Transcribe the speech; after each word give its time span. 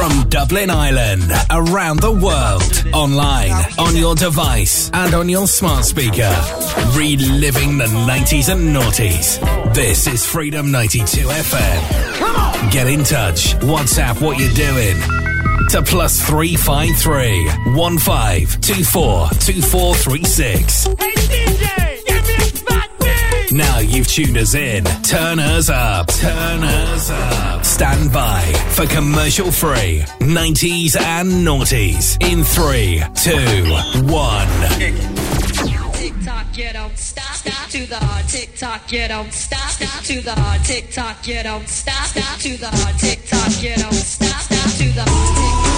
From 0.00 0.30
Dublin 0.30 0.70
Ireland, 0.70 1.30
around 1.50 2.00
the 2.00 2.10
world, 2.10 2.94
online, 2.94 3.52
on 3.78 3.94
your 3.94 4.14
device, 4.14 4.90
and 4.94 5.12
on 5.12 5.28
your 5.28 5.46
smart 5.46 5.84
speaker. 5.84 6.34
Reliving 6.96 7.76
the 7.76 7.84
90s 8.08 8.50
and 8.50 8.74
noughties. 8.74 9.38
This 9.74 10.06
is 10.06 10.24
Freedom 10.24 10.70
92 10.70 11.04
FM. 11.04 12.14
Come 12.16 12.34
on! 12.34 12.70
Get 12.70 12.86
in 12.86 13.04
touch. 13.04 13.52
WhatsApp 13.56 14.22
what 14.22 14.38
you're 14.38 14.54
doing. 14.54 14.96
To 15.68 15.82
plus 15.82 16.18
353 16.26 17.74
1524 17.74 19.28
2436. 19.28 20.84
Hey 20.84 20.92
DJ, 20.94 21.89
now 23.52 23.78
you've 23.78 24.06
tuned 24.06 24.36
us 24.36 24.54
in. 24.54 24.84
Turn 25.02 25.38
us 25.38 25.68
up. 25.68 26.08
Turn 26.08 26.62
us 26.62 27.10
up. 27.10 27.64
Stand 27.64 28.12
by 28.12 28.42
for 28.70 28.86
commercial 28.86 29.50
free 29.50 30.04
90s 30.20 30.96
and 31.00 31.46
noughties 31.46 32.16
in 32.22 32.44
three, 32.44 33.02
two, 33.14 34.10
one. 34.12 34.48
Tick 34.78 36.14
tock, 36.24 36.46
you 36.56 36.72
don't 36.72 36.96
stop, 36.96 37.34
stop 37.34 37.68
to 37.70 37.86
the 37.86 38.00
tick 38.28 38.92
you 38.92 39.08
don't 39.08 39.32
stop, 39.32 39.70
stop 39.70 40.02
to 40.04 40.20
the 40.20 40.34
tick 40.64 41.26
you 41.26 41.42
don't 41.42 41.68
stop, 41.68 42.06
stop 42.06 42.38
to 42.38 42.56
the 42.56 42.70
tick 42.98 43.18
you 43.62 43.74
don't 43.76 43.94
stop, 43.94 44.40
stop 44.40 44.70
to 44.78 44.88
the 44.92 45.04
tick 45.04 45.69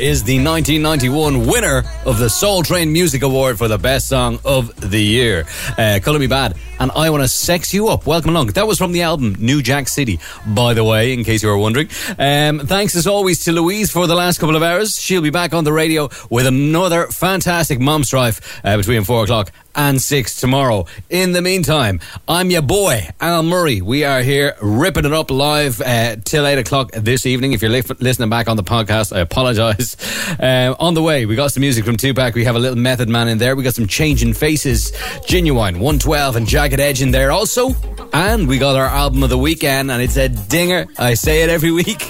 is 0.00 0.24
the 0.24 0.42
1991 0.42 1.46
winner 1.46 1.82
of 2.06 2.18
the 2.18 2.30
Soul 2.30 2.62
Train 2.62 2.92
Music 2.92 3.22
Award 3.22 3.58
for 3.58 3.68
the 3.68 3.78
best 3.78 4.08
song 4.08 4.38
of 4.44 4.74
the 4.90 5.02
year. 5.02 5.44
Uh, 5.76 6.00
Color 6.02 6.18
Me 6.18 6.26
Badd 6.26 6.56
and 6.78 6.90
I 6.92 7.10
Want 7.10 7.22
to 7.22 7.28
Sex 7.28 7.74
You 7.74 7.88
Up. 7.88 8.06
Welcome 8.06 8.30
along. 8.30 8.48
That 8.48 8.66
was 8.66 8.78
from 8.78 8.92
the 8.92 9.02
album 9.02 9.36
New 9.38 9.62
Jack 9.62 9.86
City, 9.86 10.18
by 10.46 10.72
the 10.72 10.82
way, 10.82 11.12
in 11.12 11.24
case 11.24 11.42
you 11.42 11.50
were 11.50 11.58
wondering. 11.58 11.88
Um, 12.18 12.60
thanks 12.60 12.96
as 12.96 13.06
always 13.06 13.44
to 13.44 13.52
Louise 13.52 13.92
for 13.92 14.06
the 14.06 14.14
last 14.14 14.38
couple 14.38 14.56
of 14.56 14.62
hours. 14.62 14.98
She'll 14.98 15.20
be 15.20 15.30
back 15.30 15.52
on 15.52 15.64
the 15.64 15.72
radio 15.72 16.08
with 16.30 16.46
another 16.46 17.06
fantastic 17.08 17.80
mom 17.80 18.02
strife 18.04 18.60
uh, 18.64 18.78
between 18.78 19.04
four 19.04 19.24
o'clock 19.24 19.52
and 19.74 20.00
six 20.00 20.40
tomorrow. 20.40 20.86
In 21.10 21.32
the 21.32 21.42
meantime, 21.42 22.00
I'm 22.26 22.50
your 22.50 22.62
boy, 22.62 23.08
Al 23.20 23.42
Murray. 23.42 23.80
We 23.82 24.04
are 24.04 24.22
here 24.22 24.56
ripping 24.60 25.04
it 25.04 25.12
up 25.12 25.30
live 25.30 25.80
uh, 25.80 26.16
till 26.24 26.46
eight 26.46 26.58
o'clock 26.58 26.92
this 26.92 27.26
evening. 27.26 27.52
If 27.52 27.62
you're 27.62 27.70
li- 27.70 27.82
listening 28.00 28.30
back 28.30 28.48
on 28.48 28.56
the 28.56 28.64
podcast, 28.64 29.14
I 29.14 29.20
apologize. 29.20 29.96
Uh, 30.40 30.74
on 30.78 30.94
the 30.94 31.02
way, 31.02 31.26
we 31.26 31.34
got 31.34 31.50
some 31.52 31.60
music 31.60 31.84
from 31.84 31.96
Tupac. 32.00 32.34
We 32.34 32.44
have 32.44 32.56
a 32.56 32.58
little 32.58 32.78
Method 32.78 33.08
Man 33.08 33.28
in 33.28 33.38
there. 33.38 33.54
We 33.54 33.62
got 33.62 33.74
some 33.74 33.86
changing 33.86 34.34
faces, 34.34 34.92
Ginuwine, 35.26 35.74
112, 35.74 36.36
and 36.36 36.46
Jagged 36.46 36.80
Edge 36.80 37.02
in 37.02 37.10
there 37.10 37.30
also. 37.30 37.70
And 38.12 38.48
we 38.48 38.58
got 38.58 38.76
our 38.76 38.86
album 38.86 39.22
of 39.22 39.30
the 39.30 39.38
weekend, 39.38 39.90
and 39.90 40.02
it's 40.02 40.16
a 40.16 40.28
dinger. 40.28 40.86
I 40.98 41.14
say 41.14 41.42
it 41.42 41.50
every 41.50 41.70
week. 41.82 42.02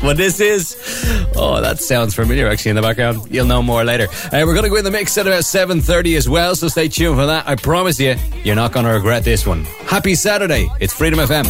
What 0.00 0.16
this 0.16 0.40
is, 0.40 0.76
oh, 1.36 1.60
that 1.60 1.78
sounds 1.78 2.14
familiar 2.14 2.48
actually 2.48 2.70
in 2.70 2.76
the 2.76 2.82
background. 2.82 3.30
You'll 3.30 3.46
know 3.46 3.62
more 3.62 3.84
later. 3.84 4.08
Uh, 4.10 4.42
we're 4.44 4.54
going 4.54 4.64
to 4.64 4.68
go 4.68 4.74
in 4.76 4.84
the 4.84 4.90
mix 4.90 5.16
at 5.16 5.28
about 5.28 5.42
7.30 5.44 6.16
as 6.16 6.28
well, 6.28 6.56
so 6.56 6.66
stay 6.66 6.88
tuned 6.88 7.16
for 7.16 7.26
that. 7.26 7.48
I 7.48 7.54
promise 7.54 8.00
you, 8.00 8.16
you're 8.42 8.56
not 8.56 8.72
going 8.72 8.84
to 8.86 8.92
regret 8.92 9.22
this 9.22 9.46
one. 9.46 9.64
Happy 9.64 10.16
Saturday. 10.16 10.68
It's 10.80 10.92
Freedom 10.92 11.20
FM. 11.20 11.46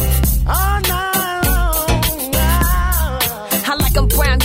I 3.65 3.75
like 3.75 4.09
brown, 4.09 4.39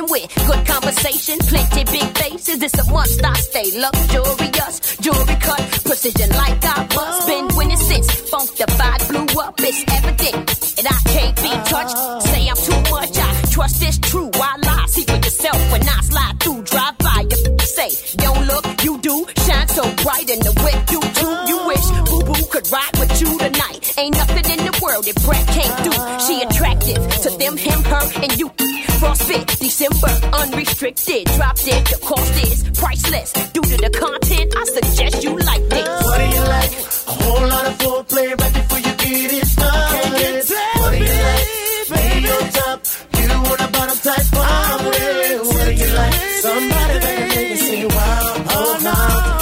With 0.00 0.34
good 0.46 0.66
conversation, 0.66 1.38
plenty 1.40 1.84
big 1.84 2.16
faces. 2.16 2.62
It's 2.62 2.78
a 2.78 2.90
must 2.90 3.22
I 3.22 3.34
stay 3.34 3.78
luxurious, 3.78 4.96
jewelry 4.96 5.36
cut, 5.36 5.60
precision 5.84 6.30
like 6.30 6.64
I 6.64 6.88
was. 6.96 7.26
Been 7.26 7.48
oh. 7.50 7.58
winning 7.58 7.76
since 7.76 8.06
funkified 8.30 9.06
blew 9.08 9.40
up. 9.42 9.54
It's 9.58 9.84
evident 9.92 10.78
and 10.78 10.86
I 10.88 10.98
can't 11.12 11.36
be 11.36 11.48
uh-huh. 11.48 11.64
touched. 11.64 12.22
Say 12.26 12.48
I'm 12.48 12.56
too 12.56 12.90
much, 12.90 13.18
I 13.18 13.42
trust 13.50 13.82
it's 13.82 13.98
true. 13.98 14.30
I 14.34 14.56
lie? 14.64 14.86
See 14.88 15.04
for 15.04 15.16
yourself 15.16 15.72
when 15.72 15.82
I 15.82 16.00
slide 16.00 16.40
through, 16.40 16.62
drive 16.62 16.96
by. 16.98 17.61
Say 17.62 18.16
don't 18.16 18.46
look, 18.46 18.66
you 18.84 18.98
do 18.98 19.26
shine 19.46 19.68
so 19.68 19.82
bright 20.02 20.28
in 20.28 20.40
the 20.40 20.52
whip. 20.62 20.78
You 20.90 21.00
too, 21.18 21.34
you 21.48 21.58
wish 21.66 21.86
Boo 22.08 22.22
Boo 22.26 22.46
could 22.50 22.70
ride 22.70 22.96
with 22.98 23.20
you 23.20 23.38
tonight. 23.38 23.94
Ain't 23.98 24.16
nothing 24.16 24.58
in 24.58 24.60
the 24.66 24.78
world 24.82 25.04
that 25.04 25.16
Brett 25.24 25.46
can't 25.48 25.76
do. 25.84 25.92
She 26.26 26.42
attractive 26.42 27.00
to 27.22 27.30
them, 27.38 27.56
him, 27.56 27.82
her, 27.84 28.04
and 28.22 28.38
you. 28.38 28.48
Frostbit, 29.00 29.58
December, 29.58 30.12
unrestricted. 30.36 31.26
Drop 31.36 31.56
dead, 31.56 31.86
the 31.86 31.98
cost 32.04 32.34
is 32.44 32.62
priceless. 32.78 33.32
Due 33.52 33.62
to 33.62 33.76
the 33.76 33.90
content, 33.90 34.54
I 34.56 34.64
suggest 34.64 35.24
you 35.24 35.38
like 35.38 35.68
this. 35.68 35.88
What 36.04 36.18
do 36.18 36.26
you 36.26 36.44
like? 36.56 36.72
A 37.06 37.14
whole 37.22 37.48
lot 37.48 37.66
of 37.66 37.78
foreplay 37.78 38.40
right 38.40 38.54
before 38.54 38.78
you 38.78 38.94
get 39.02 39.32
it 39.32 39.46
started. 39.46 40.44
What 40.78 40.92
do 40.92 40.98
you 40.98 41.04
like? 41.04 41.71
Lay 41.94 42.30
on 42.36 42.44
top. 42.58 42.78
You 43.18 43.24
want 43.48 43.60
a 43.60 43.68
bottom 43.72 43.98
you 45.80 45.88
like? 46.00 46.14
Somebody 46.44 46.98
that 47.04 47.14
can 47.18 47.28
make 47.28 47.50
you 47.50 47.56
say 47.56 47.84
wow. 47.86 48.34
Oh, 48.56 48.72
no, 48.86 49.41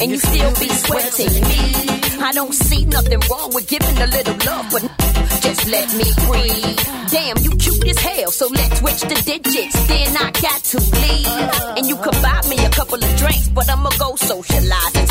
and 0.00 0.10
you 0.10 0.18
still 0.18 0.50
be 0.60 0.68
sweating 0.68 1.32
me. 1.32 2.22
I 2.22 2.32
don't 2.32 2.52
see 2.52 2.84
nothing 2.84 3.20
wrong 3.30 3.54
with 3.54 3.66
giving 3.68 3.96
a 3.98 4.06
little 4.06 4.36
love, 4.44 4.66
but 4.70 4.82
just 5.40 5.66
let 5.68 5.88
me 5.94 6.04
breathe. 6.26 6.80
Damn, 7.10 7.38
you 7.38 7.50
cute 7.56 7.86
as 7.88 7.98
hell, 7.98 8.30
so 8.30 8.48
let's 8.48 8.78
switch 8.80 9.00
the 9.02 9.22
digits. 9.24 9.88
Then 9.88 10.16
I 10.16 10.30
got 10.32 10.62
to 10.64 10.78
leave, 10.78 11.76
and 11.78 11.86
you 11.86 11.96
could 11.96 12.20
buy 12.22 12.40
me 12.48 12.64
a 12.64 12.70
couple 12.70 13.02
of 13.02 13.16
drinks, 13.16 13.48
but 13.48 13.68
I'ma 13.70 13.90
go 13.98 14.16
socializing. 14.16 15.06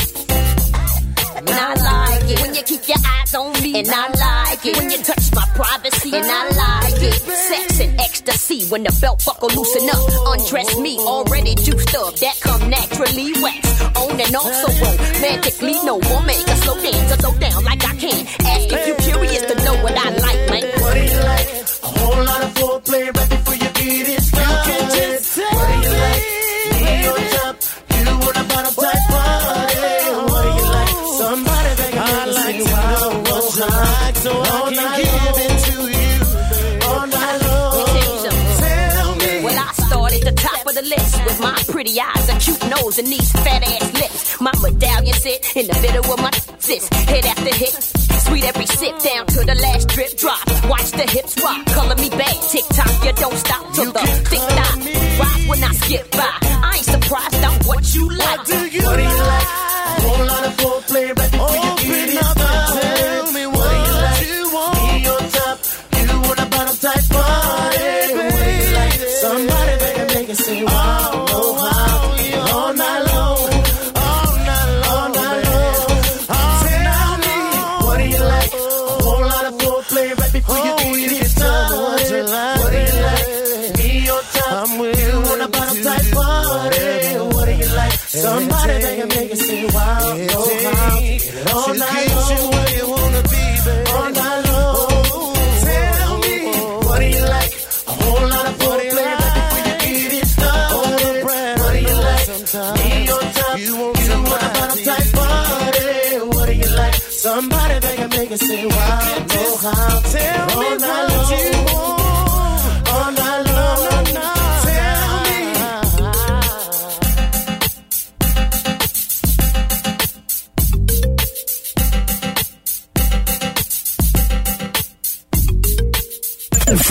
And 1.48 1.60
I 1.60 1.74
like 1.76 2.30
it 2.32 2.42
when 2.42 2.56
you 2.56 2.64
keep 2.64 2.88
your 2.88 2.98
eyes 3.06 3.36
on 3.36 3.54
me. 3.62 3.80
And 3.80 3.88
I 3.88 4.08
like 4.10 4.66
it 4.66 4.78
when 4.78 4.90
you 4.90 4.98
touch 5.04 5.32
my 5.34 5.46
privacy. 5.54 6.12
And 6.16 6.26
I 6.26 6.44
like 6.50 7.02
it. 7.02 7.14
Sex 7.14 7.80
and 7.80 8.00
ecstasy 8.00 8.66
when 8.70 8.84
the 8.84 8.98
belt 9.02 9.24
buckle 9.26 9.50
loosen 9.50 9.90
up. 9.90 10.10
Undress 10.34 10.78
me 10.80 10.98
already 11.00 11.56
juiced 11.56 11.96
up. 11.96 12.16
That 12.16 12.40
come 12.42 12.70
naturally 12.70 13.34
wax. 13.42 13.82
On 13.96 14.20
and 14.20 14.36
off 14.36 14.54
so 14.54 14.68
romantically. 14.86 15.76
No 15.86 15.96
woman 15.96 16.40
can 16.48 16.58
slow 16.64 16.82
dance 16.82 17.12
or 17.14 17.18
slow 17.22 17.38
down 17.38 17.64
like 17.64 17.84
I 17.86 17.96
can. 17.96 18.26
Ask 18.26 18.66
if 18.74 18.88
you 18.88 18.96
curious 19.06 19.42
to 19.46 19.56
know 19.64 19.76
what 19.84 19.96
I 19.98 20.10
like, 20.10 20.42
man. 20.50 20.64
What 20.82 20.94
do 20.94 21.04
you 21.04 21.20
like? 21.32 21.48
A 21.84 21.88
whole 21.88 22.24
lot 22.26 22.42
of 22.44 22.54
foreplay 22.56 23.06
right 23.16 23.30
before 23.30 23.54
you 23.54 23.70
get 23.80 24.10
it 24.10 24.22
started. 24.24 25.22
What 25.54 25.68
do 25.68 25.88
you 25.88 25.94
like? 25.94 26.24
Top. 27.32 27.45
The 40.76 40.82
list 40.82 41.24
with 41.24 41.40
my 41.40 41.56
pretty 41.70 41.96
eyes, 42.02 42.28
a 42.28 42.36
cute 42.38 42.70
nose, 42.70 43.00
and 43.00 43.08
these 43.08 43.32
fat 43.32 43.64
ass 43.64 43.94
lips. 43.94 44.42
My 44.42 44.52
medallion 44.62 45.14
sit 45.14 45.56
in 45.56 45.68
the 45.68 45.78
middle 45.82 46.04
of 46.12 46.20
my 46.20 46.32
sis, 46.60 46.90
hit 47.08 47.26
after 47.26 47.56
hit. 47.56 47.72
Sweet 48.28 48.44
every 48.44 48.66
sip 48.66 49.00
down 49.00 49.26
to 49.28 49.40
the 49.46 49.56
last 49.56 49.88
drip 49.88 50.18
drop. 50.18 50.44
Watch 50.68 50.92
the 50.92 51.08
hips 51.08 51.42
rock, 51.42 51.66
color 51.68 51.96
me 51.96 52.10
bad. 52.10 52.36
Tick 52.52 52.66
tock, 52.76 52.92
you 53.06 53.14
don't 53.14 53.38
stop 53.38 53.74
till 53.74 53.92
the 53.94 54.04
thick 54.28 54.44
thigh. 54.58 54.76
Rock 55.20 55.40
when 55.48 55.64
I 55.64 55.72
skip 55.80 56.12
by. 56.12 56.38
I 56.44 56.74
ain't 56.76 56.86
surprised 56.86 57.44
on 57.46 57.56
what 57.64 57.96
you 57.96 58.10
like. 58.10 58.40
What 58.40 58.46
do 58.46 58.54
you 58.54 58.60
like? 58.60 58.65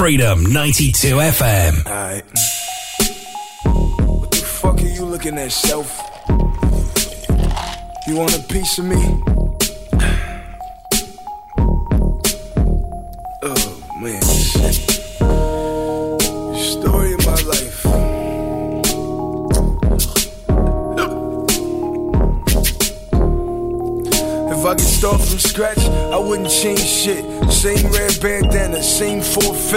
Freedom 0.04 0.52
92 0.52 1.16
FM. 1.16 1.86
Alright. 1.86 2.24
What 4.06 4.30
the 4.32 4.36
fuck 4.36 4.78
are 4.82 4.86
you 4.86 5.06
looking 5.06 5.38
at, 5.38 5.50
self? 5.50 5.98
You 8.06 8.14
want 8.14 8.38
a 8.38 8.42
piece 8.52 8.76
of 8.76 8.84
me? 8.84 9.33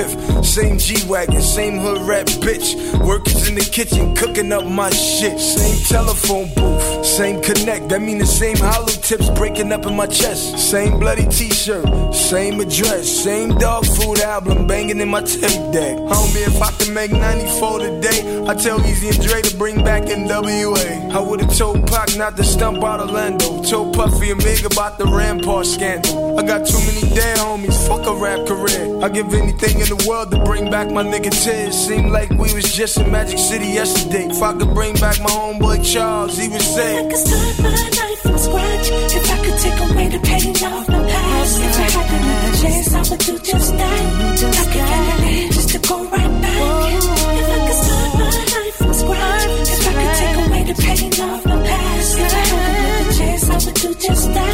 4-5, 0.03 0.45
same 0.45 0.77
G-Wagon, 0.77 1.41
same 1.41 1.79
hood 1.79 2.01
rat 2.07 2.27
bitch. 2.27 2.75
Workers 3.05 3.49
in 3.49 3.55
the 3.55 3.61
kitchen 3.61 4.15
cooking 4.15 4.51
up 4.51 4.65
my 4.65 4.89
shit. 4.89 5.39
Same 5.39 5.83
telephone 5.85 6.53
booth, 6.53 6.96
same 7.07 7.41
connect. 7.41 7.89
That 7.89 8.01
mean 8.01 8.17
the 8.17 8.25
same 8.25 8.57
hollow 8.57 8.85
tips 8.87 9.29
breaking 9.31 9.71
up 9.71 9.85
in 9.85 9.95
my 9.95 10.07
chest. 10.07 10.59
Same 10.59 10.99
bloody 10.99 11.25
t-shirt, 11.25 12.13
same 12.13 12.59
address, 12.59 13.07
same 13.07 13.49
dog 13.57 13.85
food 13.85 14.19
album 14.19 14.67
banging 14.67 14.99
in 14.99 15.09
my 15.09 15.21
tape 15.21 15.71
deck. 15.71 15.97
Homie, 16.11 16.47
if 16.47 16.61
I 16.61 16.71
can 16.71 16.93
make 16.93 17.11
94 17.11 17.79
today, 17.79 18.19
I 18.47 18.53
tell 18.53 18.79
Eazy 18.79 19.09
and 19.09 19.21
Dre 19.21 19.41
to 19.41 19.55
bring 19.57 19.83
back 19.83 20.03
NWA. 20.03 21.11
I 21.11 21.19
would've 21.19 21.55
told 21.57 21.87
Pac 21.87 22.15
not 22.17 22.35
to 22.37 22.43
stump 22.43 22.83
out 22.83 22.99
Orlando. 22.99 23.63
Told 23.63 23.95
Puffy 23.95 24.31
and 24.31 24.43
Big 24.43 24.65
about 24.65 24.97
the 24.97 25.05
Rampart 25.05 25.65
scandal. 25.65 26.37
I 26.39 26.43
got 26.43 26.67
too 26.67 26.79
many 26.79 27.01
dead 27.15 27.37
homies, 27.37 27.87
fuck 27.87 28.05
a 28.05 28.13
rap 28.13 28.45
career. 28.47 29.03
I 29.03 29.09
give 29.09 29.33
anything 29.33 29.79
in 29.79 29.87
the 29.87 30.05
world 30.07 30.31
to 30.31 30.43
bring 30.43 30.69
back 30.69 30.91
my 30.91 31.03
nigga 31.03 31.31
tears. 31.43 31.75
Seemed 31.75 32.11
like 32.11 32.29
we 32.31 32.53
was 32.53 32.73
just 32.73 32.97
in 32.97 33.11
Magic 33.11 33.39
City 33.39 33.67
yesterday. 33.67 34.25
If 34.25 34.41
I 34.41 34.53
could 34.53 34.73
bring 34.73 34.93
back 34.95 35.19
my 35.19 35.29
homeboy 35.29 35.83
Charles, 35.93 36.37
he 36.37 36.49
would 36.49 36.61
say. 36.61 36.96
I 36.97 37.03
could 37.03 37.15
start 37.15 37.59
my 37.59 37.69
life 37.69 38.19
from 38.25 38.37
scratch, 38.39 38.89
if 38.89 39.29
I 39.29 39.37
could 39.45 39.57
take 39.59 39.79
away 39.85 40.07
the 40.09 40.17
pain 40.17 40.49
of 40.49 40.89
my 40.89 41.01
past, 41.07 41.61
if 41.61 41.77
I 41.77 41.87
had 41.93 42.09
another 42.17 42.57
chance, 42.57 42.91
I 42.91 43.01
would 43.11 43.19
do 43.19 43.37
just 43.37 43.71
that. 43.77 44.01
I 44.33 44.65
could 44.73 45.53
just 45.53 45.69
to 45.69 45.79
go 45.87 45.97
right 46.05 46.41
back. 46.41 46.57
Oh. 46.57 47.37
If 47.37 47.49
I 47.53 47.59
could 47.67 47.79
start 47.85 48.09
my 48.17 48.33
life 48.55 48.75
from 48.81 48.93
scratch, 48.93 49.69
if 49.75 49.87
I 49.87 49.93
could 49.99 50.13
take 50.21 50.37
away 50.47 50.63
the 50.63 50.75
pain 50.81 51.11
past, 51.11 52.17
if 52.17 52.33
I 52.33 52.43
had 52.49 52.65
another 52.65 53.13
chance, 53.13 53.45
I 53.45 53.57
would 53.63 53.75
do 53.75 53.89
just 53.93 54.33
that. 54.33 54.47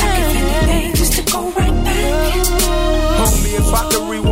I 0.00 0.12
could 0.16 0.96
just 0.96 1.12
to 1.12 1.22
go 1.32 1.40
right 1.50 1.84
back. 1.84 2.46
Homie, 3.20 3.58
if 3.60 3.74
I 3.74 3.90
could 3.90 4.08
rewind 4.08 4.23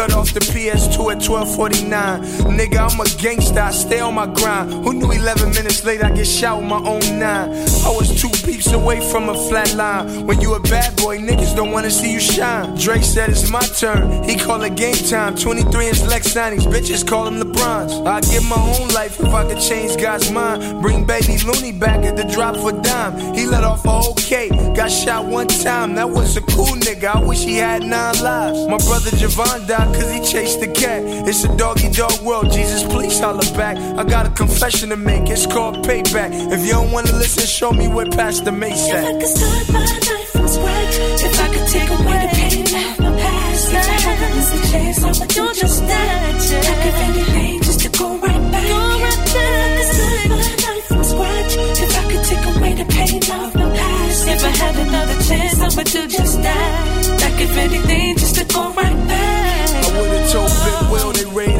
cut 0.00 0.14
off 0.14 0.32
the 0.32 0.40
PS2 0.40 0.96
at 1.12 1.20
1249. 1.20 2.22
Nigga, 2.56 2.78
I'm 2.88 2.98
a 3.00 3.04
gangster, 3.20 3.60
I 3.60 3.70
stay 3.70 4.00
on 4.00 4.14
my 4.14 4.24
grind. 4.24 4.72
Who 4.82 4.94
knew 4.94 5.12
11 5.12 5.50
minutes 5.50 5.84
later 5.84 6.06
I 6.06 6.10
get 6.12 6.26
shot 6.26 6.56
with 6.56 6.70
my 6.70 6.78
own 6.78 7.04
nine? 7.18 7.50
I 7.84 7.90
was 7.92 8.08
two 8.18 8.30
peeps 8.46 8.72
away 8.72 9.00
from 9.10 9.28
a 9.28 9.34
flat 9.34 9.74
line. 9.74 10.26
When 10.26 10.40
you 10.40 10.54
a 10.54 10.60
bad 10.60 10.96
boy, 10.96 11.18
niggas 11.18 11.54
don't 11.54 11.70
wanna 11.70 11.90
see 11.90 12.10
you 12.14 12.20
shine. 12.20 12.76
Drake 12.76 13.02
said 13.02 13.28
it's 13.28 13.50
my 13.50 13.60
turn, 13.60 14.24
he 14.24 14.36
call 14.36 14.62
it 14.62 14.74
game 14.74 14.94
time. 14.94 15.36
23 15.36 15.88
inch 15.88 16.00
Lex 16.04 16.32
90s, 16.32 16.64
bitches 16.72 17.06
call 17.06 17.26
him 17.26 17.38
LeBron's. 17.38 17.92
I 18.06 18.22
give 18.22 18.44
my 18.44 18.56
own 18.56 18.88
life 18.94 19.20
if 19.20 19.28
I 19.34 19.44
could 19.46 19.60
change 19.60 20.00
God's 20.00 20.30
mind. 20.30 20.80
Bring 20.80 21.04
baby 21.04 21.36
Looney 21.44 21.72
back 21.72 22.06
at 22.06 22.16
the 22.16 22.24
drop 22.24 22.56
for 22.56 22.72
dime. 22.72 23.34
He 23.34 23.44
let 23.44 23.64
off 23.64 23.84
a 23.84 23.90
whole 23.90 24.14
K, 24.14 24.48
got 24.74 24.90
shot 24.90 25.26
one 25.26 25.48
time. 25.48 25.94
That 25.96 26.08
was 26.08 26.38
a 26.38 26.40
cool 26.40 26.74
nigga, 26.86 27.16
I 27.16 27.22
wish 27.22 27.40
he 27.44 27.56
had 27.56 27.82
nine 27.82 28.18
lives. 28.22 28.66
My 28.66 28.78
brother 28.78 29.10
Javon 29.10 29.68
died 29.68 29.89
cause 29.94 30.10
he 30.10 30.20
chased 30.20 30.60
the 30.60 30.68
cat. 30.68 31.02
It's 31.28 31.44
a 31.44 31.56
doggy 31.56 31.90
dog 31.90 32.20
world, 32.22 32.50
Jesus, 32.50 32.82
please 32.82 33.18
holler 33.18 33.48
back. 33.56 33.76
I 33.76 34.04
got 34.04 34.26
a 34.26 34.30
confession 34.30 34.90
to 34.90 34.96
make, 34.96 35.28
it's 35.28 35.46
called 35.46 35.84
payback. 35.84 36.30
If 36.52 36.60
you 36.66 36.72
don't 36.72 36.90
wanna 36.92 37.12
listen, 37.12 37.44
show 37.46 37.72
me 37.72 37.88
where 37.88 38.06
Pastor 38.06 38.52
Mase 38.52 38.88
If 38.88 39.04
I 39.04 39.12
could 39.12 39.28
start 39.28 39.72
my 39.72 39.80
life 39.80 40.28
from 40.34 40.48
scratch, 40.48 40.94
if 41.28 41.40
I 41.40 41.48
could 41.54 41.68
take 41.68 41.90
away 41.90 42.18
the 42.24 42.30
pain 42.40 42.64
of 42.64 43.00
my 43.00 43.12
past, 43.20 43.72
if 43.72 43.88
I 43.88 43.98
had 44.06 44.18
another 44.30 44.62
chance, 44.70 45.02
I 45.02 45.08
would 45.20 45.28
do 45.28 45.44
just 45.60 45.80
that. 45.86 46.20
Give 46.82 46.94
anything 46.94 47.62
just 47.62 47.80
to 47.80 47.88
go 47.98 48.16
right 48.16 48.52
back. 48.52 48.64
If 48.64 49.36
I 49.36 49.76
could 49.76 49.88
start 49.94 50.28
my 50.30 50.36
life 50.66 50.86
from 50.88 51.04
scratch, 51.04 51.52
if 51.84 51.92
I 52.00 52.02
could 52.10 52.24
take 52.30 52.44
away 52.56 52.72
the 52.74 52.86
pain 52.96 53.22
of 53.38 53.54
my 53.54 53.76
past, 53.76 54.28
if 54.28 54.44
I 54.44 54.52
had 54.62 54.76
another 54.86 55.22
chance, 55.28 55.60
I 55.60 55.68
would 55.76 55.86
do 55.86 56.06
just 56.08 56.42
that. 56.42 57.22
I'd 57.24 57.38
give 57.38 57.56
anything 57.58 58.16
just 58.16 58.34
to 58.36 58.44
go 58.46 58.72
right 58.72 59.08
back. 59.08 59.29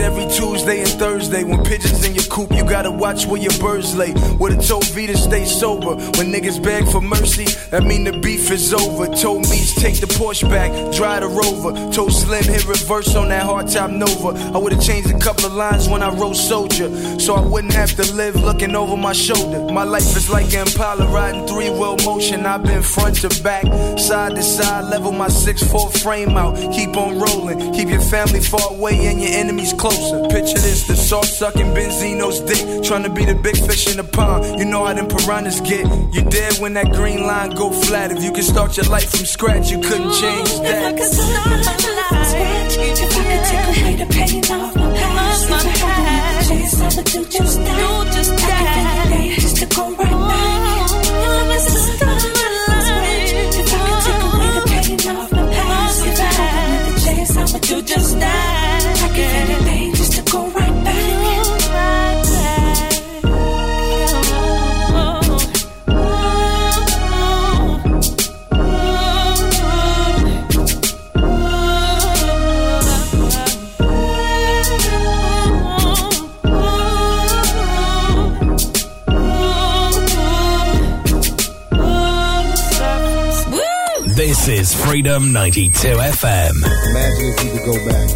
Raid 0.01 0.07
every 0.07 0.27
Tuesday 0.27 0.81
and 0.81 0.89
Thursday. 0.89 1.45
When 1.45 1.63
pigeons 1.65 2.05
in 2.05 2.15
your 2.15 2.25
coop, 2.25 2.51
you 2.53 2.65
gotta 2.65 2.91
watch 2.91 3.27
where 3.27 3.41
your 3.41 3.57
birds 3.59 3.95
lay. 3.95 4.13
With 4.39 4.59
a 4.59 4.63
told 4.63 4.87
V 4.87 5.07
to 5.07 5.17
stay 5.17 5.45
sober. 5.45 5.95
When 6.17 6.33
niggas 6.33 6.63
beg 6.63 6.87
for 6.89 7.01
mercy, 7.01 7.45
that 7.71 7.85
mean 7.85 8.05
the 8.05 8.13
beef 8.13 8.51
is 8.51 8.73
over. 8.73 9.07
Told 9.15 9.49
Meech 9.51 9.75
take 9.75 10.01
the 10.01 10.07
Porsche 10.07 10.49
back, 10.49 10.71
drive 10.93 11.23
the 11.23 11.29
Rover. 11.29 11.73
Told 11.93 12.13
Slim 12.13 12.45
hit 12.45 12.67
reverse 12.67 13.15
on 13.15 13.29
that 13.29 13.45
hard 13.45 13.69
top 13.69 13.91
Nova. 13.91 14.31
I 14.55 14.59
would've 14.59 14.83
changed 14.83 15.11
a 15.11 15.19
couple 15.19 15.47
of 15.47 15.53
lines 15.53 15.89
when 15.89 16.03
I 16.03 16.11
wrote 16.11 16.37
Soldier, 16.37 16.89
so 17.19 17.35
I 17.35 17.47
wouldn't 17.47 17.75
have 17.75 17.93
to 17.97 18.13
live 18.15 18.37
looking 18.37 18.75
over 18.75 18.97
my 18.97 19.13
shoulder. 19.13 19.73
My 19.73 19.85
life 19.85 20.17
is 20.17 20.31
like 20.31 20.53
Impala 20.53 21.07
riding 21.09 21.47
three 21.47 21.71
wheel 21.71 21.97
motion. 22.05 22.47
I've 22.47 22.63
been 22.63 22.83
front 22.83 23.17
to 23.23 23.43
back, 23.43 23.65
side 23.99 24.35
to 24.37 24.43
side, 24.43 24.85
level 24.85 25.13
my 25.13 25.29
six 25.29 25.63
four 25.63 25.91
frame 25.91 26.37
out. 26.37 26.57
Keep 26.73 26.97
on 26.97 27.19
rolling, 27.19 27.73
keep 27.73 27.89
your 27.89 28.01
family 28.01 28.41
far 28.41 28.71
away 28.71 29.07
and 29.07 29.21
your 29.21 29.33
enemies 29.33 29.73
closer. 29.91 30.21
Picture 30.29 30.59
this: 30.59 30.87
the 30.87 30.97
salt 30.97 31.25
sucking 31.27 31.75
Benzino's 31.75 32.41
dick, 32.41 32.83
trying 32.85 33.03
to 33.03 33.11
be 33.11 33.25
the 33.25 33.35
big 33.35 33.57
fish 33.57 33.91
in 33.91 33.97
the 33.97 34.05
pond. 34.05 34.59
You 34.59 34.65
know 34.65 34.85
how 34.87 34.95
them 34.95 35.09
piranhas 35.09 35.61
get. 35.61 35.87
You 36.15 36.23
dead 36.23 36.59
when 36.61 36.75
that 36.75 36.93
green 36.93 37.23
line 37.27 37.51
go 37.51 37.71
flat. 37.71 38.13
If 38.13 38.23
you 38.23 38.33
could 38.33 38.45
start 38.45 38.77
your 38.77 38.87
life 38.87 39.11
from 39.11 39.27
scratch, 39.27 39.71
you 39.71 39.81
couldn't 39.81 40.13
change 40.13 40.49
If 40.51 40.61
I 40.61 40.63
that. 40.63 40.97
could 40.99 41.13
start 41.13 41.47
my 41.47 41.57
life 41.57 42.09
from 42.09 42.25
scratch, 42.31 42.75
if 42.79 43.17
I 43.17 43.25
could 43.29 43.45
take 43.51 43.67
away 43.71 43.95
the 44.03 44.07
pain 44.15 44.43
of 44.45 44.77
my 44.77 44.89
past, 44.97 45.45
if 45.45 45.53
I 45.53 45.59
had 45.59 46.11
another 46.21 46.49
chance, 46.49 46.81
I 46.81 46.89
would 46.97 47.07
do 47.07 47.21
just 47.37 47.59
that. 47.59 47.79
I'd 47.81 48.09
give 48.11 48.31
anything 48.71 49.41
just 49.41 49.57
to 49.61 49.67
go 49.67 49.83
right 49.91 50.19
back. 50.31 50.91
If 51.11 51.39
I 51.41 51.51
could 51.51 51.83
start 51.91 52.21
my 52.23 52.49
life 52.57 52.71
from 52.71 52.81
scratch, 52.87 53.33
if 53.61 53.73
I 53.73 53.81
could 53.87 54.01
take 54.07 54.23
away 54.29 54.51
the 54.57 54.63
pain 54.71 54.99
of 55.11 55.27
my 55.33 55.45
past, 55.55 56.01
if 56.07 56.21
I 56.21 56.31
had 56.39 56.53
another 56.71 56.95
chance, 57.05 57.33
I 57.37 57.45
would 57.53 57.63
do 57.63 57.77
just 57.83 58.13
that. 58.21 58.40
Freedom 84.91 85.33
92 85.33 85.71
FM. 85.87 86.51
Imagine 86.91 87.31
if 87.31 87.45
you 87.45 87.51
could 87.55 87.63
go 87.65 87.79
back. 87.87 88.11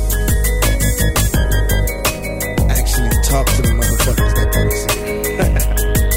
Actually 2.69 3.15
talk 3.23 3.47
to 3.47 3.63
the 3.63 3.71
motherfuckers 3.79 4.35
that 4.35 4.51
put 4.51 4.67
us 4.67 4.83
in. 4.99 5.23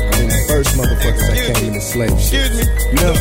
I 0.02 0.18
mean, 0.18 0.30
the 0.34 0.42
first 0.50 0.74
motherfuckers 0.74 1.28
that 1.30 1.38
came 1.54 1.68
in 1.68 1.74
the 1.74 1.80
slave 1.80 2.20
ship. 2.20 2.50
Excuse 2.50 2.58
me. 2.58 2.66
You 2.90 2.98
know, 3.06 3.14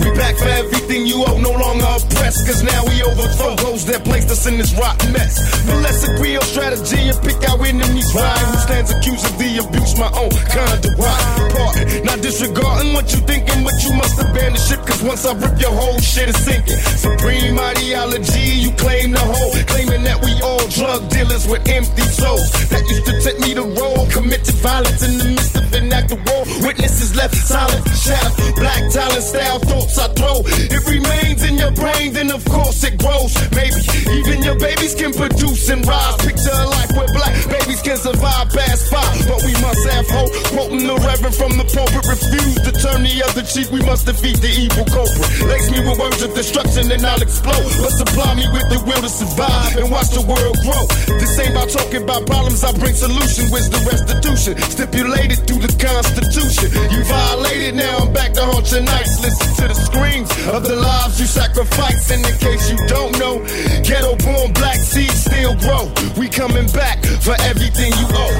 We 0.00 0.10
back 0.16 0.36
for 0.36 0.48
everything 0.48 1.06
you 1.06 1.24
owe, 1.26 1.38
no 1.38 1.52
longer 1.52 1.86
oppressed. 1.86 2.46
Cause 2.46 2.62
now 2.62 2.84
we 2.86 3.02
overthrow 3.02 3.56
those 3.56 3.84
that 3.86 4.04
placed 4.04 4.30
us 4.30 4.46
in 4.46 4.56
this 4.56 4.72
rotten 4.74 5.12
mess. 5.12 5.62
Agree 6.02 6.36
on 6.36 6.42
strategy 6.42 6.98
and 7.08 7.18
pick 7.22 7.38
our 7.48 7.62
enemies 7.64 8.10
right. 8.14 8.38
Who 8.38 8.58
stands 8.58 8.90
accused 8.90 9.24
of 9.26 9.38
the 9.38 9.62
abuse, 9.62 9.94
my 9.98 10.10
own 10.18 10.34
kind 10.50 10.82
of 10.82 10.98
right. 10.98 11.24
Part, 11.54 12.04
not 12.04 12.18
disregarding 12.20 12.92
what 12.92 13.12
you 13.14 13.20
thinking, 13.22 13.62
but 13.62 13.78
you 13.84 13.94
must 13.94 14.18
abandon 14.18 14.58
ship. 14.58 14.82
Cause 14.82 15.02
once 15.02 15.24
I 15.24 15.34
rip 15.38 15.60
your 15.60 15.70
whole 15.70 16.00
shit 16.00 16.28
is 16.28 16.38
sinking. 16.42 16.78
Supreme 16.98 17.58
ideology, 17.58 18.66
you 18.66 18.72
claim 18.72 19.12
the 19.12 19.22
whole. 19.22 19.54
Claiming 19.70 20.02
that 20.02 20.18
we 20.24 20.34
all 20.42 20.66
drug 20.74 21.08
dealers 21.10 21.46
with 21.46 21.62
empty 21.68 22.02
souls. 22.02 22.50
That 22.74 22.82
used 22.90 23.06
to 23.06 23.14
take 23.22 23.38
me 23.38 23.54
to 23.54 23.62
roll, 23.62 24.06
committed 24.10 24.54
violence 24.58 25.06
in 25.06 25.18
the 25.18 25.38
midst 25.38 25.54
of 25.54 25.72
an 25.72 25.92
act 25.92 26.10
of 26.10 26.18
war. 26.26 26.42
Witnesses 26.66 27.14
left 27.14 27.36
silent, 27.36 27.86
shattered. 27.94 28.54
Black 28.58 28.82
talent 28.90 29.22
style 29.22 29.60
thoughts 29.82 29.98
I 29.98 30.08
throw. 30.14 30.42
It 30.46 30.82
remains 30.86 31.42
in 31.42 31.58
your 31.58 31.72
brain, 31.72 32.12
then 32.12 32.30
of 32.30 32.44
course 32.44 32.84
it 32.84 32.98
grows. 32.98 33.34
Maybe 33.52 33.82
even 34.14 34.42
your 34.42 34.58
babies 34.58 34.94
can 34.94 35.12
produce 35.12 35.68
and 35.68 35.86
rise. 35.86 36.16
Picture 36.22 36.54
a 36.54 36.66
life 36.66 36.92
where 36.94 37.08
black 37.12 37.34
babies 37.50 37.82
can 37.82 37.96
survive 37.96 38.50
past 38.50 38.90
five. 38.90 39.26
But 39.26 39.42
we 39.42 39.52
must 39.58 39.82
have 39.90 40.08
hope. 40.08 40.30
Quoting 40.54 40.86
the 40.86 40.96
reverend 41.02 41.34
from 41.34 41.52
the 41.58 41.66
pulpit, 41.66 42.04
refuse 42.06 42.58
to 42.62 42.72
turn 42.72 43.02
the 43.02 43.22
other 43.26 43.42
cheek. 43.42 43.70
We 43.70 43.82
must 43.82 44.06
defeat 44.06 44.38
the 44.38 44.50
evil 44.50 44.86
culprit. 44.86 45.30
Lace 45.50 45.70
me 45.70 45.80
with 45.82 45.98
words 45.98 46.22
of 46.22 46.34
destruction 46.34 46.90
and 46.90 47.02
I'll 47.04 47.22
explode. 47.22 47.72
But 47.82 47.92
supply 47.92 48.34
me 48.34 48.46
with 48.52 48.68
the 48.70 48.78
will 48.86 49.02
to 49.02 49.10
survive 49.10 49.76
and 49.76 49.90
watch 49.90 50.10
the 50.14 50.22
world 50.22 50.56
grow. 50.62 50.84
This 51.18 51.38
ain't 51.38 51.52
about 51.56 51.70
talking 51.70 52.02
about 52.02 52.26
problems, 52.26 52.62
I 52.62 52.72
bring 52.78 52.94
solution. 52.94 53.50
Where's 53.50 53.68
the 53.68 53.80
restitution? 53.82 54.54
Stipulated 54.62 55.42
through 55.46 55.62
the 55.66 55.72
Constitution. 55.74 56.70
You 56.92 57.02
violated, 57.04 57.74
now 57.74 58.06
I'm 58.06 58.12
back 58.12 58.32
to 58.34 58.42
haunt 58.44 58.70
your 58.70 58.82
nights. 58.82 59.18
Listen 59.22 59.48
to 59.56 59.71
the 59.74 59.80
screams 59.80 60.30
of 60.48 60.62
the 60.64 60.76
lives 60.76 61.20
you 61.20 61.26
sacrifice. 61.26 62.10
And 62.10 62.24
in 62.24 62.36
case 62.38 62.70
you 62.70 62.76
don't 62.86 63.18
know, 63.18 63.38
ghetto 63.82 64.16
born 64.16 64.52
black 64.52 64.76
seeds 64.76 65.24
still 65.24 65.54
grow. 65.56 65.90
We 66.16 66.28
coming 66.28 66.66
back 66.72 67.04
for 67.20 67.34
everything 67.42 67.92
you 68.00 68.06
owe. 68.12 68.36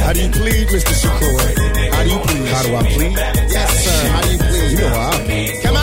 how 0.00 0.12
do 0.12 0.20
you 0.22 0.30
plead, 0.30 0.68
Mr. 0.68 0.94
Shakur? 1.02 1.92
How 1.92 2.02
do 2.02 2.10
you 2.10 2.18
plead? 2.18 2.48
How 2.48 2.62
do 2.62 2.76
I 2.76 2.82
plead? 2.82 3.16
Yes, 3.16 3.84
sir. 3.84 4.08
How 4.08 4.20
do 4.22 4.32
you 4.32 4.38
plead? 4.38 4.70
You 4.72 4.78
know 4.78 4.88
how 4.88 5.10
I 5.10 5.24
plead. 5.24 5.62
Come 5.62 5.76
on. 5.76 5.81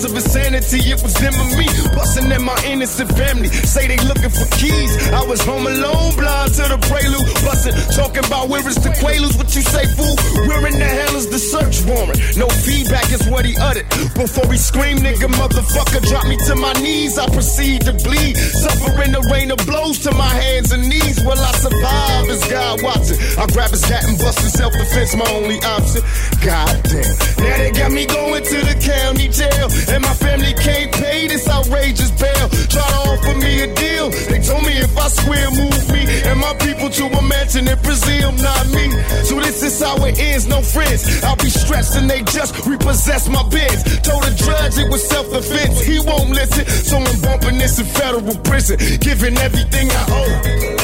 Of 0.00 0.16
insanity. 0.16 0.80
It 0.88 1.02
was 1.02 1.12
them 1.20 1.34
and 1.36 1.52
me 1.60 1.68
busting 1.92 2.32
at 2.32 2.40
my 2.40 2.56
innocent 2.64 3.12
family. 3.20 3.52
Say 3.52 3.84
they 3.86 4.00
looking 4.08 4.32
for 4.32 4.48
keys. 4.56 4.96
I 5.12 5.20
was 5.28 5.44
home 5.44 5.66
alone, 5.66 6.16
blind 6.16 6.56
to 6.56 6.64
the 6.72 6.80
prelude. 6.88 7.28
Busting, 7.44 7.76
talking 7.92 8.24
about 8.24 8.48
where 8.48 8.64
is 8.64 8.80
the 8.80 8.88
Quaaludes. 8.96 9.36
What 9.36 9.52
you 9.52 9.60
say, 9.60 9.84
fool? 9.92 10.16
Where 10.48 10.64
in 10.64 10.80
the 10.80 10.88
hell 10.88 11.16
is 11.20 11.28
the 11.28 11.36
search 11.36 11.84
warrant? 11.84 12.16
No 12.40 12.48
feedback 12.48 13.12
is 13.12 13.28
what 13.28 13.44
he 13.44 13.52
uttered. 13.60 13.84
Before 14.16 14.48
he 14.48 14.56
screamed, 14.56 15.04
nigga, 15.04 15.28
motherfucker, 15.36 16.00
drop 16.08 16.24
me 16.24 16.40
to 16.48 16.56
my 16.56 16.72
knees. 16.80 17.18
I 17.18 17.28
proceed 17.28 17.84
to 17.84 17.92
bleed. 17.92 18.40
Suffering 18.40 19.12
the 19.12 19.20
rain 19.28 19.52
of 19.52 19.60
blows 19.68 19.98
to 20.08 20.12
my 20.16 20.32
hands 20.32 20.72
and 20.72 20.88
knees. 20.88 21.20
Will 21.28 21.36
I 21.36 21.52
survive? 21.60 22.24
Is 22.32 22.40
God 22.48 22.80
watching? 22.80 23.20
I 23.36 23.44
grab 23.52 23.68
his 23.68 23.84
hat 23.84 24.08
and 24.08 24.16
bust 24.16 24.40
in 24.40 24.48
self 24.48 24.72
defense, 24.72 25.12
my 25.14 25.28
only 25.36 25.60
option. 25.60 26.00
God 26.40 26.72
damn. 26.88 27.04
Now 27.44 27.56
they 27.60 27.70
got 27.76 27.92
me 27.92 28.06
going 28.06 28.44
to 28.48 28.58
the 28.64 28.76
county 28.80 29.28
jail. 29.28 29.68
And 29.90 30.02
my 30.02 30.14
family 30.14 30.54
can't 30.54 30.92
pay 30.92 31.26
this 31.28 31.48
outrageous 31.48 32.10
bail. 32.12 32.48
Try 32.70 32.82
to 32.82 32.98
offer 33.10 33.34
me 33.38 33.62
a 33.62 33.74
deal. 33.74 34.10
They 34.30 34.40
told 34.40 34.64
me 34.64 34.78
if 34.78 34.96
I 34.96 35.08
swear, 35.08 35.50
move 35.50 35.84
me 35.90 36.02
and 36.24 36.38
my 36.38 36.54
people 36.54 36.88
to 36.90 37.04
a 37.06 37.22
mansion 37.22 37.66
in 37.68 37.78
Brazil, 37.82 38.32
not 38.32 38.66
me. 38.70 38.90
So 39.24 39.40
this 39.40 39.62
is 39.62 39.80
how 39.82 39.96
it 40.04 40.18
ends, 40.18 40.46
no 40.46 40.62
friends. 40.62 41.22
I'll 41.24 41.36
be 41.36 41.50
stretched 41.50 41.96
and 41.96 42.08
they 42.08 42.22
just 42.22 42.54
repossess 42.66 43.28
my 43.28 43.42
beds. 43.48 43.82
Told 44.00 44.22
the 44.24 44.34
judge 44.34 44.78
it 44.78 44.90
was 44.90 45.06
self 45.06 45.30
defense. 45.30 45.80
He 45.80 45.98
won't 46.00 46.30
listen. 46.30 46.66
So 46.66 46.96
I'm 46.98 47.20
bumping 47.20 47.58
this 47.58 47.78
in 47.78 47.86
federal 47.86 48.36
prison. 48.44 48.78
Giving 49.00 49.36
everything 49.38 49.88
I 49.90 50.04
owe. 50.08 50.79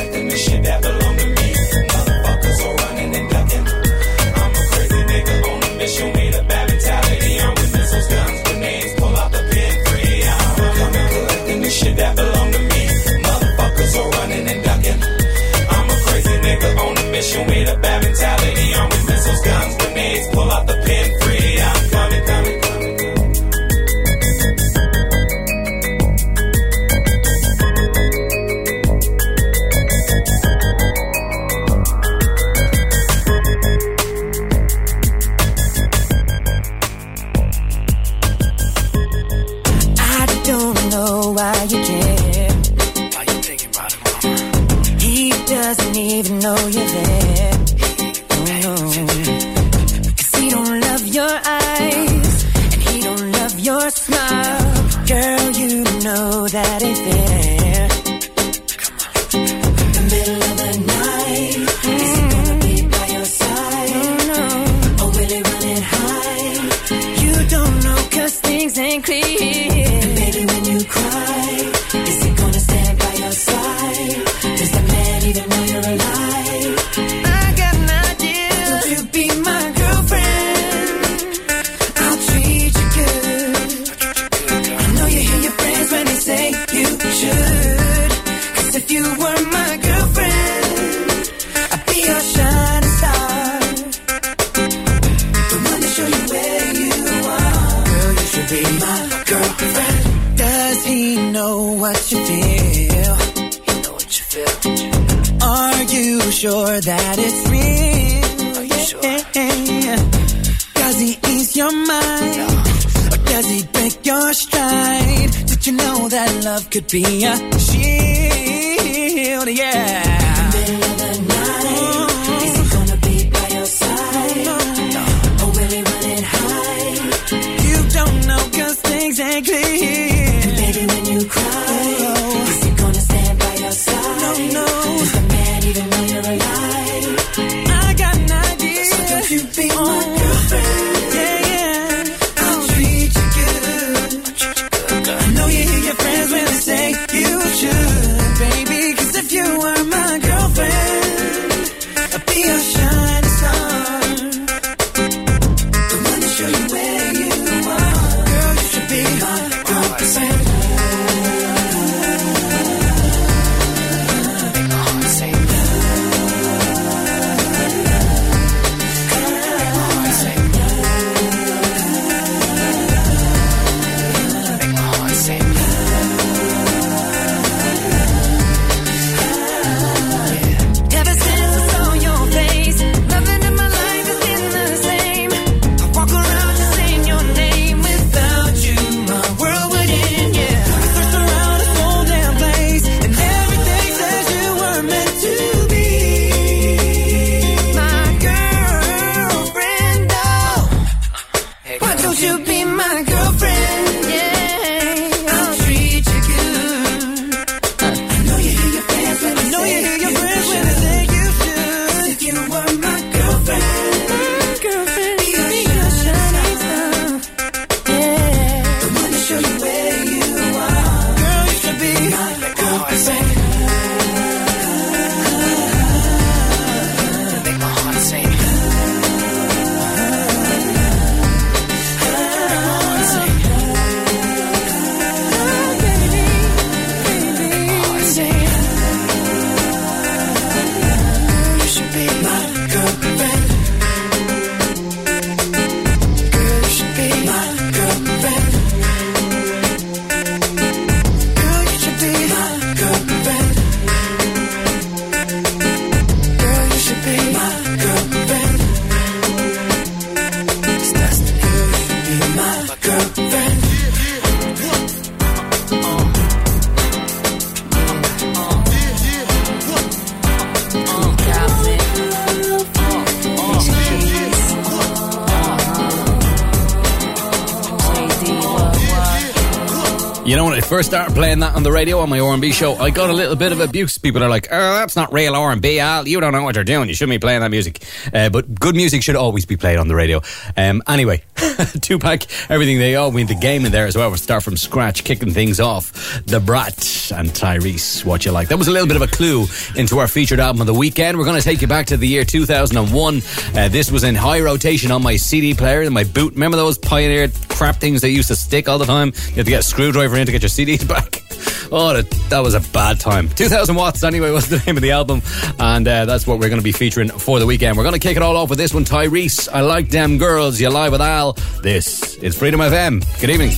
first 280.76 280.90
started 280.90 281.14
playing 281.14 281.38
that 281.38 281.54
on 281.54 281.62
the 281.62 281.72
radio 281.72 282.00
on 282.00 282.10
my 282.10 282.20
R&B 282.20 282.52
show, 282.52 282.74
I 282.74 282.90
got 282.90 283.08
a 283.08 283.12
little 283.14 283.34
bit 283.34 283.50
of 283.50 283.60
abuse. 283.60 283.96
People 283.96 284.22
are 284.22 284.28
like, 284.28 284.48
"Oh, 284.52 284.74
that's 284.74 284.94
not 284.94 285.10
real 285.10 285.34
R&B, 285.34 285.78
Al. 285.80 286.06
You 286.06 286.20
don't 286.20 286.32
know 286.32 286.42
what 286.42 286.54
you're 286.54 286.64
doing. 286.64 286.90
You 286.90 286.94
shouldn't 286.94 287.18
be 287.18 287.18
playing 287.18 287.40
that 287.40 287.50
music." 287.50 287.82
Uh, 288.12 288.28
but 288.28 288.60
good 288.60 288.76
music 288.76 289.02
should 289.02 289.16
always 289.16 289.46
be 289.46 289.56
played 289.56 289.78
on 289.78 289.88
the 289.88 289.94
radio. 289.94 290.20
Um, 290.54 290.82
anyway, 290.86 291.22
Tupac, 291.80 292.22
everything 292.50 292.78
they 292.78 292.96
owe. 292.96 293.08
We 293.08 293.22
need 293.22 293.28
the 293.28 293.40
game 293.40 293.64
in 293.64 293.72
there 293.72 293.86
as 293.86 293.96
well. 293.96 294.08
We'll 294.08 294.18
start 294.18 294.42
from 294.42 294.56
scratch, 294.56 295.04
kicking 295.04 295.32
things 295.32 295.60
off. 295.60 296.22
Da 296.26 296.38
Brat 296.38 296.76
and 297.14 297.30
Tyrese, 297.30 298.04
what 298.04 298.24
you 298.24 298.32
like. 298.32 298.48
That 298.48 298.58
was 298.58 298.68
a 298.68 298.70
little 298.70 298.86
bit 298.88 298.96
of 298.96 299.02
a 299.02 299.06
clue 299.06 299.46
into 299.76 299.98
our 299.98 300.08
featured 300.08 300.40
album 300.40 300.60
of 300.60 300.66
the 300.66 300.74
weekend. 300.74 301.18
We're 301.18 301.24
going 301.24 301.38
to 301.38 301.44
take 301.44 301.62
you 301.62 301.68
back 301.68 301.86
to 301.86 301.96
the 301.96 302.06
year 302.06 302.24
2001. 302.24 303.22
Uh, 303.54 303.68
this 303.68 303.90
was 303.90 304.04
in 304.04 304.14
high 304.14 304.40
rotation 304.40 304.90
on 304.90 305.02
my 305.02 305.16
CD 305.16 305.54
player 305.54 305.82
in 305.82 305.92
my 305.92 306.04
boot. 306.04 306.34
Remember 306.34 306.56
those 306.56 306.78
pioneer 306.78 307.28
crap 307.48 307.76
things 307.76 308.00
they 308.00 308.10
used 308.10 308.28
to 308.28 308.36
stick 308.36 308.68
all 308.68 308.78
the 308.78 308.86
time? 308.86 309.12
You 309.28 309.36
had 309.36 309.46
to 309.46 309.50
get 309.50 309.60
a 309.60 309.62
screwdriver 309.62 310.16
in 310.16 310.26
to 310.26 310.32
get 310.32 310.42
your 310.42 310.50
CDs 310.50 310.86
back. 310.88 311.25
Oh, 311.72 311.92
that, 311.94 312.08
that 312.30 312.40
was 312.40 312.54
a 312.54 312.60
bad 312.72 313.00
time. 313.00 313.28
2000 313.28 313.74
watts, 313.74 314.04
anyway, 314.04 314.30
was 314.30 314.48
the 314.48 314.58
name 314.66 314.76
of 314.76 314.82
the 314.82 314.92
album. 314.92 315.22
And 315.58 315.86
uh, 315.86 316.04
that's 316.04 316.26
what 316.26 316.38
we're 316.38 316.48
going 316.48 316.60
to 316.60 316.64
be 316.64 316.72
featuring 316.72 317.08
for 317.08 317.38
the 317.38 317.46
weekend. 317.46 317.76
We're 317.76 317.82
going 317.84 317.94
to 317.94 317.98
kick 318.00 318.16
it 318.16 318.22
all 318.22 318.36
off 318.36 318.50
with 318.50 318.58
this 318.58 318.72
one 318.72 318.84
Tyrese. 318.84 319.48
I 319.52 319.60
like 319.62 319.88
them 319.88 320.18
girls. 320.18 320.60
You 320.60 320.70
live 320.70 320.92
with 320.92 321.00
Al. 321.00 321.32
This 321.62 322.14
is 322.16 322.38
Freedom 322.38 322.60
FM. 322.60 323.04
Good 323.20 323.30
evening. 323.30 323.50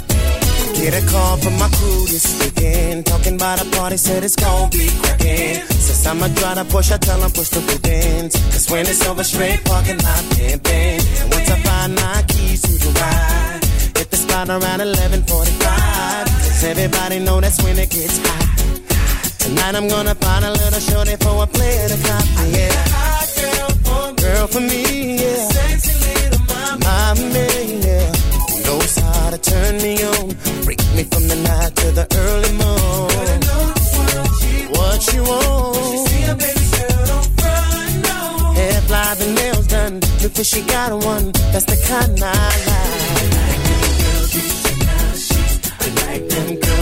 Get 0.75 0.94
a 0.94 1.07
call 1.11 1.37
from 1.38 1.59
my 1.59 1.68
crew 1.71 2.07
this 2.07 2.38
weekend. 2.44 3.05
Talking 3.07 3.35
about 3.35 3.61
a 3.61 3.68
party, 3.77 3.97
said 3.97 4.23
it's 4.23 4.37
gonna 4.37 4.71
be 4.71 4.88
cracking. 5.03 5.66
Since 5.66 6.07
I'ma 6.07 6.29
drive 6.29 6.55
the 6.57 6.64
Porsche, 6.73 6.92
I 6.92 6.99
tell 6.99 7.21
'em 7.23 7.33
push 7.33 7.49
the 7.49 7.61
buttons. 7.61 8.37
Cause 8.53 8.71
when 8.71 8.87
it's 8.87 9.05
over, 9.05 9.25
straight 9.25 9.64
parking 9.64 9.99
lot 9.99 10.23
pimping. 10.37 11.01
And 11.21 11.35
once 11.35 11.51
I 11.51 11.59
find 11.62 11.94
my 11.97 12.23
keys 12.29 12.62
to 12.62 12.73
the 12.79 12.90
ride, 13.01 13.61
hit 13.99 14.11
the 14.11 14.17
spot 14.17 14.49
around 14.49 14.81
11:45. 14.81 16.27
Cause 16.45 16.65
everybody 16.65 17.19
know 17.19 17.41
that's 17.41 17.61
when 17.63 17.77
it 17.79 17.91
gets 17.91 18.19
hot. 18.27 18.47
Tonight 19.43 19.75
I'm 19.79 19.89
gonna 19.89 20.15
find 20.15 20.45
a 20.45 20.53
little 20.53 20.83
shorty 20.89 21.17
for 21.25 21.35
a 21.43 21.47
play 21.47 21.75
at 21.85 21.89
the 21.93 21.99
clock. 22.05 22.27
Yeah. 22.57 22.75
Girl 24.25 24.47
for 24.47 24.61
me, 24.61 24.83
yeah. 25.23 25.45
Sexy 25.57 25.95
little 26.07 26.43
mama. 26.51 26.85
Mommy, 26.87 27.49
yeah. 27.87 28.09
Knows 28.65 28.95
how 29.05 29.31
to 29.35 29.39
turn 29.53 29.75
me 29.85 29.93
on. 30.15 30.27
Freak 30.65 30.83
me 30.97 31.03
from 31.13 31.25
the 31.33 31.39
night 31.51 31.73
to 31.81 31.87
the 31.99 32.07
early 32.25 32.53
morning. 32.65 33.41
What 34.77 35.01
you 35.13 35.23
want? 35.31 35.77
When 35.77 35.87
you 35.95 36.01
see 36.09 36.25
a 36.33 36.35
baby 36.45 36.67
girl, 36.77 37.03
don't 37.11 37.31
run, 37.43 37.91
no. 38.09 38.19
Hair 38.59 38.81
fly, 38.89 39.09
the 39.21 39.29
nails 39.39 39.67
done. 39.67 39.95
Look 40.23 40.35
if 40.43 40.47
she 40.53 40.61
got 40.75 40.91
one. 41.13 41.33
That's 41.53 41.67
the 41.73 41.79
kind 41.91 42.15
I 42.23 42.35
like. 42.71 43.58
Like 45.88 46.29
them 46.29 46.61
girls 46.61 46.78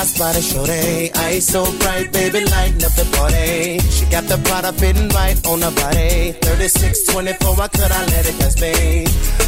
of 0.00 0.18
my 0.18 0.26
eye, 0.28 0.32
spot 0.32 0.36
a 0.36 0.42
shorty. 0.42 1.12
Eyes 1.14 1.46
so 1.46 1.64
bright, 1.78 2.12
baby, 2.12 2.44
lighten 2.44 2.82
up 2.84 2.92
the 2.92 3.04
party. 3.16 3.78
She 3.90 4.06
got 4.06 4.24
the 4.24 4.38
Prada 4.44 4.72
fitting 4.72 5.08
right 5.10 5.36
on 5.46 5.62
her 5.62 5.70
body. 5.70 6.32
36, 6.32 7.06
24, 7.06 7.56
why 7.56 7.68
could 7.68 7.92
I 7.92 8.04
let 8.06 8.26
it 8.26 8.38
pass 8.38 8.60
me? 8.60 9.04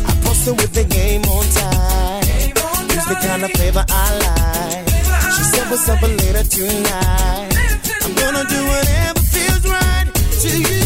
I 0.06 0.12
posted 0.24 0.56
with 0.60 0.72
the 0.72 0.84
game 0.84 1.22
on 1.22 1.44
time. 1.60 2.22
Use 2.90 3.06
the 3.06 3.16
kind 3.26 3.44
of 3.44 3.50
flavor 3.52 3.84
I 3.88 4.06
like. 4.26 4.88
She 5.34 5.42
said, 5.52 5.70
what's 5.70 5.88
up 5.88 6.02
later 6.02 6.44
tonight? 6.44 7.52
I'm 8.04 8.14
gonna 8.14 8.44
do 8.48 8.60
whatever 8.66 9.20
feels 9.20 9.64
right 9.68 10.08
to 10.42 10.50
you. 10.60 10.81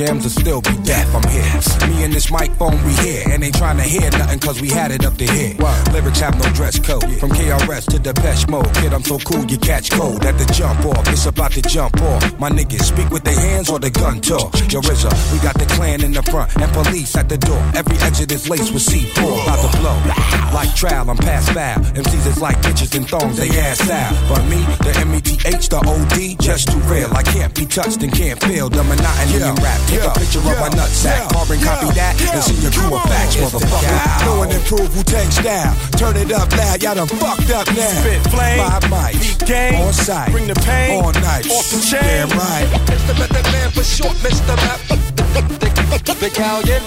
Jams 0.00 0.24
will 0.24 0.30
still 0.30 0.62
be 0.62 0.74
deaf. 0.82 1.14
I'm 1.14 1.28
here. 1.28 1.90
Me 1.90 2.04
and 2.04 2.12
this 2.12 2.30
microphone, 2.30 2.82
we 2.84 2.92
here. 3.04 3.22
And 3.28 3.44
ain't 3.44 3.54
trying 3.54 3.76
to 3.76 3.82
hear 3.82 4.10
nothing, 4.12 4.38
cause 4.40 4.60
we 4.60 4.70
had 4.70 4.90
it 4.92 5.04
up 5.04 5.16
to 5.18 5.26
here. 5.26 5.54
Lyrics 5.92 6.20
have 6.20 6.38
no 6.42 6.48
dress 6.52 6.78
code. 6.78 7.04
From 7.20 7.30
KRS 7.30 7.84
to 7.90 7.98
Depeche 7.98 8.48
Mode. 8.48 8.72
Kid, 8.76 8.94
I'm 8.94 9.04
so 9.04 9.18
cool, 9.18 9.44
you 9.44 9.58
catch 9.58 9.90
cold 9.90 10.24
at 10.24 10.38
the 10.38 10.46
jump 10.54 10.86
off. 11.64 11.70
It's 11.70 11.74
about 11.74 11.92
to 11.92 12.00
jump 12.00 12.02
off. 12.02 12.38
My 12.38 12.50
niggas 12.50 12.82
speak 12.82 13.10
with 13.10 13.24
their 13.24 13.38
hands 13.38 13.70
or 13.70 13.78
the 13.78 13.90
gun 13.90 14.20
talk. 14.20 14.54
Yo, 14.72 14.80
RZA, 14.80 15.32
we 15.32 15.38
got 15.40 15.54
the 15.58 15.66
clan 15.66 16.02
in 16.02 16.12
the 16.12 16.22
front 16.22 16.56
and 16.56 16.72
police 16.72 17.16
at 17.16 17.28
the 17.28 17.38
door. 17.38 17.60
Every 17.74 17.96
exit 17.98 18.32
is 18.32 18.48
laced 18.48 18.72
with 18.72 18.82
C4. 18.82 19.42
About 19.44 19.60
to 19.60 19.78
blow. 19.78 19.96
Like 20.54 20.74
trial, 20.74 21.10
I'm 21.10 21.16
past 21.16 21.52
foul. 21.52 21.78
MCs 21.94 22.26
is 22.26 22.40
like 22.40 22.56
bitches 22.62 22.96
and 22.96 23.08
thongs, 23.08 23.36
they 23.36 23.48
ass 23.60 23.88
out. 23.90 24.12
But 24.28 24.44
me, 24.46 24.60
the 24.84 24.92
M-E-T-H, 25.00 25.68
the 25.68 25.80
O-D, 25.86 26.36
just 26.40 26.68
too 26.70 26.78
real. 26.90 27.10
I 27.14 27.22
can't 27.22 27.54
be 27.54 27.66
touched 27.66 28.02
and 28.02 28.12
can't 28.12 28.40
feel 28.42 28.68
the 28.68 28.82
monotony 28.84 29.36
in 29.36 29.54
rap. 29.62 29.80
Take 29.86 30.04
a 30.04 30.12
picture 30.18 30.40
of 30.40 30.58
my 30.58 30.70
nutsack, 30.70 31.30
carbon 31.32 31.60
copy 31.60 31.86
that, 31.94 32.14
and 32.20 32.42
see 32.42 32.58
your 32.62 32.72
crew 32.72 32.94
of 32.96 33.02
facts, 33.04 33.36
motherfucker. 33.36 34.26
Know 34.26 34.42
and 34.42 34.52
improve 34.52 34.92
who 34.94 35.02
takes 35.02 35.36
style. 35.36 35.74
Turn 35.96 36.16
it 36.16 36.32
up 36.32 36.50
loud, 36.56 36.82
y'all 36.82 36.94
done 36.94 37.08
fucked 37.08 37.50
up 37.50 37.66
now. 37.74 38.00
Spit 38.00 38.22
flame, 38.30 38.58
Five 38.58 38.84
mics, 38.84 39.20
beat 39.20 39.39
game, 39.46 39.80
on 39.80 39.92
site, 39.92 40.30
bring 40.30 40.46
the 40.46 40.54
pain, 40.54 41.02
on 41.02 41.12
night, 41.14 41.46
off 41.50 41.70
the 41.70 41.80
chain. 41.80 42.00
Damn 42.00 42.30
right. 42.30 42.66
Mr. 42.86 43.18
Method 43.18 43.44
Man 43.52 43.70
for 43.70 43.84
short, 43.84 44.16
Mr. 44.18 44.56
Rap. 44.56 45.00
Ticallion. 46.20 46.82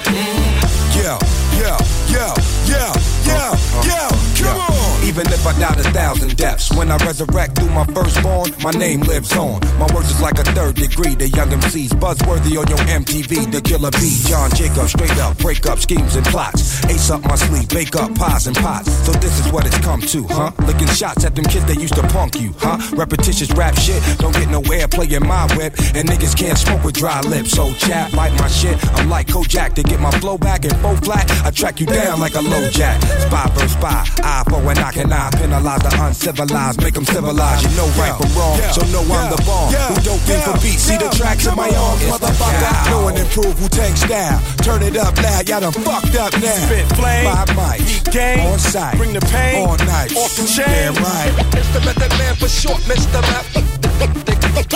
Yeah, 0.96 1.18
yeah, 1.58 1.78
yeah, 2.08 2.34
yeah, 2.70 2.94
yeah, 3.26 3.50
uh-huh. 3.52 3.82
yeah. 3.84 4.46
Come 4.46 4.60
on. 4.62 5.04
Even 5.04 5.28
if 5.28 5.46
I 5.46 5.60
died 5.60 5.80
a 5.80 5.84
thousand 5.92 6.38
deaths, 6.38 6.72
when 6.72 6.90
I 6.92 6.98
resurrect 6.98 7.58
through 7.58 7.72
my 7.72 7.86
firstborn, 7.88 8.54
my 8.62 8.72
name 8.72 9.02
lives 9.02 9.36
on. 9.36 9.60
My 9.80 9.88
words 9.94 10.12
is 10.12 10.22
like 10.22 10.40
a 10.40 10.44
third 10.44 10.76
degree. 10.76 11.16
The 11.16 11.30
young 11.30 11.50
MCs 11.50 11.90
buzzworthy 12.00 12.58
on 12.62 12.68
your 12.70 12.80
MTV. 12.88 13.52
The 13.52 13.62
killer 13.62 13.92
B, 13.92 14.22
John 14.30 14.50
Jacob, 14.52 14.88
straight 14.88 15.18
up, 15.18 15.38
break 15.40 15.66
up 15.66 15.80
schemes 15.80 16.16
and 16.16 16.26
plots. 16.28 16.63
Ace 16.90 17.10
up 17.10 17.22
my 17.24 17.36
sleeve, 17.36 17.70
bake 17.70 17.96
up 17.96 18.14
pies 18.16 18.48
and 18.48 18.56
pots. 18.56 18.92
So 19.06 19.12
this 19.14 19.40
is 19.40 19.52
what 19.52 19.66
it's 19.66 19.78
come 19.80 20.02
to, 20.02 20.24
huh? 20.30 20.52
Licking 20.66 20.88
shots 20.88 21.24
at 21.26 21.36
them 21.36 21.46
kids 21.46 21.66
that 21.66 21.80
used 21.80 21.96
to 21.96 22.04
punk 22.10 22.40
you, 22.40 22.54
huh? 22.58 22.78
Repetitious 22.96 23.52
rap 23.52 23.76
shit, 23.78 24.02
don't 24.18 24.34
get 24.34 24.50
no 24.50 24.62
airplay 24.64 25.12
in 25.12 25.26
my 25.28 25.46
whip, 25.56 25.74
and 25.96 26.08
niggas 26.10 26.36
can't 26.38 26.58
smoke 26.58 26.84
with 26.84 26.96
dry 26.96 27.22
lips. 27.22 27.52
So 27.52 27.74
chat, 27.74 28.12
bite 28.14 28.34
my 28.40 28.48
shit. 28.48 28.78
I'm 28.98 29.10
like 29.10 29.28
Kojak 29.28 29.74
to 29.76 29.84
get 29.84 30.00
my 30.00 30.12
flow 30.20 30.38
back 30.38 30.66
and 30.66 30.76
flow 30.78 30.96
flat. 30.98 31.30
I 31.46 31.52
track 31.52 31.80
you 31.80 31.86
down 31.86 32.20
like 32.20 32.36
a 32.36 32.44
LoJack. 32.44 33.02
Spy 33.28 33.50
for 33.54 33.68
spy, 33.68 34.06
eye 34.24 34.44
for 34.50 34.60
an 34.72 34.78
eye 34.78 34.92
can 34.92 35.12
I 35.12 35.30
penalize 35.32 35.82
the 35.82 35.92
uncivilized, 36.06 36.82
make 36.82 36.94
them 36.94 37.06
civilized. 37.06 37.64
You 37.70 37.78
know 37.78 37.88
right 37.98 38.16
from 38.16 38.32
wrong, 38.38 38.58
so 38.72 38.82
know 38.94 39.02
I'm 39.02 39.30
the 39.32 39.42
bomb. 39.46 39.74
Who 39.74 39.96
don't 40.02 40.22
think 40.22 40.44
for 40.44 40.54
beats? 40.62 40.84
See 40.84 40.98
the 40.98 41.10
tracks 41.10 41.48
in 41.48 41.56
my 41.56 41.70
arms, 41.70 42.02
motherfucker. 42.04 42.90
Know 42.92 43.08
and 43.08 43.18
improve 43.18 43.58
who 43.58 43.68
takes 43.70 44.02
style. 44.02 44.40
Turn 44.62 44.84
it 44.84 44.96
up 44.98 45.18
loud, 45.18 45.50
y'all 45.50 45.62
done 45.62 45.74
fucked 45.74 46.16
up 46.16 46.34
now. 46.42 46.73
Spit 46.74 46.90
flame, 46.98 47.26
Five 47.26 47.50
mics, 47.50 48.04
beat 48.04 48.14
game, 48.14 48.40
on 48.48 48.58
site, 48.58 48.98
bring 48.98 49.14
the 49.14 49.22
pain, 49.22 49.68
on 49.68 49.78
night, 49.86 50.10
off 50.18 50.36
the 50.36 50.42
chain. 50.42 50.66
Damn 50.66 50.96
right. 50.96 51.30
Mr. 51.54 51.86
Method 51.86 52.18
Man 52.18 52.34
for 52.34 52.48
short, 52.50 52.82
Mr. 52.90 53.22
Rap. 53.22 53.46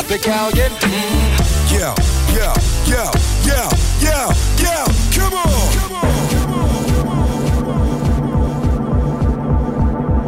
Ticallion. 0.05 0.69
Yeah, 1.73 1.95
yeah, 2.37 2.53
yeah, 2.85 3.09
yeah, 3.49 3.69
yeah, 3.99 4.29
yeah. 4.61 4.85
Come 5.09 5.33
on. 5.33 5.47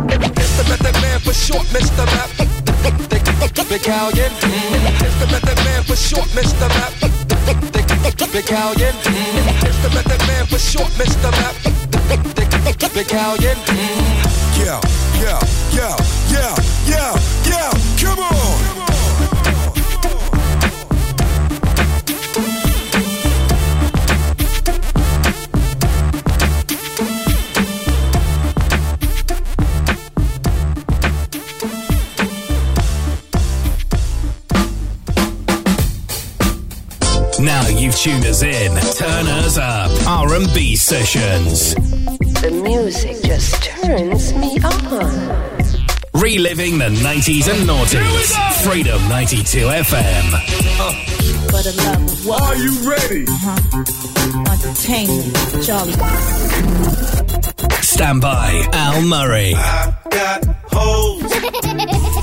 Mr. 0.10 0.70
Method 0.70 1.02
Man 1.04 1.20
for 1.20 1.34
short, 1.34 1.68
Mr. 1.68 2.04
Rap. 2.18 2.30
Ticallion. 3.70 4.32
Mr. 4.98 5.32
Method 5.32 5.58
Man 5.66 5.84
for 5.84 5.96
short, 5.96 6.30
Mr. 6.30 7.19
Mr. 8.04 9.94
Method 9.94 10.28
Man 10.28 10.46
short, 10.58 10.92
Mr. 10.94 11.32
Ticallion. 12.94 13.58
Yeah, 14.58 14.80
yeah, 15.22 15.40
yeah, 15.72 15.96
yeah, 16.32 16.56
yeah, 16.88 17.16
yeah. 17.46 17.72
Come 18.00 18.20
on. 18.20 18.39
Now 38.06 38.30
us 38.30 38.44
in. 38.44 38.72
Turn 38.96 39.28
us 39.28 39.58
up. 39.58 39.92
R&B 40.08 40.78
sessions. 40.78 41.76
The 41.76 42.62
music 42.64 43.22
just 43.24 43.62
turns 43.62 44.34
me 44.36 44.58
on. 44.64 46.00
Reliving 46.14 46.78
the 46.78 46.88
90s 46.88 47.50
and 47.52 47.68
noughties. 47.68 48.64
Freedom 48.64 49.02
92 49.10 49.58
FM. 49.66 50.32
For 51.50 51.62
the 51.62 51.74
love 51.84 52.26
what? 52.26 52.42
Are 52.42 52.56
you 52.56 52.90
ready? 52.90 53.26
Uh-huh. 53.28 53.84
Entertainment. 54.50 55.64
Jolly. 55.66 55.94
Stand 57.82 58.22
by. 58.22 58.66
Al 58.72 59.02
Murray. 59.02 59.52
Got 60.10 60.46
hoes. 60.72 62.16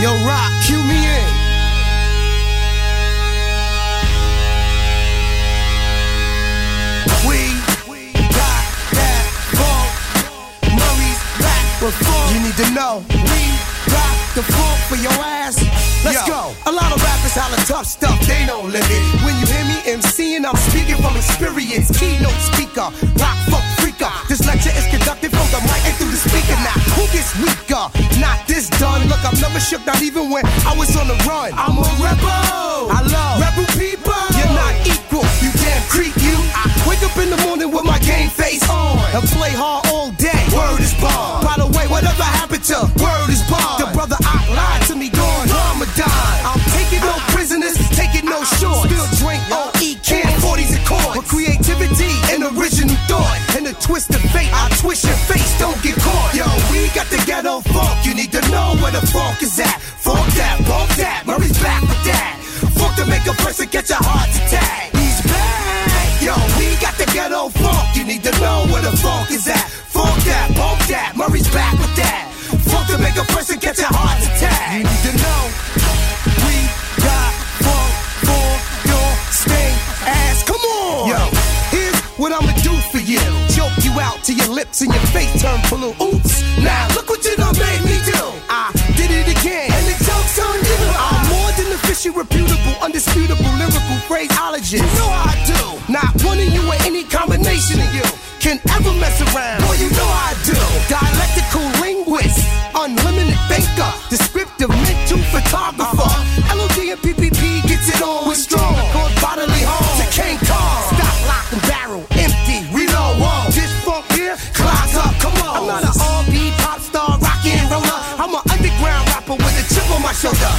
Yo, 0.00 0.14
Rock, 0.24 0.52
cue 0.62 0.82
me 0.84 0.94
in. 0.94 1.26
We 7.26 8.12
got 8.30 8.62
that 8.94 9.26
funk. 9.58 9.90
Murray's 10.70 11.18
back 11.42 11.66
funk. 11.98 12.30
You 12.30 12.40
need 12.46 12.54
to 12.62 12.70
know. 12.78 13.02
We 13.10 13.42
got 13.90 14.14
the 14.38 14.46
funk 14.46 14.78
for 14.86 14.94
your 15.02 15.10
ass. 15.18 15.58
Let's 16.04 16.28
Yo, 16.28 16.32
go. 16.32 16.54
A 16.66 16.72
lot 16.72 16.94
of 16.94 17.02
rappers 17.02 17.34
holler 17.34 17.58
tough 17.66 17.86
stuff, 17.86 18.20
they 18.24 18.46
don't 18.46 18.70
live 18.70 18.86
it. 18.86 19.02
When 19.26 19.34
you 19.40 19.46
hear 19.50 19.64
me 19.64 19.82
MCing, 19.98 20.46
I'm 20.46 20.54
speaking 20.70 20.94
from 21.02 21.16
experience. 21.16 21.90
Keynote 21.98 22.38
speaker, 22.54 22.86
rock 23.18 23.38
funk 23.50 23.67
This 24.28 24.46
lecture 24.46 24.70
is 24.78 24.86
conducted 24.86 25.34
from 25.34 25.48
the 25.50 25.58
mic 25.66 25.82
and 25.82 25.94
through 25.98 26.14
the 26.14 26.22
speaker. 26.22 26.54
Now, 26.62 26.78
who 26.94 27.02
gets 27.10 27.34
weaker? 27.42 27.90
Not 28.22 28.46
this 28.46 28.70
done. 28.78 29.08
Look, 29.08 29.18
I'm 29.26 29.34
never 29.40 29.58
shook, 29.58 29.84
not 29.86 30.02
even 30.02 30.30
when 30.30 30.46
I 30.62 30.74
was 30.78 30.94
on 30.94 31.08
the 31.08 31.18
run. 31.26 31.50
I'm 31.58 31.74
a 31.74 31.88
rebel. 31.98 32.94
I 32.94 33.02
love 33.02 33.42
rebel 33.42 33.66
people. 33.74 34.14
You're 34.38 34.54
not 34.54 34.74
equal, 34.86 35.26
you 35.42 35.50
damn 35.58 35.82
creep, 35.90 36.14
you. 36.22 36.36
I 36.54 36.70
wake 36.86 37.02
up 37.02 37.16
in 37.18 37.30
the 37.30 37.40
morning 37.42 37.72
with 37.74 37.84
my 37.84 37.98
game 37.98 38.30
face 38.30 38.62
on 38.70 38.98
and 39.10 39.26
play 39.34 39.50
hard 39.50 39.86
all 39.90 40.10
day. 40.14 40.46
Word 40.54 40.78
is 40.78 40.94
bond. 41.02 41.42
By 41.42 41.58
the 41.58 41.66
way, 41.74 41.90
whatever 41.90 42.22
happened 42.22 42.62
to 42.70 42.86
word 43.02 43.27
and 53.58 53.66
a 53.66 53.74
twist 53.82 54.10
of 54.10 54.22
fate, 54.30 54.50
I 54.54 54.70
twist 54.78 55.04
your 55.04 55.18
face, 55.26 55.58
don't 55.58 55.80
get 55.82 55.98
caught. 55.98 56.30
Yo, 56.32 56.46
we 56.70 56.86
got 56.94 57.10
the 57.10 57.18
ghetto 57.26 57.60
funk. 57.60 58.06
You 58.06 58.14
need 58.14 58.30
to 58.30 58.40
know 58.54 58.78
where 58.78 58.92
the 58.92 59.02
funk 59.10 59.42
is 59.42 59.58
at. 59.58 59.82
Funk 59.82 60.26
that, 60.38 60.62
bump 60.62 60.90
that. 60.94 61.26
Murray's 61.26 61.58
back 61.58 61.82
with 61.82 62.02
that. 62.06 62.38
Funk 62.78 62.94
to 62.96 63.04
make 63.10 63.26
a 63.26 63.34
person 63.42 63.66
get 63.66 63.90
a 63.90 63.98
heart 63.98 64.30
attack. 64.30 64.94
He's 64.94 65.18
back. 65.26 66.22
Yo, 66.22 66.34
we 66.54 66.70
got 66.78 66.94
the 67.02 67.10
ghetto 67.10 67.50
funk. 67.50 67.96
You 67.98 68.04
need 68.04 68.22
to 68.22 68.32
know 68.38 68.62
where 68.70 68.82
the 68.82 68.94
funk 68.96 69.30
is 69.34 69.48
at. 69.48 69.66
Funk 69.90 70.22
that, 70.30 70.54
bump 70.54 70.78
that. 70.86 71.18
Murray's 71.18 71.50
back 71.50 71.74
with 71.82 71.94
that. 71.98 72.30
Funk 72.70 72.86
to 72.94 72.98
make 73.02 73.18
a 73.18 73.26
person 73.34 73.58
get 73.58 73.78
a 73.80 73.90
heart 73.90 74.22
attack. 74.22 74.78
You 74.78 74.86
need 74.86 75.02
to 75.02 75.12
know. 75.18 76.37
Till 84.28 84.36
your 84.36 84.54
lips 84.54 84.82
and 84.82 84.92
your 84.92 85.06
face 85.16 85.40
turn 85.40 85.56
blue. 85.72 85.96
Oops. 86.04 86.32
Now 86.60 86.84
look 86.94 87.08
what 87.08 87.24
you 87.24 87.34
done 87.36 87.56
made 87.56 87.80
me 87.88 87.96
do. 88.04 88.20
I 88.52 88.68
did 88.92 89.08
it 89.08 89.24
again. 89.24 89.72
And 89.72 89.84
the 89.88 89.96
joke's 90.04 90.36
on 90.36 90.58
you. 90.68 90.78
I'm 91.00 91.24
more 91.32 91.50
than 91.56 91.72
official, 91.72 92.12
reputable, 92.12 92.76
undisputable, 92.84 93.48
lyrical 93.56 93.98
phraseologist. 94.04 94.84
You 94.84 94.92
know 95.00 95.08
how 95.08 95.32
I 95.32 95.36
do. 95.48 95.92
Not 95.92 96.12
one 96.28 96.38
of 96.38 96.48
you 96.52 96.60
or 96.68 96.76
any 96.84 97.04
combination 97.04 97.80
of 97.80 97.88
you 97.96 98.04
can 98.40 98.60
ever 98.76 98.92
mess 99.00 99.16
around. 99.32 99.64
Boy, 99.64 99.80
you 99.80 99.88
know 99.96 100.04
I 100.04 100.17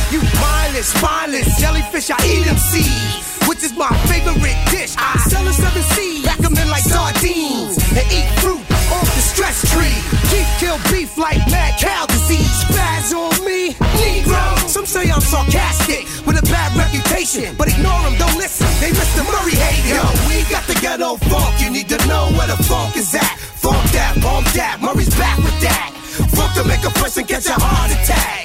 You 0.10 0.26
mindless, 0.42 0.90
spineless, 0.90 1.46
jellyfish, 1.62 2.10
I 2.10 2.18
eat 2.26 2.42
them 2.42 2.58
seeds. 2.58 3.46
Which 3.46 3.62
is 3.62 3.78
my 3.78 3.94
favorite 4.10 4.58
dish. 4.74 4.98
I 4.98 5.22
sell 5.30 5.46
them 5.46 5.54
seven 5.54 5.84
seeds, 5.94 6.26
pack 6.26 6.42
them 6.42 6.58
in 6.58 6.66
like 6.66 6.82
sardines, 6.82 7.78
and 7.94 8.06
eat 8.10 8.26
fruit 8.42 8.58
off 8.90 9.06
the 9.06 9.22
stress 9.22 9.62
tree. 9.70 9.94
Keep 10.34 10.50
kill 10.58 10.82
beef 10.90 11.14
like 11.14 11.38
mad 11.54 11.78
cow 11.78 12.08
disease. 12.10 12.50
Spaz 12.66 13.14
on 13.14 13.38
me, 13.46 13.78
Negro. 14.02 14.58
Some 14.66 14.88
say 14.90 15.06
I'm 15.14 15.22
sarcastic 15.22 16.10
with 16.26 16.42
a 16.42 16.46
bad 16.50 16.74
reputation, 16.74 17.54
but 17.54 17.70
ignore 17.70 18.02
them, 18.10 18.18
don't 18.18 18.38
listen. 18.42 18.66
They 18.82 18.90
Mr. 18.90 19.22
Murray 19.30 19.62
hate 19.62 19.94
Yo, 19.94 20.02
we 20.26 20.42
got 20.50 20.66
the 20.66 20.74
ghetto 20.82 21.18
funk. 21.30 21.62
You 21.62 21.70
need 21.70 21.90
to 21.90 22.02
know 22.10 22.34
where 22.34 22.50
the 22.50 22.58
funk 22.66 22.98
is 22.98 23.14
at. 23.14 23.38
Funk 23.62 23.78
that, 23.94 24.18
bump 24.26 24.50
that. 24.58 24.82
Murray's 24.82 25.14
back 25.22 25.38
with 25.38 25.62
that. 25.62 25.94
Funk 26.34 26.50
to 26.58 26.64
make 26.66 26.82
a 26.82 26.94
person 26.98 27.26
catch 27.26 27.46
a 27.46 27.54
heart 27.54 27.94
attack. 27.94 28.39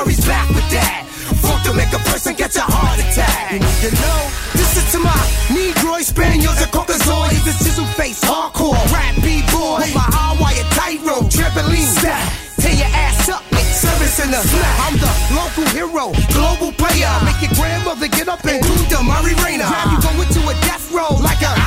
Murray's 0.00 0.24
back 0.24 0.48
with 0.56 0.64
that. 0.72 1.04
Funk 1.44 1.60
to 1.68 1.76
make 1.76 1.92
a 1.92 2.00
person 2.08 2.32
catch 2.32 2.56
a 2.56 2.64
heart 2.64 2.96
attack. 2.96 3.52
You 3.52 3.60
need 3.60 3.80
to 3.84 3.92
know. 4.00 4.20
Listen 4.56 4.84
to 4.96 4.98
my 5.04 5.20
Negroid 5.52 6.08
Spaniels 6.08 6.56
and 6.56 6.72
Caucasoids. 6.72 7.44
The 7.44 7.52
sizzle 7.52 7.84
face, 8.00 8.24
hardcore, 8.24 8.80
rap 8.88 9.12
B-boy. 9.20 9.84
With 9.84 9.92
my 9.92 10.08
high 10.08 10.40
wire 10.40 10.64
tightrope, 10.72 11.28
trampoline 11.28 11.84
style. 11.84 12.16
Tear 12.64 12.80
your 12.80 12.92
ass 12.96 13.28
up, 13.28 13.44
service 13.60 14.24
in 14.24 14.32
the 14.32 14.40
I'm 14.88 14.96
the 14.96 15.12
local 15.36 15.68
hero, 15.76 16.16
global 16.32 16.72
player. 16.80 17.12
Make 17.20 17.44
your 17.44 17.52
grandmother 17.60 18.08
get 18.08 18.28
up 18.28 18.40
and 18.48 18.64
do 18.64 18.72
the 18.88 19.04
Murray 19.04 19.36
Rainer. 19.44 19.68
Grab 19.68 19.92
you 19.92 20.00
going 20.00 20.32
to 20.32 20.40
a 20.48 20.54
death 20.64 20.88
row 20.96 21.12
like 21.20 21.44
an 21.44 21.59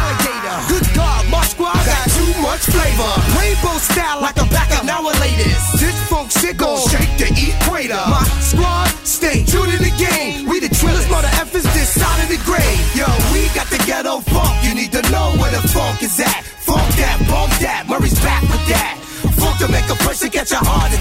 funk 15.93 16.03
is 16.03 16.19
at. 16.19 16.43
Funk 16.43 16.95
that, 16.95 17.17
bump 17.29 17.53
that. 17.61 17.85
Murray's 17.87 18.19
back 18.21 18.41
with 18.41 18.65
that. 18.67 18.97
Funk 19.37 19.57
to 19.59 19.67
make 19.69 19.85
a 19.89 19.95
person 20.03 20.29
get 20.29 20.49
your 20.49 20.59
heart 20.63 20.91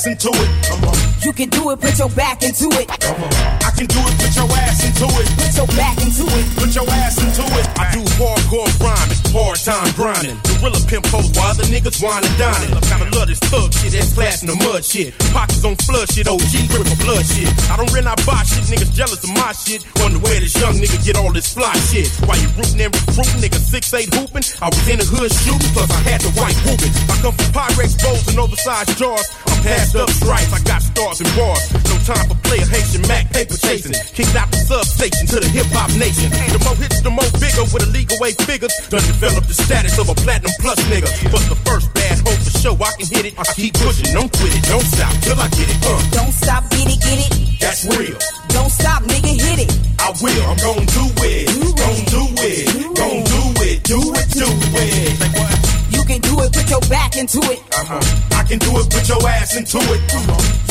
ass 0.00 0.06
into 0.06 0.30
it. 0.32 0.48
Come 0.64 0.84
on. 0.84 0.96
You 1.20 1.32
can 1.32 1.48
do 1.50 1.70
it, 1.70 1.80
put 1.80 1.98
your 1.98 2.08
back 2.10 2.42
into 2.42 2.68
it. 2.80 2.88
I 2.88 3.70
can 3.76 3.86
do 3.86 4.00
it. 4.00 4.14
Put 4.16 4.32
your 4.36 4.48
ass 4.56 4.80
into 4.80 5.04
it. 5.20 5.28
Put 5.36 5.52
your 5.56 5.68
back 5.76 5.96
into 6.00 6.24
it. 6.24 6.44
Put 6.56 6.74
your 6.74 6.88
ass 6.88 7.20
into 7.20 7.44
it. 7.60 7.66
I 7.76 7.92
do 7.92 8.00
hardcore 8.16 8.68
rhyming, 8.80 9.20
hard 9.28 9.60
time 9.60 9.92
grinding. 9.92 10.40
Gorilla 10.60 10.80
pimp 10.88 11.04
hoes 11.12 11.28
while 11.36 11.52
the 11.54 11.68
niggas 11.68 12.00
wine 12.00 12.24
and 12.24 12.36
dining. 12.40 12.72
Kinda 12.88 13.12
love 13.16 13.28
this 13.28 13.40
thug 13.52 13.72
shit, 13.74 13.92
that's 13.92 14.12
class 14.14 14.42
in 14.42 14.48
the 14.48 14.56
mud 14.56 14.84
shit. 14.84 15.12
Pockets 15.32 15.64
on 15.64 15.76
flood 15.84 16.08
shit, 16.08 16.26
OG 16.28 16.68
grip 16.72 16.88
for 16.88 17.00
blood 17.04 17.24
shit. 17.26 17.48
I 17.68 17.76
don't 17.76 17.92
rent, 17.92 18.08
I 18.08 18.16
buy 18.24 18.40
shit, 18.48 18.64
niggas 18.72 18.92
jealous 18.96 19.20
of 19.24 19.32
my 19.36 19.52
shit. 19.52 19.84
Wonder 20.00 20.18
where 20.24 20.40
this 20.40 20.56
young 20.56 20.80
nigga 20.80 20.96
get 21.04 21.16
all 21.16 21.32
this 21.32 21.52
fly 21.52 21.76
shit. 21.92 22.08
Why 22.24 22.40
you 22.40 22.48
rootin' 22.56 22.80
and 22.80 22.92
recruiting, 22.96 23.44
nigga 23.44 23.60
six 23.60 23.92
eight 23.92 24.08
hooping? 24.14 24.44
I 24.64 24.72
was 24.72 24.84
in 24.88 24.96
the 24.96 25.04
hood 25.04 25.28
shooting, 25.28 25.68
plus 25.76 25.92
I 25.92 26.00
had 26.08 26.20
the 26.24 26.32
white 26.40 26.56
whooping. 26.64 26.92
I 27.12 27.14
come 27.20 27.36
from 27.36 27.48
Pyrex 27.52 28.00
bowls 28.00 28.24
and 28.28 28.40
oversized 28.40 28.96
jars. 28.96 29.28
Passed 29.62 29.94
up 29.96 30.08
stripes, 30.10 30.52
I 30.52 30.60
got 30.64 30.80
stars 30.82 31.20
and 31.20 31.30
bars. 31.36 31.60
No 31.84 31.96
time 32.08 32.26
for 32.28 32.36
player 32.48 32.64
Haitian 32.64 33.02
Mac 33.06 33.30
paper 33.32 33.56
chasing. 33.60 33.92
Kicked 34.16 34.34
out 34.34 34.50
the 34.50 34.56
substation 34.56 35.26
to 35.28 35.36
the 35.40 35.48
hip 35.48 35.66
hop 35.76 35.92
nation. 36.00 36.32
The 36.32 36.60
more 36.64 36.76
hits, 36.80 37.00
the 37.04 37.10
more 37.12 37.28
bigger 37.36 37.64
with 37.68 37.84
illegal 37.84 38.16
way 38.20 38.32
figures. 38.48 38.72
Done 38.88 39.04
develop 39.04 39.44
the 39.46 39.54
status 39.54 39.98
of 40.00 40.08
a 40.08 40.14
platinum 40.16 40.52
plus 40.60 40.80
nigga. 40.88 41.08
But 41.30 41.44
the 41.52 41.56
first 41.68 41.92
bad 41.92 42.18
hope 42.24 42.40
for 42.40 42.52
show, 42.56 42.74
I 42.80 42.90
can 42.96 43.06
hit 43.12 43.24
it. 43.28 43.34
I 43.38 43.44
keep 43.52 43.74
pushing, 43.76 44.08
don't 44.16 44.32
quit 44.32 44.56
it, 44.56 44.64
don't 44.64 44.84
stop 44.84 45.12
till 45.20 45.36
I 45.38 45.48
get 45.52 45.68
it. 45.68 45.78
Uh, 45.84 46.00
Don't 46.10 46.32
stop, 46.32 46.64
get 46.70 46.88
it, 46.88 47.00
get 47.04 47.18
it. 47.20 47.60
that's 47.60 47.84
real. 47.84 48.16
Don't 48.48 48.72
stop, 48.72 49.02
nigga, 49.04 49.32
hit 49.36 49.68
it. 49.68 49.70
I 50.00 50.08
will, 50.24 50.44
I'm 50.48 50.56
gon' 50.64 50.86
do 50.88 51.04
it. 51.20 51.46
Gon' 51.76 52.00
do 52.08 52.22
it. 52.40 52.64
Gon' 52.96 53.22
do 53.28 53.42
it. 53.60 53.84
Do 53.84 53.98
it, 54.16 54.28
do 54.32 54.48
it. 54.48 55.92
You 55.92 56.02
can 56.08 56.20
do 56.24 56.40
it, 56.40 56.52
put 56.52 56.68
your 56.70 56.80
back 56.88 57.16
into 57.16 57.38
it. 57.52 57.60
Uh-huh 57.76 58.29
can 58.50 58.58
do 58.58 58.74
it, 58.82 58.90
put 58.90 59.06
your 59.06 59.22
ass 59.30 59.54
into 59.54 59.78
it. 59.78 60.02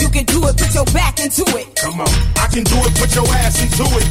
You 0.03 0.09
can 0.11 0.25
do 0.25 0.43
it, 0.43 0.57
put 0.59 0.75
your 0.75 0.84
back 0.91 1.17
into 1.23 1.47
it. 1.55 1.75
Come 1.80 2.01
on, 2.01 2.11
I 2.36 2.51
can 2.51 2.67
do 2.67 2.75
it, 2.75 2.91
put 2.99 3.15
your 3.15 3.23
ass 3.39 3.55
into 3.63 3.88
it. 3.95 4.03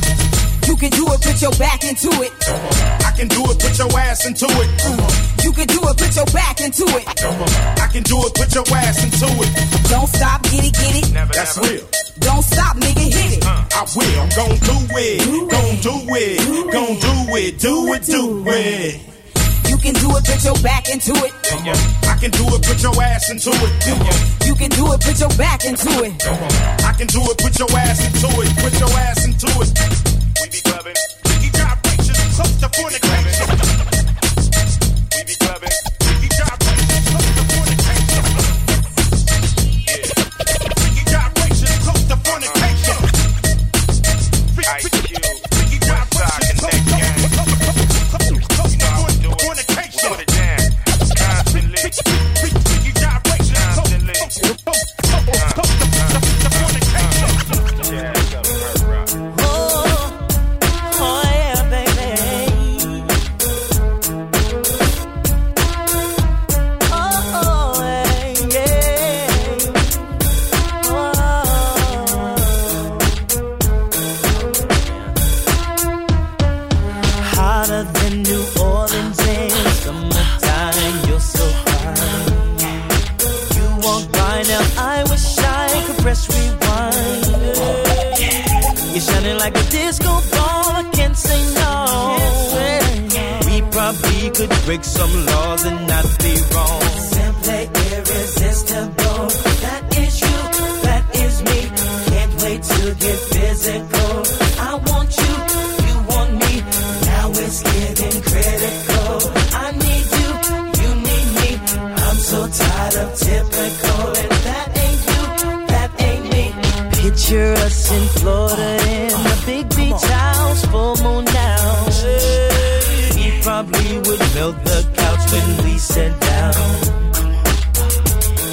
You 0.65 0.75
can 0.77 0.89
do 0.89 1.05
it, 1.13 1.21
put 1.21 1.37
your 1.43 1.53
back 1.61 1.85
into 1.85 2.09
it. 2.25 2.33
Come 2.41 2.65
on, 2.65 2.73
I 3.05 3.13
can 3.13 3.29
do 3.29 3.45
it, 3.45 3.61
put 3.61 3.77
your 3.77 3.93
ass 3.93 4.25
into 4.25 4.49
it. 4.49 5.45
You 5.45 5.53
can 5.53 5.67
do 5.69 5.85
it, 5.85 5.97
put 6.01 6.17
your 6.17 6.25
back 6.33 6.63
into 6.63 6.85
it. 6.97 7.05
Come 7.21 7.37
on, 7.37 7.49
I 7.77 7.89
can 7.93 8.03
do 8.05 8.17
it, 8.25 8.33
put 8.33 8.55
your 8.55 8.65
ass 8.73 9.05
into 9.05 9.29
it. 9.29 9.53
Don't 9.93 10.09
stop, 10.09 10.43
get 10.45 10.65
it, 10.65 10.73
get 10.73 11.05
it. 11.05 11.13
Never, 11.13 11.33
That's 11.35 11.61
never. 11.61 11.69
real. 11.69 11.85
Don't 12.21 12.43
stop, 12.43 12.77
nigga, 12.77 13.05
hit 13.05 13.37
it. 13.37 13.45
Uh, 13.45 13.69
I 13.69 13.85
will, 13.93 14.17
I'm 14.17 14.33
gon' 14.33 14.57
do 14.65 14.77
it. 14.97 15.21
Gon' 15.53 15.77
do 15.85 16.15
it. 16.17 16.41
Do 16.41 16.73
gon' 16.73 16.97
do 16.97 17.37
it. 17.37 17.59
Do 17.61 17.93
it, 17.93 18.03
do 18.07 18.25
it. 18.25 18.45
Do 18.45 18.45
it 18.49 19.08
can 19.93 20.03
do 20.05 20.17
it, 20.17 20.25
put 20.25 20.45
your 20.45 20.59
back 20.63 20.89
into 20.91 21.13
it. 21.25 21.33
Yeah. 21.65 21.73
I 22.13 22.17
can 22.21 22.31
do 22.31 22.45
it, 22.45 22.61
put 22.63 22.83
your 22.83 22.93
ass 23.03 23.31
into 23.31 23.49
it. 23.49 24.47
You 24.47 24.55
can 24.55 24.69
do 24.71 24.93
it, 24.93 25.01
put 25.01 25.19
your 25.19 25.33
back 25.41 25.65
into 25.65 25.89
it. 26.05 26.13
I 26.85 26.93
can 26.93 27.07
do 27.07 27.23
it, 27.25 27.39
put 27.39 27.59
your 27.59 27.71
ass 27.73 28.05
into 28.05 28.29
it. 28.43 28.51
Put 28.61 28.79
your 28.79 28.91
ass 28.91 29.25
into 29.25 29.47
it. 29.47 29.71
We 30.43 30.49
be 30.51 30.61
clubbing. 30.61 30.97
We 31.41 31.49
got 31.51 31.83
pictures, 31.83 32.21
so 32.37 32.43
the 32.61 32.69
fornication. 32.69 33.38
break 94.69 94.85
some 94.85 95.25
laws 95.25 95.65
and 95.65 95.87
not 95.87 96.18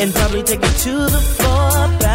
and 0.05 0.13
probably 0.13 0.43
take 0.43 0.61
it 0.61 0.77
to 0.77 0.91
the 0.91 1.19
floor. 1.19 2.14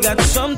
got 0.00 0.20
some 0.22 0.49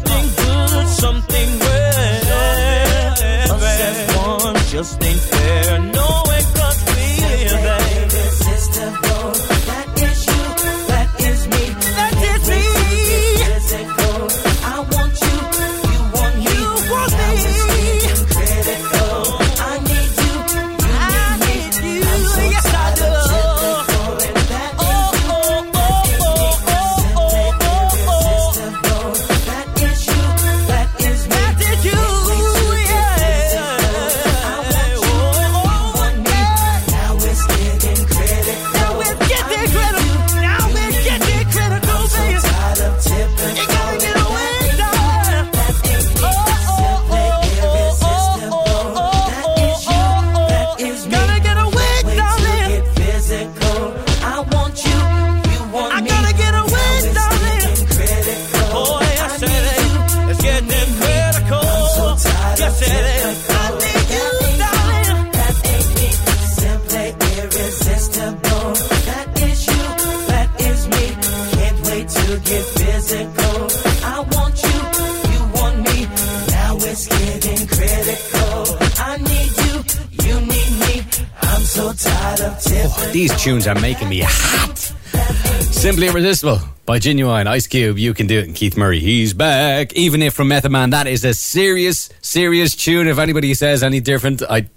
Irresistible 86.23 86.61
by 86.87 87.01
Ginuwine, 87.01 87.49
Ice 87.49 87.67
Cube, 87.67 87.99
You 87.99 88.15
Can 88.15 88.29
Do 88.29 88.39
It, 88.39 88.45
and 88.45 88.55
Keith 88.55 88.77
Murray. 88.77 89.01
He's 89.01 89.35
back. 89.35 89.93
Even 89.95 90.23
if 90.23 90.35
from 90.35 90.47
Method 90.47 90.71
Man, 90.71 90.91
that 90.91 91.09
is 91.09 91.25
a 91.25 91.35
serious, 91.35 92.11
serious 92.21 92.77
tune. 92.77 93.09
If 93.09 93.19
anybody 93.19 93.53
says 93.55 93.83
any 93.83 93.99
different, 93.99 94.41
I 94.41 94.69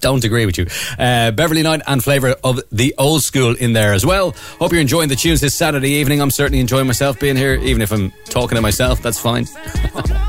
don't 0.00 0.24
agree 0.24 0.46
with 0.46 0.56
you. 0.56 0.66
Uh, 0.98 1.32
Beverly 1.32 1.62
Knight 1.62 1.82
and 1.86 2.02
flavour 2.02 2.34
of 2.42 2.62
the 2.72 2.94
old 2.96 3.22
school 3.22 3.54
in 3.54 3.74
there 3.74 3.92
as 3.92 4.06
well. 4.06 4.34
Hope 4.58 4.72
you're 4.72 4.80
enjoying 4.80 5.10
the 5.10 5.16
tunes 5.16 5.42
this 5.42 5.54
Saturday 5.54 5.90
evening. 5.90 6.22
I'm 6.22 6.30
certainly 6.30 6.60
enjoying 6.60 6.86
myself 6.86 7.20
being 7.20 7.36
here, 7.36 7.56
even 7.56 7.82
if 7.82 7.92
I'm 7.92 8.10
talking 8.24 8.56
to 8.56 8.62
myself, 8.62 9.02
that's 9.02 9.20
fine. 9.20 9.46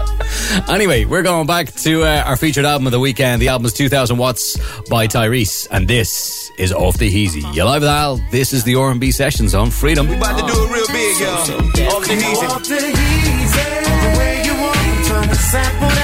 anyway, 0.69 1.05
we're 1.05 1.23
going 1.23 1.47
back 1.47 1.71
to 1.73 2.03
uh, 2.03 2.23
our 2.25 2.35
featured 2.35 2.65
album 2.65 2.87
of 2.87 2.91
the 2.91 2.99
weekend. 2.99 3.41
The 3.41 3.49
album 3.49 3.65
is 3.65 3.73
2000 3.73 4.17
Watts 4.17 4.57
by 4.89 5.07
Tyrese, 5.07 5.67
and 5.71 5.87
this 5.87 6.51
is 6.57 6.71
Off 6.71 6.97
the 6.97 7.09
Heezy. 7.09 7.43
You 7.53 7.63
live 7.63 7.81
with 7.81 7.89
Al. 7.89 8.17
This 8.31 8.53
is 8.53 8.63
the 8.63 8.75
R&B 8.75 9.11
Sessions 9.11 9.53
on 9.53 9.71
Freedom. 9.71 10.07
We 10.07 10.15
about 10.15 10.39
to 10.39 10.45
do 10.45 10.63
it 10.63 10.71
real 10.71 10.87
big, 10.87 11.19
y'all. 11.19 11.95
Off 11.95 12.07
the 12.07 12.13
heezy. 12.13 12.49
Off 12.49 12.63
the 12.63 12.75
heezy, 12.75 14.13
the 14.13 14.17
way 14.17 14.41
you 14.45 14.53
want. 14.53 14.77
I'm 14.77 15.03
trying 15.05 15.29
to 15.29 15.35
sample 15.35 15.96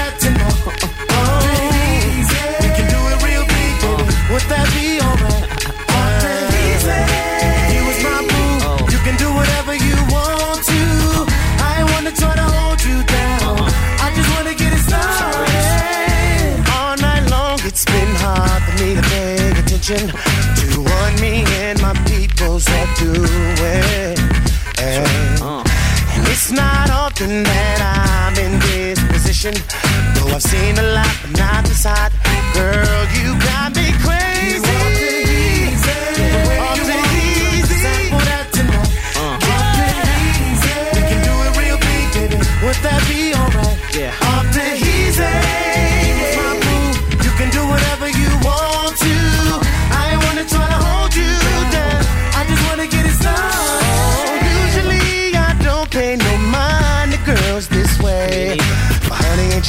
Though 29.44 30.28
I've 30.28 30.42
seen 30.42 30.78
a 30.78 30.82
lot, 30.94 31.14
but 31.20 31.38
not 31.38 31.66
this 31.66 31.84
hot. 31.84 32.12
Girl, 32.54 33.04
you 33.12 33.38
got 33.40 33.63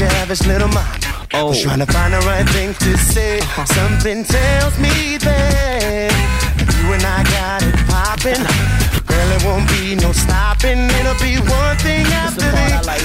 honey, 0.05 0.13
ain't 0.13 0.13
your 0.13 0.21
average 0.21 0.47
little 0.47 0.67
mama. 0.67 0.99
Oh. 1.33 1.49
Was 1.49 1.61
trying 1.61 1.79
to 1.79 1.85
find 1.85 2.13
the 2.13 2.19
right 2.19 2.47
thing 2.49 2.73
to 2.73 2.97
say. 2.97 3.39
Something 3.65 4.23
tells 4.23 4.77
me 4.79 5.17
that 5.17 6.11
you 6.77 6.93
and 6.93 7.03
I 7.03 7.23
got 7.23 7.63
it 7.63 7.75
popping. 7.89 8.43
Girl, 9.05 9.29
it 9.31 9.43
won't 9.43 9.67
be 9.69 9.95
no 9.95 10.11
stopping. 10.11 10.89
It'll 10.99 11.17
be 11.19 11.37
one 11.37 11.77
thing 11.77 12.05
after 12.23 12.47
the 12.47 12.65
other. 12.79 12.95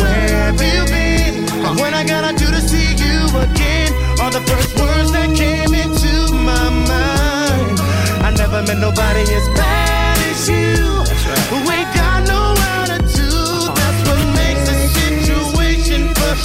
Where 0.00 0.28
have 0.28 0.60
you 0.62 0.84
been? 0.86 1.34
When 1.80 1.94
I 1.94 2.04
gotta 2.04 2.36
do 2.36 2.46
to 2.46 2.60
see 2.60 2.94
you 2.96 3.28
again? 3.36 3.92
Are 4.20 4.30
the 4.30 4.40
first 4.46 4.78
words 4.78 5.12
that 5.12 5.28
came 5.36 5.74
into 5.74 6.32
my 6.32 6.70
mind. 6.70 7.80
I 8.24 8.30
never 8.36 8.62
met 8.62 8.78
nobody 8.78 9.20
as 9.20 9.48
bad 9.58 10.18
as 10.30 10.48
you. 10.48 10.74
Who 11.50 11.58
ain't 11.70 11.92
got 11.94 12.26
no 12.28 12.63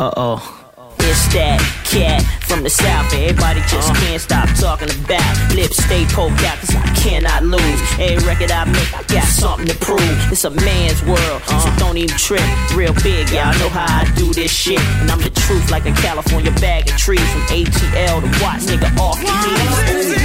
Uh 0.00 0.10
oh. 0.16 0.60
It's 1.00 1.28
that 1.34 1.60
cat 1.84 2.24
from 2.48 2.62
the 2.62 2.70
south. 2.70 3.12
Everybody 3.12 3.60
just 3.68 3.92
can't 4.00 4.20
stop 4.20 4.48
talking 4.56 4.88
about. 4.88 5.36
Lips 5.54 5.76
stay 5.76 6.04
poked 6.06 6.40
out 6.44 6.56
cause 6.56 6.74
I 6.74 6.88
cannot 6.96 7.44
lose. 7.44 7.80
Every 8.00 8.24
record 8.24 8.50
I 8.50 8.64
make, 8.64 8.92
I 8.96 9.02
got 9.12 9.24
something 9.24 9.66
to 9.68 9.76
prove. 9.76 10.00
It's 10.32 10.44
a 10.44 10.50
man's 10.50 11.04
world, 11.04 11.42
so 11.44 11.68
don't 11.76 11.98
even 11.98 12.16
trip. 12.16 12.40
Real 12.72 12.94
big, 13.04 13.28
y'all 13.28 13.52
know 13.60 13.68
how 13.68 13.84
I 13.88 14.10
do 14.16 14.32
this 14.32 14.50
shit. 14.50 14.80
And 15.00 15.10
I'm 15.10 15.20
the 15.20 15.28
truth 15.28 15.70
like 15.70 15.84
a 15.84 15.92
California 15.92 16.52
bag 16.60 16.88
of 16.88 16.96
trees. 16.96 17.20
From 17.32 17.42
ATL 17.52 18.24
to 18.24 18.30
Watts, 18.40 18.64
nigga, 18.64 18.88
off 18.96 19.20
the 19.20 19.28
knees. 19.28 20.20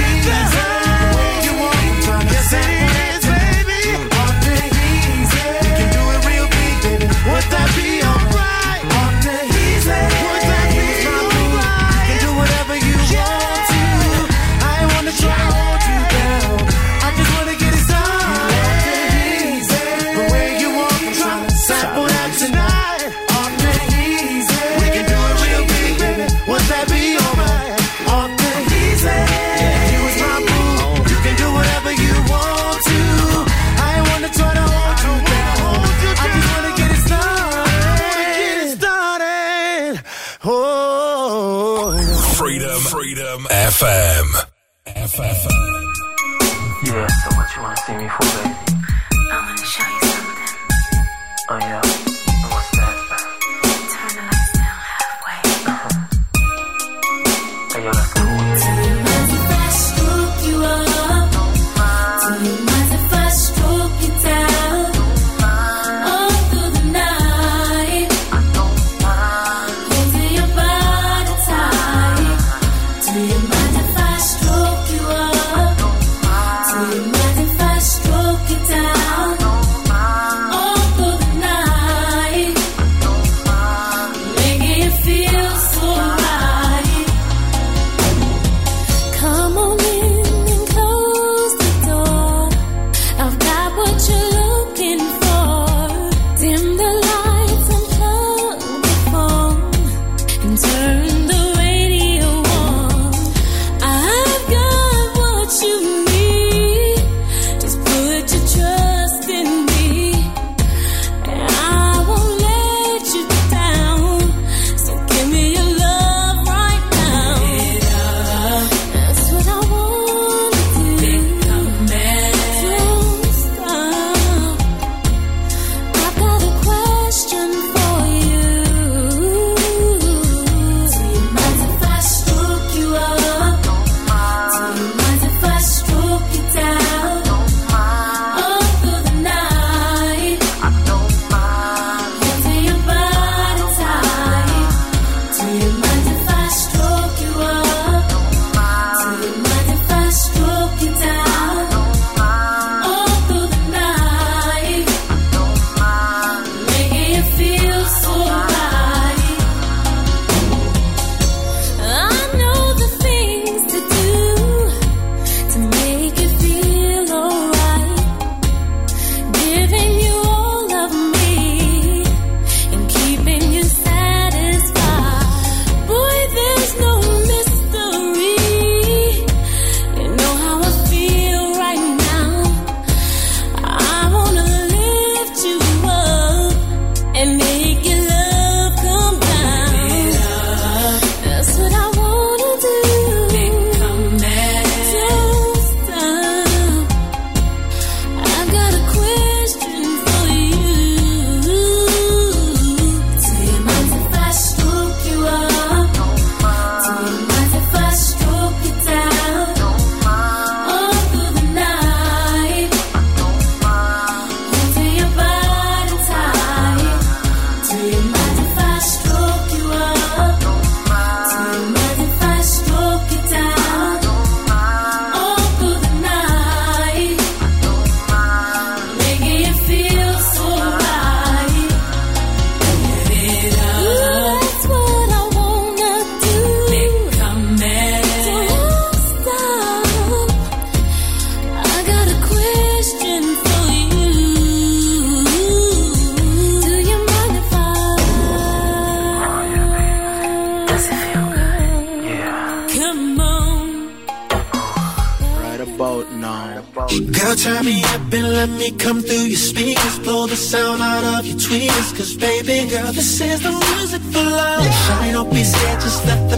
Cause 261.96 262.14
baby 262.14 262.68
girl, 262.68 262.92
this 262.92 263.22
is 263.22 263.40
the 263.40 263.50
music 263.50 264.02
for 264.12 264.22
love. 264.22 264.62
Yeah. 264.62 264.70
Shine, 264.86 265.14
don't 265.14 265.30
be 265.30 265.42
scared, 265.42 265.80
just 265.80 266.04
let 266.04 266.28
the 266.28 266.35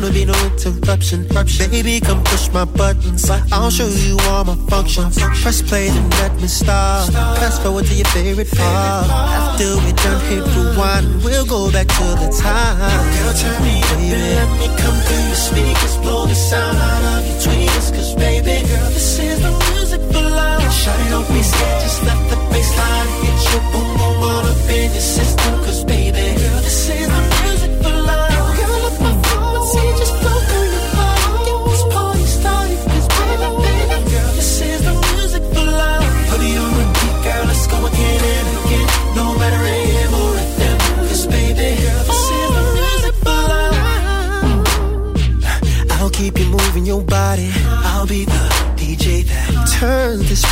gonna 0.00 0.12
be 0.12 0.24
no 0.24 0.34
interruption. 0.46 1.26
Baby, 1.70 2.00
come 2.00 2.22
push 2.24 2.48
my 2.52 2.64
buttons. 2.64 3.28
I'll 3.50 3.70
show 3.70 3.88
you 3.88 4.16
all 4.30 4.44
my 4.44 4.54
functions. 4.70 5.18
Press 5.42 5.62
play 5.62 5.88
and 5.88 6.10
let 6.20 6.34
me 6.36 6.46
start. 6.46 7.12
Fast 7.38 7.62
forward 7.62 7.86
to 7.86 7.94
your 7.94 8.06
favorite 8.06 8.50
part. 8.50 9.10
After 9.10 9.76
we're 9.82 9.92
done, 9.92 10.20
hit 10.30 10.44
rewind. 10.54 11.24
We'll 11.24 11.46
go 11.46 11.70
back 11.72 11.88
to 11.88 12.06
the 12.22 12.30
time. 12.30 12.78
Girl, 12.78 13.34
turn 13.34 13.58
me 13.62 13.82
up 13.82 13.98
baby. 13.98 14.14
and 14.14 14.22
let 14.38 14.50
me 14.60 14.66
come 14.78 14.98
through 15.06 15.26
your 15.30 15.40
speakers. 15.48 15.96
Blow 15.98 16.26
the 16.26 16.34
sound 16.34 16.78
out 16.78 17.18
of 17.18 17.26
your 17.26 17.38
tweeters. 17.42 17.90
Cause 17.94 18.14
baby, 18.14 18.66
girl, 18.68 18.90
this 18.94 19.18
is 19.18 19.40
the 19.42 19.50
music 19.72 20.00
for 20.12 20.22
love. 20.22 20.62
Shawty, 20.80 21.10
don't 21.10 21.26
be 21.28 21.42
scared. 21.42 21.82
Just 21.82 22.02
let 22.04 22.20
the 22.30 22.36
bass 22.52 22.70
hit 22.70 23.38
you. 23.50 23.60
Boom, 23.72 23.88
boom, 23.98 24.22
all 24.22 24.46
up 24.46 24.70
in 24.70 24.92
your 24.92 25.06
system. 25.16 25.54
Cause 25.64 25.77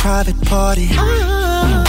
private 0.07 0.41
party. 0.45 0.87
Ah. 0.93 1.83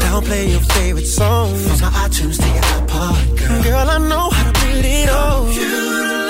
Downplay 0.00 0.50
your 0.50 0.64
favorite 0.76 1.06
songs. 1.06 1.62
From 1.68 1.80
my 1.86 1.90
iTunes 2.04 2.36
to 2.42 2.48
your 2.56 2.66
iPod, 2.76 3.38
girl. 3.38 3.62
Girl, 3.62 3.88
I 3.96 3.98
know 4.10 4.26
how 4.30 4.50
to 4.50 4.52
beat 4.60 4.84
it 4.84 5.08
all. 5.08 5.48
You 5.52 6.27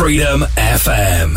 Freedom 0.00 0.40
FM. 0.56 1.36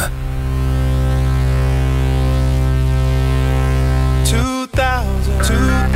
2000, 4.23 5.43
2000, 5.43 5.91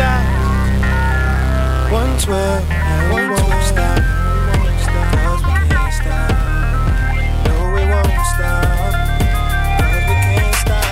112, 1.87 2.67
and 2.69 3.15
we 3.15 3.23
won't 3.29 3.63
stop. 3.63 4.03
Cause 5.15 5.39
we 5.47 5.55
can't 5.71 5.93
stop. 5.95 6.27
No, 7.47 7.55
we 7.71 7.87
won't 7.87 8.19
stop, 8.35 8.67
cause 9.79 10.03
we 10.03 10.15
can't 10.27 10.55
stop. 10.59 10.91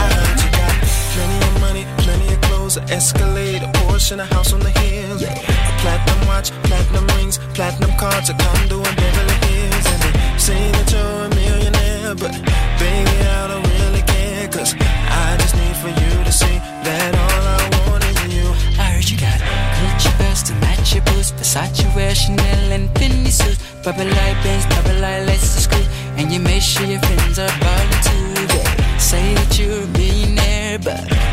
I 0.00 0.08
heard 0.16 0.40
you 0.40 0.48
got 0.56 0.72
plenty 1.12 1.40
of 1.44 1.54
money, 1.60 1.84
plenty 1.98 2.28
of 2.32 2.40
clothes, 2.40 2.76
an 2.78 2.88
Escalade, 2.90 3.62
a 3.62 3.66
Porsche, 3.66 4.12
and 4.12 4.22
a 4.22 4.24
house 4.24 4.54
on 4.54 4.60
the 4.60 4.70
hill. 4.80 5.20
Yeah. 5.20 5.36
A 5.36 5.72
platinum 5.82 6.26
watch, 6.26 6.50
platinum 6.62 7.06
rings, 7.18 7.36
platinum 7.52 7.92
cards, 7.98 8.30
a 8.30 8.32
condo 8.32 8.78
in 8.78 8.94
Beverly 8.96 9.39
Chanel 22.20 22.72
and 22.72 22.88
Fendi 22.96 23.30
suits. 23.30 23.58
Purple 23.82 24.04
light 24.04 24.38
bands, 24.44 24.66
double 24.66 25.00
lights 25.00 25.54
to 25.54 25.60
screw. 25.62 25.84
And 26.18 26.30
you 26.30 26.40
make 26.40 26.62
sure 26.62 26.86
your 26.86 27.00
friends 27.00 27.38
are 27.38 27.48
ballin' 27.60 28.02
too. 28.04 28.46
They 28.52 28.98
say 28.98 29.34
that 29.34 29.58
you're 29.58 29.82
a 29.82 29.86
millionaire, 29.98 30.78
but 30.78 31.29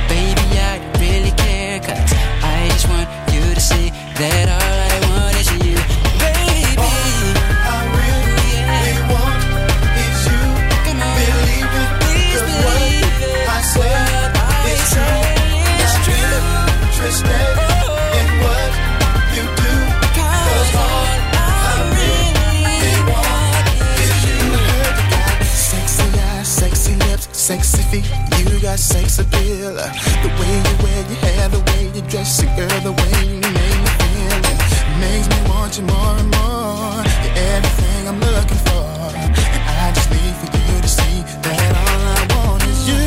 sex 28.78 29.20
appeal. 29.20 29.78
Uh, 29.78 29.90
the 30.22 30.30
way 30.40 30.54
you 30.68 30.76
wear 30.84 31.02
your 31.10 31.20
hair, 31.26 31.50
the 31.50 31.60
way 31.72 31.92
you 31.94 32.02
dress, 32.10 32.44
it, 32.44 32.50
girl, 32.56 32.80
the 32.86 32.94
way 32.94 33.14
you 33.26 33.42
make 33.42 33.78
me 33.84 33.92
feel. 34.00 34.38
It 34.54 34.98
makes 35.02 35.28
me 35.30 35.40
want 35.50 35.78
you 35.78 35.84
more 35.84 36.16
and 36.22 36.30
more. 36.38 37.02
You're 37.24 37.38
everything 37.58 38.08
I'm 38.08 38.20
looking 38.20 38.62
for. 38.70 38.88
And 39.18 39.78
I 39.86 39.92
just 39.94 40.10
need 40.12 40.34
for 40.42 40.50
you 40.58 40.82
to 40.82 40.88
see 40.88 41.18
that 41.42 41.60
all 41.82 42.04
I 42.16 42.22
want 42.36 42.64
is 42.70 42.88
you. 42.88 43.02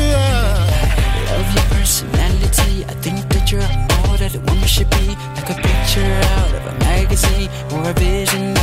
Love 1.31 1.49
your 1.55 1.67
personality. 1.71 2.85
I 2.85 2.93
think 2.99 3.29
that 3.29 3.51
you're 3.51 3.61
all 3.61 4.17
that 4.17 4.35
a 4.35 4.39
woman 4.39 4.67
should 4.67 4.89
be. 4.89 5.15
Like 5.35 5.49
a 5.49 5.55
picture 5.55 6.11
out 6.35 6.51
of 6.53 6.63
a 6.67 6.75
magazine 6.79 7.49
or 7.71 7.89
a 7.89 7.93
vision 7.93 8.60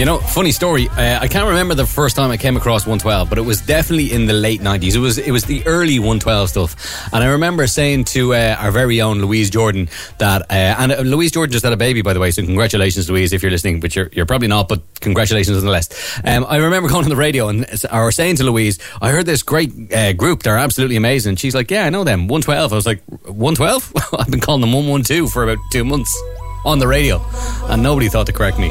you. 0.00 0.06
Know, 0.06 0.18
funny 0.18 0.50
story. 0.50 0.88
Uh, 0.88 1.18
I 1.20 1.28
can't 1.28 1.46
remember 1.46 1.74
the 1.74 1.86
first 1.86 2.16
time 2.16 2.30
I 2.30 2.38
came 2.38 2.56
across 2.56 2.86
112, 2.86 3.28
but 3.28 3.36
it 3.36 3.42
was 3.42 3.60
definitely 3.60 4.12
in 4.12 4.26
the 4.26 4.32
late 4.32 4.60
90s. 4.60 4.94
It 4.94 4.98
was 4.98 5.18
it 5.18 5.30
was 5.30 5.44
the 5.44 5.66
early 5.66 5.98
112 5.98 6.48
stuff, 6.48 7.12
and 7.12 7.22
I 7.22 7.26
remember 7.26 7.66
saying 7.66 8.04
to 8.04 8.32
uh, 8.32 8.56
our 8.58 8.70
very 8.70 9.02
own 9.02 9.20
Louise 9.20 9.50
Jordan 9.50 9.90
that, 10.16 10.42
uh, 10.42 10.54
and 10.54 10.92
uh, 10.92 11.00
Louise 11.02 11.32
Jordan 11.32 11.52
just 11.52 11.64
had 11.64 11.74
a 11.74 11.76
baby, 11.76 12.00
by 12.00 12.14
the 12.14 12.20
way. 12.20 12.30
So 12.30 12.42
congratulations, 12.42 13.10
Louise, 13.10 13.34
if 13.34 13.42
you're 13.42 13.50
listening. 13.50 13.80
But 13.80 13.94
you're 13.94 14.08
you're 14.12 14.24
probably 14.24 14.48
not. 14.48 14.68
But 14.68 14.82
congratulations 15.00 15.58
nonetheless. 15.58 16.18
Um, 16.24 16.46
I 16.48 16.56
remember 16.56 16.88
going 16.88 17.04
on 17.04 17.10
the 17.10 17.16
radio 17.16 17.48
and 17.48 17.66
or 17.92 18.10
saying 18.10 18.36
to 18.36 18.44
Louise, 18.44 18.78
I 19.02 19.10
heard 19.10 19.26
this 19.26 19.42
great 19.42 19.92
uh, 19.92 20.14
group. 20.14 20.42
They're 20.42 20.56
absolutely 20.56 20.96
amazing. 20.96 21.36
She's 21.36 21.54
like, 21.54 21.70
Yeah, 21.70 21.84
I 21.84 21.90
know 21.90 22.04
them. 22.04 22.26
112. 22.26 22.72
I 22.72 22.74
was 22.74 22.86
like, 22.86 23.02
112. 23.26 23.92
I've 24.18 24.30
been 24.30 24.40
calling 24.40 24.62
them 24.62 24.72
112 24.72 25.30
for 25.30 25.42
about 25.44 25.58
two 25.70 25.84
months 25.84 26.18
on 26.64 26.78
the 26.78 26.88
radio, 26.88 27.22
and 27.64 27.82
nobody 27.82 28.08
thought 28.08 28.26
to 28.26 28.32
correct 28.32 28.58
me. 28.58 28.70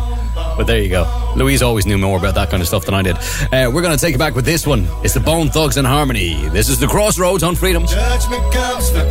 But 0.58 0.68
there 0.68 0.82
you 0.82 0.90
go. 0.90 1.06
Louise 1.36 1.62
always 1.62 1.86
knew 1.86 1.98
more 1.98 2.18
about 2.18 2.36
that 2.36 2.50
kind 2.50 2.62
of 2.62 2.68
stuff 2.68 2.86
than 2.86 2.94
I 2.94 3.02
did. 3.02 3.18
Uh, 3.52 3.70
we're 3.72 3.82
going 3.82 3.98
to 3.98 4.04
take 4.04 4.16
it 4.16 4.18
back 4.18 4.36
with 4.36 4.46
this 4.46 4.66
one. 4.68 4.88
It's 5.04 5.14
the 5.14 5.20
Bone 5.20 5.50
Thugs-n-Harmony. 5.50 6.50
This 6.50 6.70
is 6.70 6.80
the 6.80 6.88
Crossroads 6.88 7.44
on 7.44 7.56
Freedom. 7.56 7.86
Judgment 7.86 8.54
comes 8.54 8.90
for 8.90 8.98
you. 8.98 9.04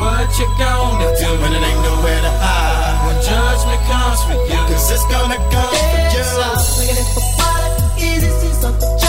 What 0.00 0.38
you 0.38 0.46
gonna 0.58 1.16
do 1.18 1.26
when 1.40 1.52
it 1.52 1.62
ain't 1.62 1.82
nowhere 1.82 2.20
to 2.20 2.30
hide? 2.40 3.06
When 3.06 3.16
judgment 3.22 3.80
comes 3.90 4.22
for 4.24 4.34
you, 4.52 4.60
cause 4.68 4.90
it's 4.90 5.04
gonna 5.06 5.36
come 5.50 5.70
for 5.70 5.76
you. 8.94 8.99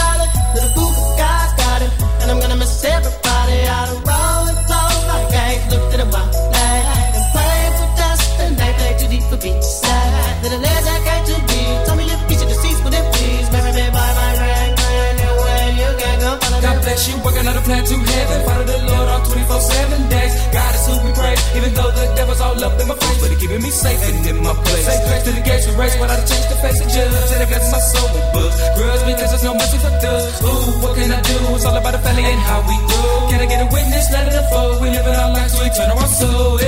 You, 17.08 17.16
working 17.24 17.46
on 17.46 17.56
a 17.56 17.62
plan 17.62 17.82
to 17.84 17.96
heaven. 17.98 18.38
Follow 18.46 18.66
the 18.66 18.78
Lord 18.86 19.08
on 19.08 19.20
24 19.26 19.60
7 19.60 20.08
days. 20.08 20.32
God 20.52 20.72
is 20.74 20.84
who 20.86 20.94
we 21.02 21.10
praise, 21.12 21.42
even 21.56 21.70
though 21.74 21.90
the 21.90 22.04
devil's 22.14 22.40
all 22.40 22.58
up 22.62 22.80
in 22.80 22.86
my 22.86 22.94
face. 22.94 23.18
But 23.22 23.30
he 23.32 23.36
keeping 23.42 23.62
me 23.62 23.70
safe 23.70 24.02
and 24.08 24.26
in 24.26 24.38
my 24.42 24.54
place. 24.54 24.86
Safe 24.86 25.02
place 25.06 25.22
to 25.26 25.32
the 25.32 25.42
gates 25.42 25.66
of 25.66 25.78
race, 25.78 25.96
but 25.96 26.10
I 26.10 26.16
change 26.22 26.46
the 26.52 26.58
face 26.62 26.78
of 26.82 26.88
judge. 26.92 27.30
And 27.32 27.42
I 27.42 27.46
bless 27.50 27.66
my 27.72 27.80
soul 27.92 28.08
with 28.14 28.26
books. 28.34 28.56
Grudge 28.76 29.02
because 29.08 29.30
there's 29.32 29.46
no 29.46 29.54
mercy 29.54 29.78
for 29.82 29.92
thugs. 30.02 30.36
Ooh, 30.42 30.82
what 30.82 30.92
can 30.96 31.10
I 31.10 31.20
do? 31.22 31.36
It's 31.56 31.64
all 31.64 31.76
about 31.76 31.92
the 31.92 32.02
family 32.04 32.24
and 32.24 32.40
how 32.40 32.60
we 32.66 32.76
grow. 32.86 33.30
Can 33.30 33.38
I 33.42 33.46
get 33.46 33.60
a 33.62 33.68
witness? 33.72 34.06
Let 34.12 34.28
it 34.28 34.34
unfold. 34.38 34.82
We 34.82 34.88
live 34.90 35.06
our 35.06 35.30
lives, 35.34 35.54
we 35.58 35.68
turn 35.74 35.90
our 35.90 36.06
soul. 36.06 36.58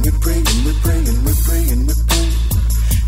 We're 0.00 0.18
praying. 0.24 0.50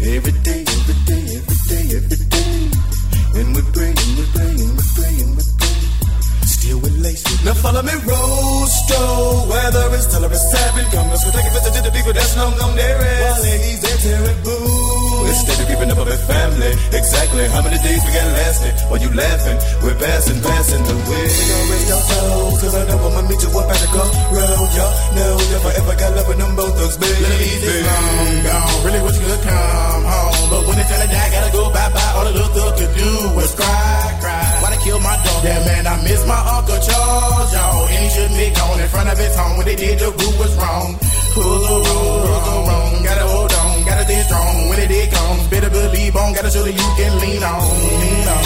Every 0.05 0.33
day, 0.43 0.65
every 0.67 0.95
day, 1.07 1.25
every 1.39 1.57
day, 1.71 1.97
every 1.97 2.17
day. 2.27 2.92
And 3.35 3.57
we're 3.57 3.63
praying, 3.73 3.97
we're 4.17 4.27
praying, 4.35 4.77
we're 4.77 4.93
praying, 4.95 5.37
we're 5.37 5.53
praying. 5.59 5.89
Still 6.45 6.79
with 6.81 6.99
lace. 6.99 7.32
Now 7.43 7.55
follow 7.59 7.83
me, 7.83 7.91
Rosto. 8.07 9.03
Weather 9.51 9.99
is 9.99 10.07
till 10.07 10.23
it's 10.31 10.47
seven. 10.55 10.85
Come, 10.95 11.11
let's 11.11 11.25
go 11.27 11.31
take 11.35 11.43
a 11.43 11.51
visit 11.51 11.75
to 11.75 11.81
the 11.83 11.91
people 11.91 12.13
that's 12.15 12.37
long 12.39 12.55
gone 12.55 12.77
there. 12.79 13.03
While 13.03 13.43
ladies, 13.43 13.83
they're 13.83 13.99
terrible. 13.99 15.27
Instead 15.27 15.59
of 15.59 15.67
keeping 15.67 15.91
up 15.91 15.99
with 15.99 16.23
family. 16.31 16.71
Exactly 16.95 17.43
how 17.51 17.63
many 17.67 17.83
days 17.83 17.99
we 18.07 18.11
got 18.15 18.31
lasting? 18.39 18.75
While 18.87 19.03
you 19.03 19.11
laughing, 19.11 19.59
we're 19.83 19.99
passing, 19.99 20.39
passing 20.39 20.83
the 20.87 20.95
way. 21.11 21.27
We 21.27 21.43
gon' 21.51 21.67
rest 21.67 21.91
our 21.91 22.03
souls, 22.15 22.57
cause 22.63 22.75
I 22.79 22.83
know 22.87 23.11
I'ma 23.11 23.23
meet 23.27 23.43
you 23.43 23.51
up 23.59 23.67
at 23.75 23.79
the 23.83 23.89
crossroad. 23.91 24.71
Y'all 24.79 24.95
know 25.19 25.35
if 25.43 25.63
I 25.67 25.73
ever 25.83 25.95
got 25.99 26.11
love 26.15 26.29
with 26.31 26.39
them 26.39 26.53
both 26.55 26.75
thugs, 26.79 26.97
baby. 27.03 27.27
Ladies 27.27 27.59
is 27.59 27.83
long 27.91 28.39
gone, 28.47 28.79
really 28.87 29.01
wish 29.03 29.19
you 29.19 29.27
could 29.27 29.43
come 29.43 30.05
home. 30.07 30.47
But 30.47 30.63
when 30.71 30.79
it's 30.79 30.91
time 30.95 31.03
to 31.03 31.09
die, 31.11 31.31
gotta 31.35 31.51
go 31.51 31.63
bye-bye. 31.75 32.13
All 32.15 32.25
the 32.29 32.33
little 32.39 32.55
thug 32.55 32.73
could 32.79 32.93
do 32.95 33.11
was 33.35 33.51
cry, 33.59 34.15
cry. 34.23 34.62
Why 34.83 34.89
they 34.89 34.91
kill 34.91 35.01
my 35.01 35.17
dog? 35.23 35.45
Yeah, 35.45 35.65
man, 35.65 35.87
I 35.87 36.03
miss 36.03 36.27
my 36.27 36.41
Uncle 36.59 36.79
Charles, 36.83 37.53
y'all. 37.55 37.87
And 37.87 38.03
he 38.03 38.11
shouldn't 38.11 38.39
be 38.39 38.51
gone 38.51 38.81
in 38.81 38.89
front 38.89 39.09
of 39.11 39.19
his 39.19 39.37
home. 39.37 39.57
When 39.57 39.67
they 39.67 39.77
did, 39.77 39.99
the 39.99 40.11
group 40.11 40.39
was 40.39 40.55
wrong. 40.57 40.99
Who's 41.35 41.63
the 41.63 41.77
wrong, 41.87 42.19
who's 42.27 42.43
the 42.43 42.57
wrong? 42.67 43.05
Gotta 43.05 43.27
hold 43.31 43.53
on, 43.53 43.85
gotta 43.85 44.05
stay 44.05 44.23
strong. 44.23 44.69
When 44.71 44.79
it 44.81 44.89
did 44.89 45.11
comes, 45.13 45.47
better 45.49 45.71
believe 45.71 46.17
on. 46.17 46.35
Gotta 46.35 46.51
show 46.51 46.63
that 46.65 46.75
you 46.75 46.89
can 46.99 47.13
lean 47.23 47.43
on, 47.43 47.63
lean 48.03 48.27
on. 48.27 48.45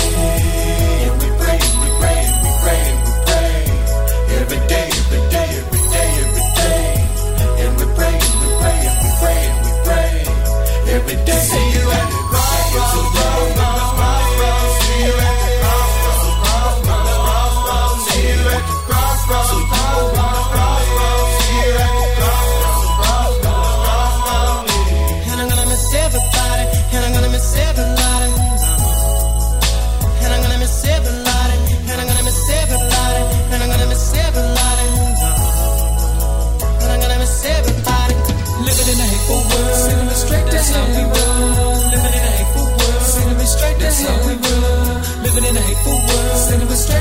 And 1.08 1.14
we 1.22 1.28
pray, 1.40 1.58
we 1.80 1.88
pray, 2.00 2.20
we 2.44 2.50
pray, 2.64 2.84
we 3.00 3.12
pray. 3.24 3.52
Every 4.36 4.60
day, 4.68 4.88
every 4.92 5.22
day, 5.32 5.48
every 5.56 5.82
day, 5.88 6.10
every 6.20 6.46
day. 6.60 6.84
And 7.64 7.72
we 7.80 7.84
pray, 7.96 8.12
we 8.12 8.48
pray, 8.60 8.80
we 9.02 9.10
pray, 9.24 9.42
we 9.64 9.72
pray. 9.88 10.12
Every 11.00 11.16
day. 11.24 11.40
See 11.48 11.66
you 11.76 11.84
at 11.96 12.06
the 12.12 12.20
crossroads. 12.28 13.75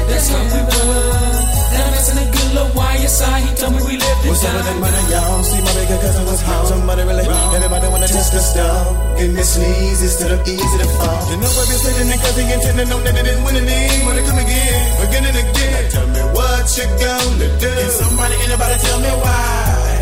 That's 0.09 0.27
how 0.29 0.41
we 0.43 0.59
run. 0.59 1.55
And 1.75 1.81
I'm 1.83 1.91
messing 1.91 2.19
a 2.23 2.27
good 2.31 2.49
little 2.55 2.71
YSI. 2.71 3.37
He 3.45 3.51
told 3.59 3.73
me 3.75 3.81
we 3.83 3.95
lived 3.99 4.21
in 4.23 4.29
What's 4.31 4.45
up 4.45 4.53
with 4.55 4.65
that 4.69 4.77
money, 4.79 5.01
y'all? 5.11 5.43
See 5.43 5.59
my 5.59 5.73
bigger 5.75 5.99
cousin 5.99 6.23
was 6.25 6.41
home. 6.41 6.65
Somebody 6.71 7.03
really, 7.03 7.25
everybody 7.27 7.87
wanna 7.91 8.07
test 8.07 8.31
the 8.31 8.39
stuff. 8.39 8.85
Getting 9.17 9.35
this 9.35 9.53
sneeze 9.55 10.01
instead 10.07 10.31
of 10.31 10.39
easy 10.47 10.77
to 10.79 10.87
fall. 10.97 11.19
You 11.31 11.37
know 11.41 11.51
I've 11.51 11.67
been 11.67 11.79
sitting 11.83 12.07
and 12.13 12.19
cause 12.21 12.35
he 12.37 12.43
intended 12.47 12.91
on 12.95 13.01
that 13.03 13.15
it 13.19 13.23
didn't 13.27 13.43
win 13.43 13.55
any. 13.59 14.05
Wanna 14.07 14.23
come 14.23 14.39
again, 14.39 14.81
again 15.03 15.23
and 15.29 15.37
again. 15.43 15.71
Now 15.75 15.89
tell 15.91 16.07
me 16.15 16.21
what 16.37 16.65
you 16.77 16.85
gonna 17.01 17.47
do. 17.59 17.71
Can 17.75 17.91
somebody, 17.91 18.35
anybody 18.45 18.75
tell 18.85 18.99
me 19.03 19.11
why? 19.19 19.43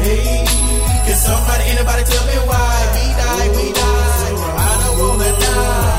Hey, 0.06 0.46
can 1.08 1.18
somebody, 1.18 1.64
anybody 1.74 2.04
tell 2.06 2.26
me 2.30 2.38
why? 2.50 2.70
We 2.94 3.04
die, 3.18 3.48
we 3.56 3.66
die. 3.74 4.30
I 4.62 4.72
don't 4.84 4.96
wanna 5.02 5.32
die. 5.42 5.93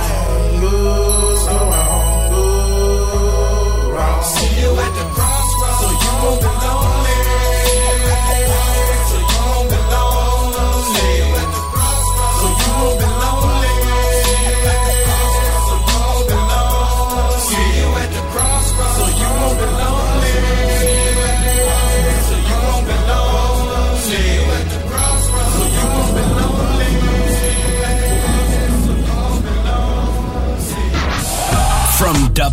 You 4.64 4.70
at 4.80 4.92
the 4.96 5.04
crossroads, 5.14 5.78
so 5.80 5.88
you 6.02 6.12
won't 6.24 6.63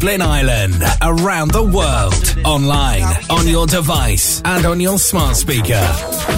Dublin 0.01 0.23
Ireland, 0.23 0.83
around 1.03 1.51
the 1.51 1.61
world, 1.61 2.35
online, 2.43 3.03
on 3.29 3.47
your 3.47 3.67
device, 3.67 4.41
and 4.43 4.65
on 4.65 4.79
your 4.79 4.97
smart 4.97 5.35
speaker. 5.35 5.79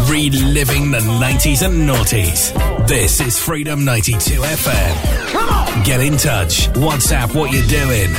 Reliving 0.10 0.92
the 0.92 1.00
90s 1.00 1.66
and 1.66 1.88
noughties. 1.90 2.52
This 2.90 3.22
is 3.22 3.40
Freedom 3.40 3.86
92 3.86 4.18
FM. 4.42 5.32
Come 5.32 5.48
on! 5.48 5.84
Get 5.86 6.02
in 6.02 6.18
touch. 6.18 6.68
WhatsApp 6.74 7.34
what 7.34 7.54
you're 7.54 7.66
doing. 7.68 8.14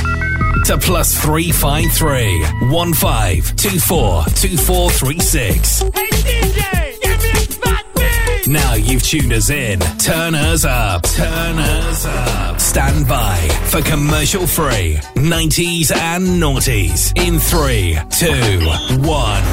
To 0.65 0.79
plus 0.79 1.13
353 1.21 2.69
1524 2.71 4.23
2436. 4.23 5.83
Now 8.47 8.75
you've 8.75 9.01
tuned 9.01 9.33
us 9.33 9.49
in. 9.49 9.79
Turn 9.97 10.35
us 10.35 10.65
up. 10.65 11.03
Turn 11.03 11.57
us 11.57 12.05
up. 12.05 12.59
Stand 12.59 13.07
by 13.07 13.37
for 13.69 13.81
commercial 13.81 14.45
free 14.45 14.99
90s 15.15 15.91
and 15.91 16.27
noughties 16.41 17.11
in 17.17 17.39
three, 17.39 17.97
two, 18.11 18.59
one. 19.07 19.43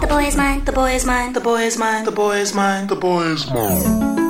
The 0.00 0.06
boy 0.08 0.26
is 0.26 0.36
mine, 0.36 0.64
the 0.64 0.72
boy 0.72 0.92
is 0.94 1.04
mine, 1.04 1.32
the 1.32 1.40
boy 1.40 1.62
is 1.62 1.76
mine, 1.76 2.04
the 2.04 2.12
boy 2.12 2.36
is 2.36 2.54
mine, 2.54 2.86
the 2.86 2.96
boy 2.96 3.22
is 3.24 3.50
mine. 3.50 4.25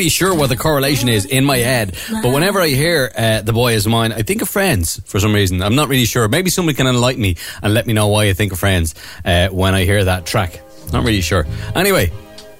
Really 0.00 0.08
sure 0.08 0.34
what 0.34 0.48
the 0.48 0.56
correlation 0.56 1.10
is 1.10 1.26
in 1.26 1.44
my 1.44 1.58
head, 1.58 1.94
but 2.22 2.32
whenever 2.32 2.58
I 2.58 2.68
hear 2.68 3.12
uh, 3.14 3.42
"The 3.42 3.52
Boy 3.52 3.74
Is 3.74 3.86
Mine," 3.86 4.12
I 4.12 4.22
think 4.22 4.40
of 4.40 4.48
Friends 4.48 4.98
for 5.04 5.20
some 5.20 5.34
reason. 5.34 5.60
I'm 5.60 5.74
not 5.74 5.88
really 5.88 6.06
sure. 6.06 6.26
Maybe 6.26 6.48
someone 6.48 6.74
can 6.74 6.86
enlighten 6.86 7.20
me 7.20 7.36
and 7.62 7.74
let 7.74 7.86
me 7.86 7.92
know 7.92 8.08
why 8.08 8.30
I 8.30 8.32
think 8.32 8.50
of 8.50 8.58
Friends 8.58 8.94
uh, 9.26 9.48
when 9.48 9.74
I 9.74 9.84
hear 9.84 10.02
that 10.02 10.24
track. 10.24 10.62
Not 10.90 11.04
really 11.04 11.20
sure. 11.20 11.46
Anyway. 11.74 12.10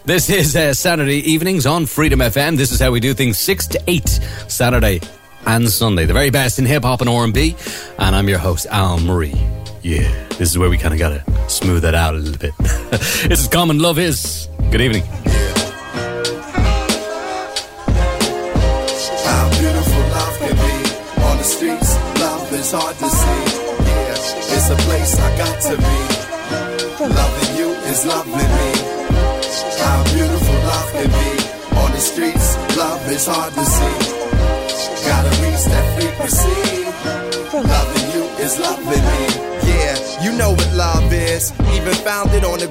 This 0.02 0.30
is 0.30 0.56
uh, 0.56 0.72
Saturday 0.72 1.18
evenings 1.30 1.66
on 1.66 1.84
Freedom 1.84 2.20
FM. 2.20 2.56
This 2.56 2.72
is 2.72 2.80
how 2.80 2.90
we 2.90 3.00
do 3.00 3.12
things 3.12 3.38
six 3.38 3.66
to 3.68 3.80
eight 3.86 4.08
Saturday 4.48 5.00
and 5.46 5.68
Sunday. 5.68 6.06
The 6.06 6.14
very 6.14 6.30
best 6.30 6.58
in 6.58 6.64
hip 6.64 6.84
hop 6.84 7.02
and 7.02 7.08
R 7.08 7.22
and 7.22 7.34
B. 7.34 7.54
And 7.98 8.16
I'm 8.16 8.26
your 8.26 8.38
host 8.38 8.66
Al 8.70 8.98
Murray. 8.98 9.34
Yeah, 9.82 10.10
this 10.30 10.50
is 10.50 10.58
where 10.58 10.70
we 10.70 10.78
kind 10.78 10.94
of 10.94 10.98
gotta 10.98 11.22
smooth 11.50 11.82
that 11.82 11.94
out 11.94 12.14
a 12.14 12.18
little 12.18 12.38
bit. 12.38 12.56
this 13.28 13.42
is 13.42 13.46
Common 13.48 13.78
Love 13.78 13.98
Is. 13.98 14.48
Good 14.70 14.80
evening. 14.80 15.29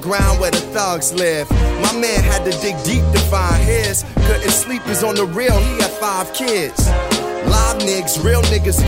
on 0.00 0.08
the 0.08 0.08
ground 0.08 0.40
where 0.40 0.50
the 0.50 0.60
thugs 0.72 1.12
live. 1.12 1.50
My 1.82 1.92
man 1.92 2.22
had 2.24 2.44
to 2.44 2.52
dig 2.60 2.76
deep 2.84 3.04
to 3.12 3.20
find 3.30 3.62
his. 3.62 4.04
Couldn't 4.26 4.50
sleep, 4.50 4.86
is 4.88 5.02
on 5.02 5.14
the 5.14 5.24
real, 5.24 5.58
he 5.58 5.80
had 5.80 5.90
five 5.90 6.32
kids. 6.34 6.88
Live 7.46 7.78
niggas, 7.82 8.22
real 8.22 8.42
niggas 8.42 8.80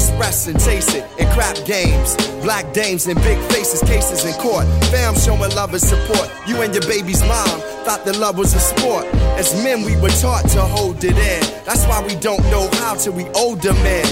chasing, 0.64 1.02
and 1.18 1.28
crap 1.32 1.56
games. 1.64 2.14
Black 2.42 2.72
dames 2.72 3.06
and 3.06 3.18
big 3.22 3.38
faces, 3.50 3.80
cases 3.82 4.24
in 4.24 4.34
court. 4.40 4.66
Fam 4.90 5.14
showing 5.16 5.54
love 5.54 5.72
and 5.72 5.82
support. 5.82 6.30
You 6.46 6.60
and 6.62 6.72
your 6.74 6.86
baby's 6.86 7.22
mom 7.22 7.60
thought 7.84 8.04
that 8.04 8.18
love 8.18 8.38
was 8.38 8.54
a 8.54 8.60
sport. 8.60 9.06
As 9.38 9.52
men, 9.64 9.82
we 9.84 9.96
were 9.96 10.14
taught 10.20 10.48
to 10.50 10.60
hold 10.60 11.02
it 11.02 11.16
in. 11.16 11.64
That's 11.64 11.84
why 11.86 12.04
we 12.06 12.14
don't 12.16 12.42
know 12.50 12.68
how 12.74 12.94
till 12.94 13.14
we 13.14 13.24
older 13.30 13.72
men. 13.72 14.04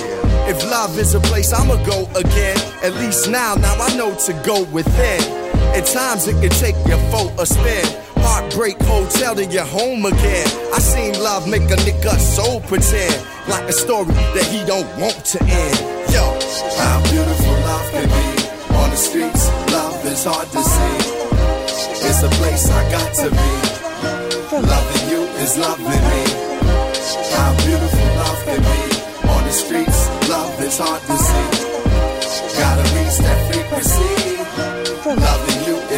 If 0.49 0.65
love 0.65 0.99
is 0.99 1.15
a 1.15 1.21
place, 1.21 1.53
I'ma 1.53 1.77
go 1.85 2.09
again. 2.17 2.59
At 2.83 2.95
least 2.95 3.29
now, 3.29 3.55
now 3.55 3.77
I 3.79 3.95
know 3.97 4.15
to 4.27 4.33
go 4.45 4.65
within. 4.73 5.40
At 5.77 5.87
times 5.87 6.27
it 6.27 6.35
can 6.41 6.51
take 6.51 6.77
your 6.87 6.99
foe 7.11 7.31
a 7.39 7.47
spin. 7.47 7.87
Heartbreak 8.17 8.77
hotel 8.83 9.35
to 9.37 9.45
your 9.47 9.65
home 9.65 10.05
again. 10.05 10.47
I 10.75 10.79
seen 10.79 11.15
love 11.23 11.49
make 11.49 11.63
a 11.71 11.77
nigga 11.87 12.19
so 12.19 12.61
pretend 12.61 13.15
like 13.49 13.69
a 13.69 13.73
story 13.73 14.13
that 14.35 14.47
he 14.51 14.65
don't 14.67 14.89
want 15.01 15.25
to 15.33 15.39
end. 15.43 15.79
Yo, 16.13 16.25
How 16.77 17.01
beautiful 17.11 17.55
love 17.71 17.87
can 17.93 18.09
be 18.09 18.75
on 18.77 18.91
the 18.91 18.97
streets. 18.97 19.49
Love 19.73 20.05
is 20.07 20.25
hard 20.25 20.49
to 20.49 20.63
see. 20.63 20.97
It's 22.09 22.23
a 22.23 22.31
place 22.41 22.69
I 22.71 22.83
got 22.91 23.15
to 23.23 23.31
be. 23.31 23.71
Loving 24.53 25.05
you 25.11 25.23
is 25.39 25.57
loving 25.57 25.87
me. 25.87 26.23
How 27.35 27.51
beautiful 27.65 28.07
love 28.21 28.41
can 28.45 28.61
be 28.61 28.81
on 29.29 29.45
the 29.45 29.53
streets. 29.53 30.09
Love 30.29 30.61
is 30.63 30.79
hard 30.79 31.03
to 31.03 31.17
see. 31.17 31.30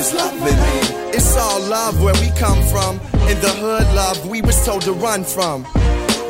Is 0.03 0.15
loving. 0.15 0.59
It's 1.15 1.37
all 1.37 1.61
love 1.61 2.03
where 2.03 2.15
we 2.15 2.31
come 2.31 2.61
from. 2.73 2.99
In 3.31 3.39
the 3.41 3.53
hood, 3.63 3.87
love 3.95 4.27
we 4.27 4.43
was 4.43 4.59
told 4.67 4.83
to 4.83 4.93
run 4.93 5.23
from. 5.23 5.63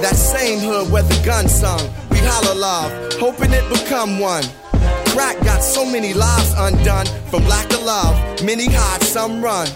That 0.05 0.17
same 0.17 0.59
hood 0.59 0.93
where 0.93 1.03
the 1.03 1.21
gun 1.25 1.49
sung. 1.49 1.81
We 2.11 2.19
holler 2.19 2.55
love, 2.55 2.91
hoping 3.15 3.53
it 3.53 3.67
become 3.71 4.19
one. 4.19 4.45
Crack 5.15 5.37
got 5.45 5.63
so 5.63 5.87
many 5.87 6.13
lives 6.13 6.53
undone 6.59 7.07
from 7.31 7.45
lack 7.49 7.73
of 7.73 7.83
love. 7.83 8.45
Many 8.45 8.67
hide, 8.69 9.03
some 9.03 9.43
run. 9.43 9.69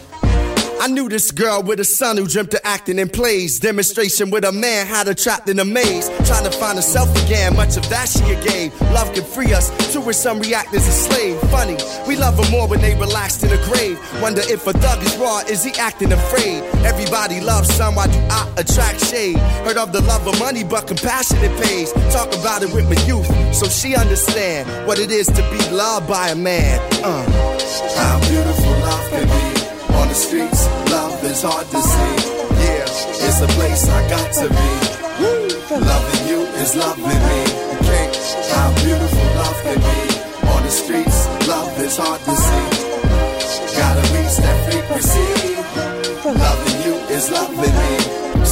I 0.79 0.89
knew 0.89 1.09
this 1.09 1.33
girl 1.33 1.63
with 1.63 1.81
a 1.81 1.85
son 1.85 2.17
who 2.17 2.27
dreamt 2.27 2.53
of 2.55 2.61
acting 2.63 2.99
in 2.99 3.09
plays. 3.09 3.59
Demonstration 3.59 4.31
with 4.31 4.45
a 4.45 4.53
man 4.53 4.87
had 4.87 5.07
her 5.07 5.15
trapped 5.15 5.49
in 5.49 5.59
a 5.59 5.65
maze. 5.65 6.09
Trying 6.27 6.45
to 6.45 6.51
find 6.51 6.77
herself 6.77 7.09
again, 7.25 7.57
much 7.57 7.77
of 7.77 7.89
that 7.89 8.09
she 8.09 8.21
gave. 8.49 8.79
Love 8.93 9.13
can 9.15 9.25
free 9.25 9.53
us, 9.53 9.71
to 9.93 10.01
which 10.01 10.17
some 10.17 10.39
react 10.39 10.75
as 10.75 10.87
a 10.87 10.93
slave. 10.93 11.41
Funny, 11.51 11.77
we 12.07 12.17
love 12.17 12.37
her 12.37 12.51
more 12.51 12.69
when 12.69 12.81
they 12.81 12.95
relaxed 12.95 13.43
in 13.43 13.51
a 13.51 13.65
grave. 13.65 13.99
Wonder 14.21 14.43
if 14.45 14.67
a 14.67 14.73
thug 14.75 15.03
is 15.03 15.17
raw, 15.17 15.41
is 15.49 15.65
he 15.65 15.73
acting 15.81 16.13
afraid? 16.13 16.63
Everybody 16.85 17.41
loves 17.41 17.73
some, 17.75 17.95
why 17.95 18.07
do 18.07 18.19
I 18.31 18.53
attract 18.57 19.05
shade? 19.07 19.39
Heard 19.65 19.79
of 19.79 19.93
the 19.93 20.03
love 20.03 20.27
of 20.27 20.39
money, 20.39 20.63
but 20.63 20.87
compassion 20.87 21.39
it 21.41 21.65
pays. 21.65 21.93
Talk 22.13 22.29
about 22.35 22.63
it 22.63 22.73
with 22.73 22.85
my 22.85 23.03
youth, 23.07 23.27
so 23.55 23.67
she 23.67 23.97
understand 23.97 24.69
what 24.87 24.99
it 24.99 25.11
is 25.11 25.27
to 25.27 25.43
be 25.51 25.75
loved 25.75 26.07
by 26.07 26.29
a 26.29 26.37
man. 26.37 26.81
Uh. 27.03 27.25
How 27.97 28.21
beautiful 28.29 28.73
love 28.73 29.11
can 29.11 29.27
be 29.27 29.56
streets. 30.17 30.67
Love 30.91 31.23
is 31.25 31.43
hard 31.43 31.67
to 31.69 31.81
see. 31.81 32.15
Yeah, 32.65 32.89
it's 33.27 33.41
a 33.43 33.49
place 33.59 33.89
I 33.89 34.01
got 34.09 34.33
to 34.41 34.49
be. 34.49 34.71
Loving 35.77 36.29
you 36.29 36.41
is 36.63 36.75
loving 36.75 37.21
me. 37.29 37.41
Okay. 37.85 38.07
How 38.51 38.73
beautiful 38.81 39.27
love 39.37 39.59
can 39.63 39.79
be 39.79 40.01
on 40.49 40.63
the 40.65 40.71
streets. 40.71 41.19
Love 41.47 41.79
is 41.81 41.97
hard 41.99 42.21
to 42.29 42.35
see. 42.35 42.67
Gotta 43.77 44.05
reach 44.17 44.37
that 44.41 44.59
frequency. 44.67 45.29
Loving 46.25 46.79
you 46.87 46.95
is 47.15 47.31
loving. 47.31 47.76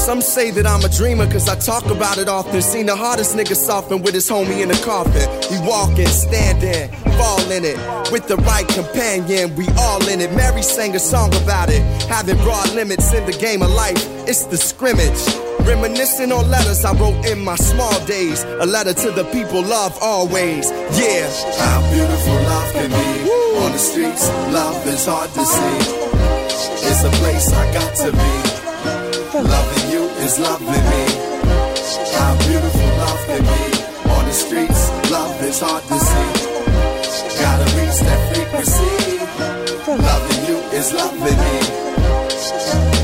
Some 0.04 0.20
say 0.20 0.50
that 0.50 0.66
I'm 0.66 0.84
a 0.84 0.90
dreamer 0.90 1.24
cause 1.24 1.48
I 1.48 1.56
talk 1.56 1.86
about 1.86 2.18
it 2.18 2.28
often. 2.28 2.60
Seen 2.60 2.84
the 2.84 2.94
hardest 2.94 3.34
nigga 3.34 3.56
soften 3.56 4.02
with 4.02 4.12
his 4.12 4.28
homie 4.28 4.60
in 4.60 4.68
the 4.68 4.78
coffin. 4.84 5.24
He 5.48 5.56
walking, 5.66 6.06
standing, 6.08 6.92
fall 7.16 7.40
in 7.50 7.64
it. 7.64 7.78
With 8.12 8.28
the 8.28 8.36
right 8.44 8.68
companion, 8.68 9.56
we 9.56 9.66
all 9.80 10.06
in 10.06 10.20
it. 10.20 10.30
Mary 10.34 10.60
sang 10.60 10.94
a 10.94 10.98
song 10.98 11.34
about 11.42 11.70
it. 11.70 11.80
Having 12.04 12.36
broad 12.44 12.70
limits 12.74 13.14
in 13.14 13.24
the 13.24 13.32
game 13.32 13.62
of 13.62 13.70
life, 13.70 13.96
it's 14.28 14.44
the 14.44 14.58
scrimmage. 14.58 15.24
Reminiscing 15.66 16.32
on 16.32 16.50
letters 16.50 16.84
I 16.84 16.92
wrote 16.92 17.24
in 17.24 17.42
my 17.42 17.56
small 17.56 17.98
days. 18.04 18.44
A 18.60 18.66
letter 18.66 18.92
to 18.92 19.10
the 19.10 19.24
people 19.32 19.62
love 19.62 19.96
always. 20.02 20.70
Yeah. 21.00 21.32
How 21.56 21.80
beautiful 21.90 22.34
love 22.52 22.72
can 22.74 22.90
be 22.90 23.30
on 23.56 23.72
the 23.72 23.78
streets. 23.78 24.28
Love 24.52 24.86
is 24.86 25.06
hard 25.06 25.30
to 25.30 25.44
see. 25.46 25.76
It's 26.92 27.04
a 27.04 27.10
place 27.22 27.50
I 27.54 27.72
got 27.72 27.94
to 28.04 28.12
be. 28.12 28.54
Loving 29.34 29.83
is 30.24 30.38
loving 30.38 30.66
me. 30.66 31.04
How 32.16 32.32
beautiful 32.46 32.90
love 33.02 33.20
can 33.26 33.42
be 33.42 34.10
on 34.10 34.24
the 34.24 34.32
streets. 34.32 34.90
Love 35.10 35.42
is 35.42 35.60
hard 35.60 35.82
to 35.84 35.98
see. 36.08 36.30
Gotta 37.40 37.66
reach 37.76 37.98
that 38.08 38.20
frequency. 38.32 39.18
Loving 39.86 40.42
you 40.48 40.56
is 40.78 40.92
loving 40.94 41.38
me. 41.44 43.03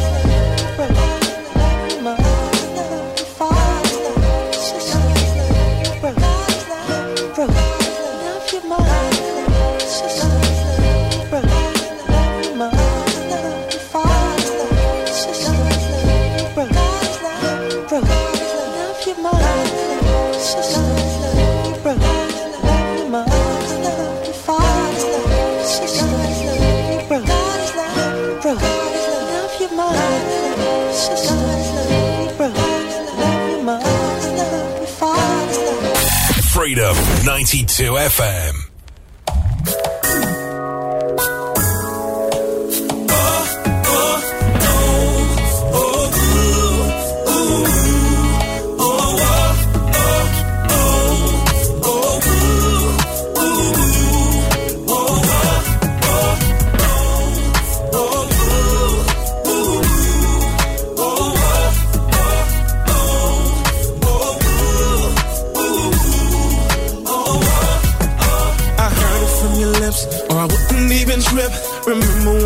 Freedom 36.60 36.94
92 37.24 37.96
FM. 37.96 38.69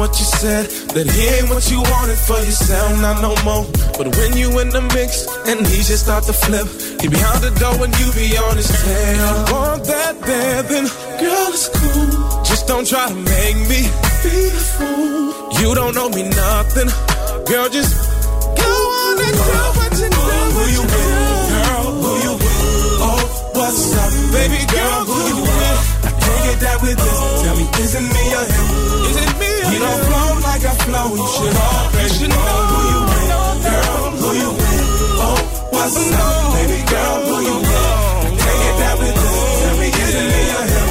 What 0.04 0.20
you 0.20 0.28
said, 0.36 0.66
that 0.92 1.08
he 1.08 1.22
ain't 1.32 1.48
what 1.48 1.64
you 1.72 1.80
wanted 1.80 2.20
for 2.28 2.36
yourself, 2.44 2.92
not 3.00 3.24
no 3.24 3.32
more. 3.40 3.64
But 3.96 4.12
when 4.20 4.36
you 4.36 4.52
in 4.60 4.68
the 4.68 4.84
mix 4.92 5.24
and 5.48 5.64
he 5.64 5.80
just 5.80 6.04
start 6.04 6.24
to 6.28 6.34
flip, 6.34 6.68
he 7.00 7.08
behind 7.08 7.40
the 7.40 7.48
door 7.56 7.72
and 7.80 7.88
you 7.96 8.12
be 8.12 8.36
on 8.36 8.52
his 8.60 8.68
tail. 8.68 9.00
If 9.00 9.48
you 9.48 9.56
Want 9.56 9.80
that 9.88 10.14
bad, 10.20 10.68
then 10.68 10.84
girl, 11.16 11.48
it's 11.56 11.72
cool. 11.72 12.44
Just 12.44 12.68
don't 12.68 12.84
try 12.84 13.08
to 13.08 13.16
make 13.16 13.56
me 13.64 13.80
be 14.20 14.36
the 14.52 14.64
fool. 14.76 15.32
You 15.56 15.72
don't 15.72 15.96
know 15.96 16.12
me 16.12 16.28
nothing, 16.28 16.92
girl, 17.48 17.72
just 17.72 17.96
go 18.60 18.68
on 18.68 19.16
and 19.24 19.36
do 19.40 19.56
what 19.72 19.92
you 20.04 20.08
do. 20.12 20.20
Who 20.52 20.62
you 20.68 20.84
with, 20.84 21.12
girl? 21.48 21.84
Who 22.04 22.12
you 22.28 22.34
with? 22.44 23.08
Oh, 23.08 23.24
what's 23.56 23.96
up, 24.04 24.12
baby 24.36 24.60
girl? 24.68 25.00
Who 25.08 25.16
you 25.32 25.38
with? 25.48 25.80
I 26.04 26.12
can't 26.12 26.40
get 26.44 26.58
that 26.60 26.76
with 26.84 26.98
this. 27.00 27.20
Tell 27.40 27.56
me, 27.56 27.64
is 27.80 27.92
it 27.96 28.04
me 28.04 28.24
or 28.36 28.44
him? 28.52 28.68
Is 29.08 29.16
it 29.16 29.32
me 29.40 29.43
You 29.72 29.78
don't 29.84 30.00
flow 30.06 30.28
like 30.48 30.64
I 30.64 30.74
flow. 30.84 31.08
You 31.14 31.26
should 31.34 31.56
already 31.56 32.26
know 32.28 32.54
who 32.70 32.78
you 32.92 33.00
with, 33.10 33.28
girl. 33.64 34.04
Who 34.20 34.28
you 34.42 34.50
with? 34.60 35.22
Oh, 35.24 35.38
what's 35.72 35.96
up, 35.96 36.52
baby 36.54 36.80
girl? 36.92 37.16
Who 37.28 37.36
you 37.48 37.56
with? 37.64 38.40
Can't 38.42 38.58
get 38.64 38.74
that 38.82 38.96
with 39.00 39.14
this. 39.20 39.34
Tell 39.60 39.76
me, 39.80 39.88
is 39.88 40.12
it 40.20 40.26
me 40.32 40.42
or 40.58 40.66
him? 40.72 40.88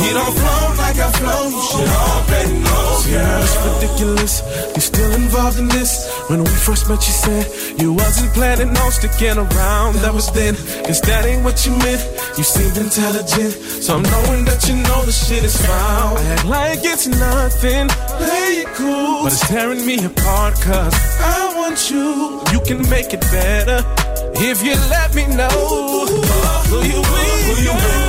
He 0.00 0.08
don't 0.16 0.34
flow 0.40 0.62
like 0.82 0.98
I 0.98 1.08
flow. 1.18 1.42
You 1.48 1.62
should 1.70 1.88
already 1.88 1.98
know. 1.98 2.00
Yeah, 2.00 2.09
it's 3.50 3.82
ridiculous. 3.82 4.42
You're 4.74 4.88
still 4.92 5.12
involved 5.12 5.58
in 5.58 5.68
this? 5.68 6.08
When 6.28 6.40
we 6.40 6.50
first 6.50 6.88
met, 6.88 7.02
you 7.06 7.12
said 7.12 7.44
you 7.80 7.92
wasn't 7.92 8.32
planning 8.32 8.76
on 8.76 8.90
sticking 8.92 9.38
around. 9.38 9.96
That 10.02 10.14
was 10.14 10.30
then. 10.32 10.54
Cause 10.86 11.00
that 11.02 11.24
ain't 11.26 11.44
what 11.44 11.66
you 11.66 11.72
meant. 11.78 12.02
You 12.38 12.44
seemed 12.44 12.76
intelligent. 12.76 13.52
So 13.82 13.96
I'm 13.96 14.02
knowing 14.02 14.44
that 14.44 14.68
you 14.68 14.76
know 14.76 15.04
the 15.04 15.12
shit 15.12 15.44
is 15.44 15.56
foul. 15.66 16.16
I 16.16 16.22
act 16.34 16.44
like 16.46 16.80
it's 16.82 17.06
nothing. 17.06 17.88
Play 18.18 18.62
it 18.62 18.68
cool. 18.78 19.24
But 19.24 19.32
it's 19.32 19.48
tearing 19.48 19.84
me 19.84 20.04
apart. 20.04 20.54
Cause 20.60 20.94
I 21.20 21.52
want 21.56 21.90
you. 21.90 22.42
You 22.52 22.60
can 22.64 22.88
make 22.88 23.12
it 23.12 23.20
better. 23.32 23.84
If 24.42 24.62
you 24.64 24.74
let 24.88 25.14
me 25.14 25.26
know 25.26 25.48
who 26.70 26.78
you 26.86 27.00
with, 27.00 27.40
who 27.46 27.54
you 27.62 27.74
with, 27.74 27.99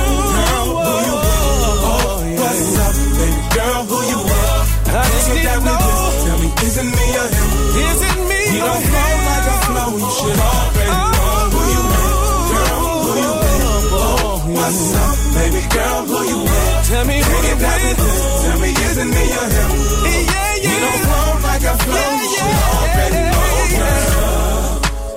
I 5.32 5.40
just 5.42 5.64
need 5.64 5.80
to. 5.80 5.92
Tell 6.22 6.38
me, 6.42 6.48
is 6.62 6.76
it 6.76 6.84
me 6.84 7.06
or 7.16 7.28
him? 7.32 7.48
Is 7.72 8.00
it 8.04 8.18
me 8.28 8.40
You 8.52 8.60
don't 8.60 8.82
flow 8.84 9.12
like 9.28 9.48
I 9.48 9.56
flow. 9.64 9.90
You 9.96 10.08
should 10.12 10.38
already 10.42 10.92
oh. 10.92 11.08
know 11.16 11.40
who 11.52 11.62
you 11.72 11.82
with, 11.92 12.52
girl, 12.52 12.84
who 13.02 13.12
you 13.22 13.32
with. 13.40 13.96
Oh, 13.96 14.44
what's 14.52 14.92
up, 14.92 15.16
baby 15.36 15.62
girl, 15.72 16.00
who 16.04 16.18
you 16.28 16.38
with? 16.44 16.88
Tell 16.88 17.04
me 17.08 17.16
who 17.16 17.36
you 17.48 17.56
with. 17.56 17.96
Tell 18.44 18.58
me, 18.60 18.70
is 18.76 18.96
it 19.00 19.08
me 19.08 19.24
or 19.40 19.48
him? 19.56 19.70
Yeah, 20.04 20.20
yeah. 20.32 20.68
You 20.68 20.76
don't 20.84 21.00
flow 21.00 21.28
like 21.48 21.64
I 21.64 21.74
flow. 21.80 22.12
You 22.12 22.28
should 22.32 22.56
already 22.76 23.22
know, 23.32 23.56
girl. 23.72 24.68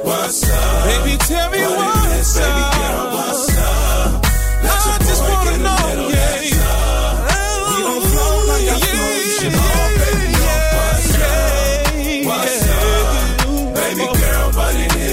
What's 0.08 0.40
up? 0.48 0.86
Baby, 0.88 1.14
tell 1.28 1.48
me 1.52 1.60
what's 1.76 2.40
up. 2.40 2.48
Baby 2.48 2.64
girl, 2.80 3.04
what's 3.20 3.58
up? 3.58 4.24
I 4.64 4.98
just 5.04 5.22
wanna 5.28 5.56
know, 5.60 6.10
yeah. 6.10 6.36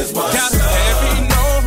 Is, 0.02 0.12
what's 0.12 0.58
up? 0.58 0.72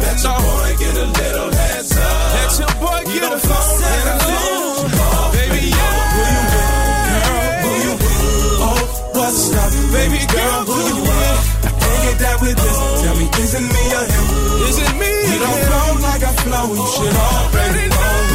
Let 0.04 0.18
your 0.24 0.40
boy 0.46 0.70
get 0.80 0.96
a 0.96 1.08
little 1.20 1.52
heads 1.52 1.92
up. 1.98 2.34
Let 2.36 2.52
your 2.60 2.74
boy 2.82 3.00
get 3.14 3.32
a 3.32 3.40
flow 3.40 3.68
like 3.84 4.06
I 4.06 4.18
flow. 4.26 4.92
Baby, 5.36 5.62
yeah. 5.72 6.04
Who 6.16 6.24
you 6.36 6.44
with? 6.52 6.76
Girl, 7.08 7.44
who 7.64 7.72
you 7.86 7.94
with? 8.04 8.66
Oh, 8.68 8.84
what's 9.16 9.54
up? 9.62 9.72
Baby 9.96 10.22
girl, 10.36 10.60
who 10.68 10.78
you 10.90 10.98
with? 11.08 11.42
I 11.66 11.72
can't 11.82 12.02
get 12.06 12.18
that 12.24 12.38
with 12.42 12.58
this. 12.64 12.78
Tell 13.02 13.16
me, 13.20 13.28
is 13.44 13.54
it 13.60 13.66
me 13.76 13.84
or 14.00 14.06
him? 14.12 14.26
Is 14.68 14.78
it 14.86 14.94
me? 15.02 15.12
You 15.30 15.38
don't 15.44 15.62
flow 15.68 15.90
like 16.08 16.24
I 16.24 16.32
flow. 16.44 16.68
You 16.76 16.86
should 16.96 17.16
already 17.16 17.86
know 17.90 18.35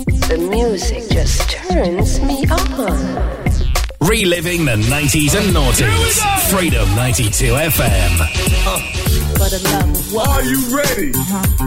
The 0.31 0.37
music 0.37 1.09
just 1.09 1.49
turns 1.49 2.21
me 2.21 2.45
on. 2.47 2.87
Reliving 3.99 4.63
the 4.63 4.77
90s 4.87 5.35
and 5.35 5.53
noughties. 5.53 6.49
Freedom 6.49 6.87
92 6.95 7.51
FM. 7.51 8.17
For 9.33 9.49
the 9.49 9.59
love 9.73 9.89
of 9.89 10.13
what? 10.13 10.29
Are 10.29 10.43
you 10.43 10.77
ready? 10.77 11.11
Uh-huh. 11.13 11.65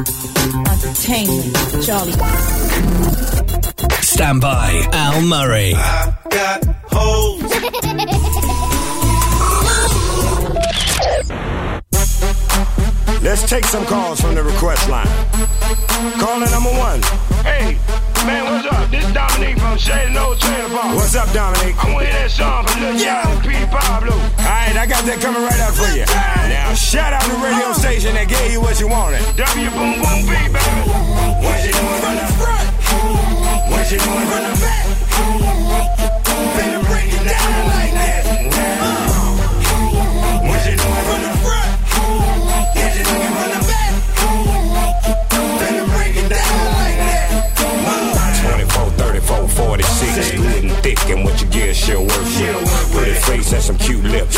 Entertainment, 0.73 1.85
Charlie. 1.85 2.13
Stand 4.01 4.41
by. 4.41 4.89
Al 4.95 5.21
Murray. 5.21 5.75
Got 6.31 6.65
hoes. 6.91 7.43
Let's 13.23 13.47
take 13.47 13.67
some 13.67 13.85
calls 13.85 14.23
from 14.23 14.35
the 14.35 14.43
request 14.43 14.89
line. 14.89 15.07
Caller 16.19 16.51
number 16.51 16.71
one. 16.71 17.03
Hey, 17.45 17.79
man, 18.27 18.45
what's 18.45 18.67
up? 18.67 18.91
This 18.91 19.05
is 19.05 19.13
Dominique 19.13 19.59
from 19.59 19.77
Shady 19.77 20.17
Old 20.19 20.41
Trailer 20.41 20.69
Park. 20.69 20.97
What's 20.97 21.15
up, 21.15 21.31
Dominic? 21.33 21.77
I 21.77 21.93
want 21.93 22.07
to 22.07 22.13
hear 22.13 22.21
that 22.25 22.31
song 22.31 22.67
from 22.67 22.81
Lil 22.83 22.97
Jon 22.97 23.27
and 23.29 23.41
Petey 23.45 23.67
Pablo. 23.69 24.17
All 24.17 24.49
right, 24.49 24.77
I 24.77 24.87
got 24.89 25.05
that 25.05 25.21
coming 25.21 25.43
right 25.45 25.61
out 25.61 25.75
for 25.77 25.89
you. 25.93 26.09
Now, 26.49 26.73
shout 26.75 27.13
out 27.13 27.25
the 27.29 27.37
radio 27.45 27.69
uh-huh. 27.71 27.85
station 27.85 28.15
that 28.17 28.29
gave 28.29 28.53
you 28.53 28.61
what 28.61 28.81
you 28.81 28.89
wanted. 28.89 29.21
W 29.37 29.69
Boom 29.77 30.01
Boom 30.01 30.21
B, 30.25 30.33
baby. 30.49 30.81
What 31.45 31.59
you 31.65 31.73
doing 31.77 32.01
from 32.01 32.17
the 32.17 32.29
front? 32.41 32.67
What 33.69 33.85
you 33.93 33.99
doing 34.01 34.27
from 34.33 34.43
the 34.49 34.55
back? 34.65 34.85
Finna 36.57 36.81
break 36.89 37.09
it 37.13 37.25
down 37.29 37.53
like 37.77 37.93
that. 37.93 38.25
Uh. 38.57 40.49
What 40.49 40.61
you 40.65 40.75
doing 40.81 41.05
from 41.09 41.21
the 41.29 41.33
front? 41.45 41.71
What 42.73 42.93
you 42.97 43.05
doing 43.05 43.34
what 51.75 51.89
you 51.89 51.99
worth 51.99 52.41
it. 52.41 52.64
Face 53.25 53.53
and 53.53 53.63
some 53.63 53.79
cute 53.79 54.05
lips, 54.05 54.37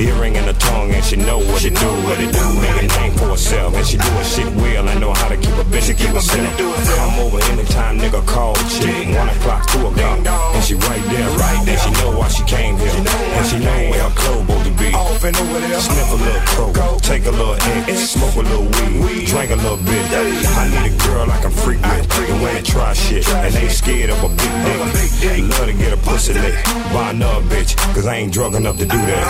earring 0.00 0.36
in 0.36 0.46
the 0.46 0.54
tongue, 0.54 0.90
and 0.92 1.04
she 1.04 1.16
know 1.16 1.38
what 1.38 1.62
to 1.62 1.70
do, 1.70 1.90
what 2.06 2.18
it 2.20 2.32
do. 2.32 2.44
Make 2.60 2.82
a 2.82 2.86
name 2.98 3.12
for 3.12 3.28
herself, 3.30 3.74
and 3.74 3.86
she 3.86 3.96
do 3.96 4.08
her 4.08 4.24
shit 4.24 4.46
well, 4.56 4.88
I 4.88 4.94
know 4.98 5.12
how 5.12 5.28
to 5.28 5.36
keep 5.36 5.54
a 5.54 5.64
bitch 5.64 5.86
to 5.86 5.94
keep 5.94 6.10
herself. 6.10 6.56
Come 6.58 7.18
over 7.20 7.42
anytime, 7.52 7.98
nigga, 7.98 8.24
call 8.26 8.54
chick. 8.68 9.08
One 9.16 9.28
o'clock, 9.28 9.66
two 9.70 9.86
o'clock, 9.86 10.26
and 10.54 10.64
she 10.64 10.74
right 10.74 11.02
there, 11.10 11.28
right 11.38 11.60
there. 11.66 11.78
She 11.78 11.90
know 12.02 12.16
why 12.16 12.28
she 12.28 12.44
came 12.44 12.76
here, 12.76 12.90
and 12.90 13.46
she 13.46 13.58
know 13.58 13.78
where 13.90 14.02
her 14.02 14.14
clothes 14.14 14.46
supposed 14.46 14.64
to 14.64 14.72
be. 14.82 14.94
Off 14.94 15.24
and 15.24 15.36
over 15.36 15.60
there. 15.60 15.80
Sniff 15.80 16.10
a 16.10 16.14
little 16.14 16.72
coke, 16.74 17.02
take 17.02 17.26
a 17.26 17.30
little 17.30 17.54
X, 17.54 18.10
smoke 18.10 18.34
a 18.36 18.42
little 18.42 18.66
weed, 19.04 19.26
drink 19.26 19.50
a 19.50 19.56
little 19.56 19.76
bit. 19.76 20.04
I 20.12 20.68
need 20.68 20.92
a 20.92 20.96
girl 21.06 21.30
I 21.30 21.40
can 21.40 21.50
freak 21.50 21.80
with, 21.82 22.08
the 22.08 22.34
way 22.44 22.54
they 22.54 22.62
try 22.62 22.92
shit, 22.92 23.28
and 23.28 23.54
they 23.54 23.68
scared 23.68 24.10
of 24.10 24.22
a 24.24 24.28
big 24.28 25.10
dick. 25.20 25.58
Love 25.58 25.66
to 25.66 25.72
get 25.72 25.92
a 25.92 25.96
pussy 25.98 26.34
lick, 26.34 26.54
buy 26.92 27.10
another 27.10 27.42
bitch, 27.46 27.76
cause 27.94 28.06
I 28.06 28.16
ain't 28.16 28.27
drunk 28.30 28.54
enough 28.56 28.76
to 28.76 28.84
do 28.84 28.96
that. 28.96 29.24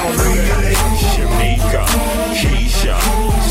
Shamika, 1.12 1.84
Keisha, 2.34 2.96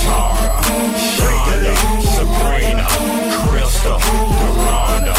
Tara, 0.01 0.61
Shonda, 0.97 1.73
Sabrina, 2.15 2.87
Crystal, 3.47 3.99
Deronda, 4.39 5.13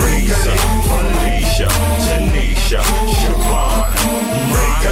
Lisa, 0.00 0.54
Felicia, 0.86 1.68
Tanisha, 2.04 2.80
Siobhan, 3.16 3.90
Rika, 4.54 4.90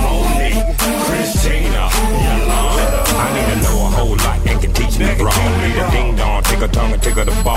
Monique, 0.00 0.76
Christina, 1.06 1.84
Yolanda. 2.24 3.00
I 3.16 3.28
need 3.34 3.48
to 3.52 3.56
know 3.62 3.76
a 3.86 3.90
whole 3.90 4.16
lot 4.16 4.38
and 4.46 4.58
can 4.60 4.72
teach 4.72 4.98
me 4.98 5.06
wrong. 5.22 5.50
Need 5.60 5.76
a 5.76 5.90
ding 5.90 6.16
dong, 6.16 6.42
take 6.44 6.62
a 6.62 6.68
tongue 6.68 6.92
and 6.92 7.02
take 7.02 7.14
her 7.14 7.24
the 7.24 7.42
ball. 7.42 7.56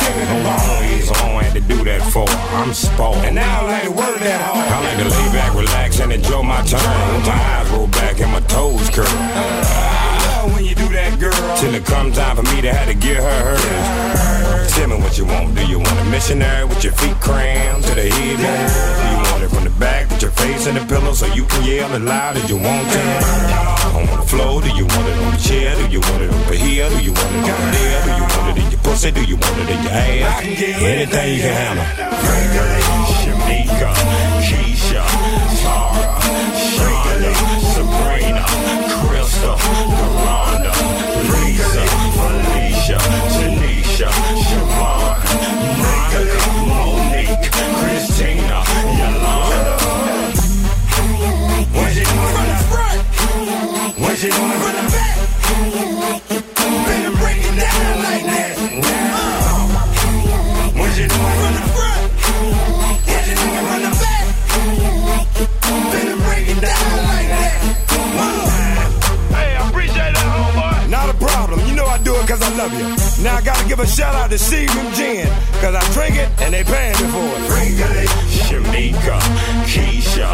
For. 2.16 2.26
I'm 2.56 2.74
spoiled. 2.74 3.20
And 3.28 3.36
now 3.36 3.60
I 3.60 3.72
like 3.72 3.84
to 3.84 3.92
work 3.92 4.18
that 4.24 4.40
hard. 4.40 4.64
I 4.72 4.78
like 4.88 5.00
to 5.04 5.10
lay 5.12 5.28
back, 5.36 5.52
relax, 5.54 6.00
and 6.00 6.14
enjoy 6.14 6.42
my 6.44 6.64
time. 6.64 7.16
With 7.16 7.28
my 7.28 7.36
eyes 7.36 7.70
roll 7.72 7.88
back 7.88 8.22
and 8.22 8.32
my 8.32 8.40
toes 8.48 8.90
curl. 8.90 9.04
I 9.04 10.40
love 10.40 10.54
when 10.56 10.64
you 10.64 10.76
do 10.76 10.88
that, 10.96 11.20
girl. 11.20 11.36
Till 11.60 11.76
it 11.76 11.84
comes 11.84 12.16
time 12.16 12.38
for 12.38 12.48
me 12.56 12.62
to 12.62 12.72
have 12.72 12.88
to 12.88 12.96
get 12.96 13.18
her 13.18 13.42
hers. 13.52 14.72
Tell 14.72 14.88
me 14.88 14.96
what 14.96 15.18
you 15.18 15.26
want. 15.26 15.56
Do 15.56 15.68
you 15.68 15.80
want 15.80 16.00
a 16.00 16.06
missionary 16.06 16.64
with 16.64 16.84
your 16.86 16.94
feet 16.94 17.20
crammed 17.20 17.84
to 17.84 17.94
the 17.96 18.08
head? 18.08 18.38
Do 18.40 19.06
you 19.12 19.20
want 19.32 19.44
it 19.44 19.50
from 19.50 19.66
the 19.66 19.76
back 19.76 20.05
with 20.16 20.24
your 20.24 20.32
face 20.32 20.68
in 20.68 20.76
the 20.76 20.86
pillow 20.86 21.14
so 21.14 21.26
you 21.34 21.46
can 21.46 21.64
yell 21.66 21.92
as 21.92 22.02
loud 22.02 22.38
as 22.38 22.50
you 22.50 22.56
want 22.56 22.88
to? 22.92 23.00
On 23.96 24.06
the 24.06 24.26
floor, 24.28 24.62
do 24.62 24.70
you 24.70 24.86
want 24.86 25.08
it 25.08 25.18
on 25.20 25.32
the 25.34 25.38
chair? 25.38 25.76
Do 25.76 25.88
you 25.92 26.00
want 26.00 26.22
it 26.24 26.30
over 26.32 26.54
here? 26.54 26.90
Do 26.90 27.04
you 27.04 27.12
want 27.12 27.36
it 27.36 27.44
over 27.52 27.72
there? 27.76 28.04
Do 28.06 28.12
you 28.12 28.24
want 28.24 28.58
it 28.58 28.64
in 28.64 28.72
your 28.72 28.82
pussy? 28.82 29.12
Do 29.12 29.24
you 29.24 29.36
want 29.36 29.58
it 29.60 29.70
in 29.70 29.84
your 29.84 29.92
ass? 29.92 30.44
Anything 30.44 31.36
you 31.36 31.42
can 31.42 31.56
handle. 31.56 31.86
Shamika, 33.20 33.92
Keisha, 34.48 35.04
Tara, 35.62 36.06
Shonda, 36.72 37.32
Sabrina, 37.74 38.44
What 54.32 54.95
know 72.40 72.48
I 72.48 72.70
do 72.70 72.86
it 72.86 72.96
because 72.96 72.96
I 72.96 72.96
love 72.96 73.18
you. 73.18 73.24
Now 73.24 73.36
I 73.36 73.42
gotta 73.42 73.68
give 73.68 73.80
a 73.80 73.88
shout 73.88 74.16
out 74.16 74.30
to 74.32 74.38
Seagram's 74.38 74.98
Gin, 74.98 75.28
because 75.54 75.76
I 75.76 75.84
drink 75.94 76.16
it 76.16 76.30
and 76.42 76.54
they 76.54 76.64
paying 76.64 76.94
me 76.94 77.08
for 77.12 77.24
it. 77.24 78.10
Shamika, 78.46 79.20
Keisha, 79.66 80.32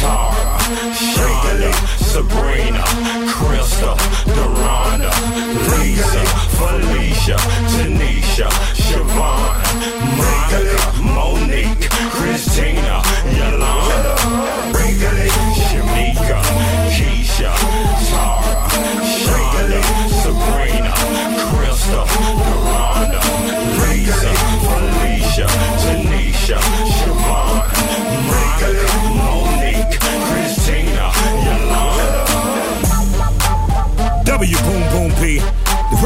Tara, 0.00 0.58
Shonda, 0.94 1.72
Sabrina, 1.98 2.84
Crystal, 3.32 3.96
Deronda, 4.26 5.12
Lisa, 5.78 6.24
Felicia, 6.58 7.36
Tanisha, 7.72 8.48
Siobhan, 8.74 9.56
Monica, 10.16 10.58
Monique, 11.02 11.88
Christina, 12.10 13.02
Yolanda, 13.36 14.77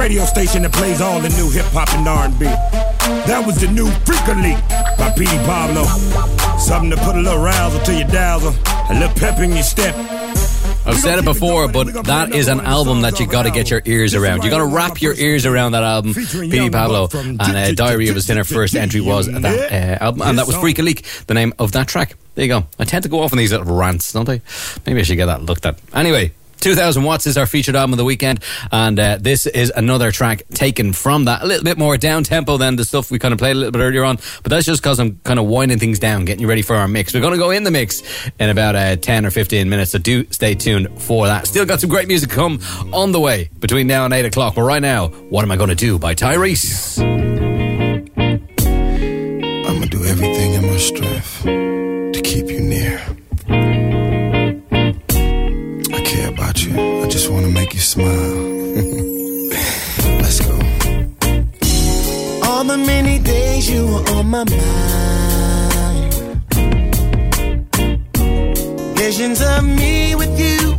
radio 0.02 0.24
station 0.24 0.62
that 0.62 0.72
plays 0.72 1.00
all 1.00 1.20
the 1.20 1.28
new 1.28 1.48
hip 1.48 1.64
hop 1.66 1.88
and 1.94 2.08
R&B. 2.08 2.44
That 3.30 3.46
was 3.46 3.60
the 3.60 3.68
new 3.68 3.88
Freek-a-Leek 4.02 4.58
by 4.98 5.12
Petey 5.16 5.38
Pablo. 5.46 5.84
Something 6.58 6.90
to 6.90 6.96
put 6.96 7.14
a 7.14 7.20
little 7.20 7.40
razzle 7.40 7.80
to 7.82 7.94
your 7.94 8.08
dazzle, 8.08 8.52
a 8.90 8.94
little 8.98 9.14
pep 9.14 9.38
in 9.38 9.52
your 9.52 9.62
step. 9.62 9.94
I've 10.84 10.98
said 10.98 11.20
it 11.20 11.24
before, 11.24 11.68
but 11.68 12.04
that 12.06 12.34
is 12.34 12.48
an 12.48 12.58
album 12.62 13.02
that 13.02 13.20
you 13.20 13.28
got 13.28 13.44
to 13.44 13.52
get 13.52 13.70
your 13.70 13.80
ears 13.84 14.16
around. 14.16 14.42
You 14.42 14.50
got 14.50 14.58
to 14.58 14.66
wrap 14.66 15.00
your 15.00 15.14
ears 15.14 15.46
around 15.46 15.72
that 15.72 15.84
album, 15.84 16.14
Petey 16.14 16.68
Pablo, 16.68 17.08
and 17.14 17.40
uh, 17.40 17.70
Diary 17.72 18.08
of 18.08 18.16
a 18.16 18.20
Sinner. 18.20 18.42
First 18.42 18.74
entry 18.74 19.00
was 19.00 19.26
that 19.26 19.44
uh, 19.44 20.02
album, 20.02 20.22
and 20.22 20.36
that 20.36 20.48
was 20.48 20.56
Freek-a-Leek, 20.56 21.04
the 21.28 21.34
name 21.34 21.54
of 21.60 21.70
that 21.72 21.86
track. 21.86 22.16
There 22.34 22.44
you 22.44 22.48
go. 22.48 22.66
I 22.76 22.84
tend 22.84 23.04
to 23.04 23.08
go 23.08 23.20
off 23.20 23.30
on 23.32 23.38
these 23.38 23.52
little 23.52 23.72
rants, 23.72 24.12
don't 24.12 24.28
I? 24.28 24.40
Maybe 24.84 24.98
I 24.98 25.02
should 25.04 25.16
get 25.16 25.26
that 25.26 25.42
looked 25.42 25.64
at. 25.64 25.78
Anyway. 25.94 26.32
2000 26.62 27.02
Watts 27.02 27.26
is 27.26 27.36
our 27.36 27.46
featured 27.46 27.74
album 27.74 27.92
of 27.92 27.96
the 27.96 28.04
weekend, 28.04 28.38
and 28.70 28.98
uh, 28.98 29.18
this 29.20 29.46
is 29.46 29.72
another 29.74 30.12
track 30.12 30.42
taken 30.54 30.92
from 30.92 31.24
that. 31.24 31.42
A 31.42 31.46
little 31.46 31.64
bit 31.64 31.76
more 31.76 31.96
down 31.96 32.22
tempo 32.22 32.56
than 32.56 32.76
the 32.76 32.84
stuff 32.84 33.10
we 33.10 33.18
kind 33.18 33.32
of 33.32 33.38
played 33.38 33.56
a 33.56 33.58
little 33.58 33.72
bit 33.72 33.80
earlier 33.80 34.04
on, 34.04 34.18
but 34.44 34.50
that's 34.50 34.64
just 34.64 34.80
because 34.80 35.00
I'm 35.00 35.18
kind 35.24 35.40
of 35.40 35.46
winding 35.46 35.80
things 35.80 35.98
down, 35.98 36.24
getting 36.24 36.40
you 36.40 36.48
ready 36.48 36.62
for 36.62 36.76
our 36.76 36.86
mix. 36.86 37.14
We're 37.14 37.20
going 37.20 37.32
to 37.32 37.38
go 37.38 37.50
in 37.50 37.64
the 37.64 37.72
mix 37.72 38.02
in 38.38 38.48
about 38.48 38.76
uh, 38.76 38.94
10 38.94 39.26
or 39.26 39.32
15 39.32 39.68
minutes, 39.68 39.90
so 39.90 39.98
do 39.98 40.24
stay 40.30 40.54
tuned 40.54 41.02
for 41.02 41.26
that. 41.26 41.48
Still 41.48 41.66
got 41.66 41.80
some 41.80 41.90
great 41.90 42.06
music 42.06 42.30
to 42.30 42.36
come 42.36 42.60
on 42.92 43.10
the 43.10 43.18
way 43.18 43.50
between 43.58 43.88
now 43.88 44.04
and 44.04 44.14
8 44.14 44.26
o'clock, 44.26 44.54
but 44.54 44.62
right 44.62 44.82
now, 44.82 45.08
What 45.08 45.42
Am 45.42 45.50
I 45.50 45.56
Going 45.56 45.70
to 45.70 45.74
Do 45.74 45.98
by 45.98 46.14
Tyrese. 46.14 47.00
I'ma 49.66 49.86
do 49.86 50.04
everything 50.04 50.54
in 50.54 50.64
my 50.64 50.76
strength 50.76 51.42
to 51.42 52.20
keep 52.22 52.46
you 52.46 52.60
near. 52.60 53.11
Just 57.12 57.28
wanna 57.28 57.48
make 57.48 57.74
you 57.74 57.80
smile. 57.80 58.08
Let's 60.22 60.40
go. 60.40 60.54
All 62.42 62.64
the 62.64 62.78
many 62.78 63.18
days 63.18 63.68
you 63.68 63.86
were 63.86 64.02
on 64.16 64.30
my 64.30 64.44
mind. 64.44 66.14
Visions 68.96 69.42
of 69.42 69.62
me 69.62 70.14
with 70.14 70.40
you 70.40 70.78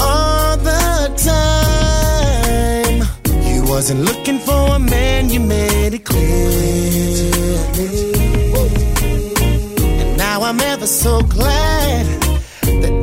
all 0.00 0.56
the 0.56 1.14
time. 1.32 3.04
You 3.48 3.62
wasn't 3.62 4.00
looking 4.00 4.40
for 4.40 4.74
a 4.74 4.80
man, 4.80 5.30
you 5.30 5.38
made 5.38 5.94
it 5.94 6.04
clear. 6.04 6.50
And 10.00 10.16
now 10.18 10.42
I'm 10.42 10.58
ever 10.60 10.88
so 10.88 11.20
glad 11.22 12.06
that 12.82 12.99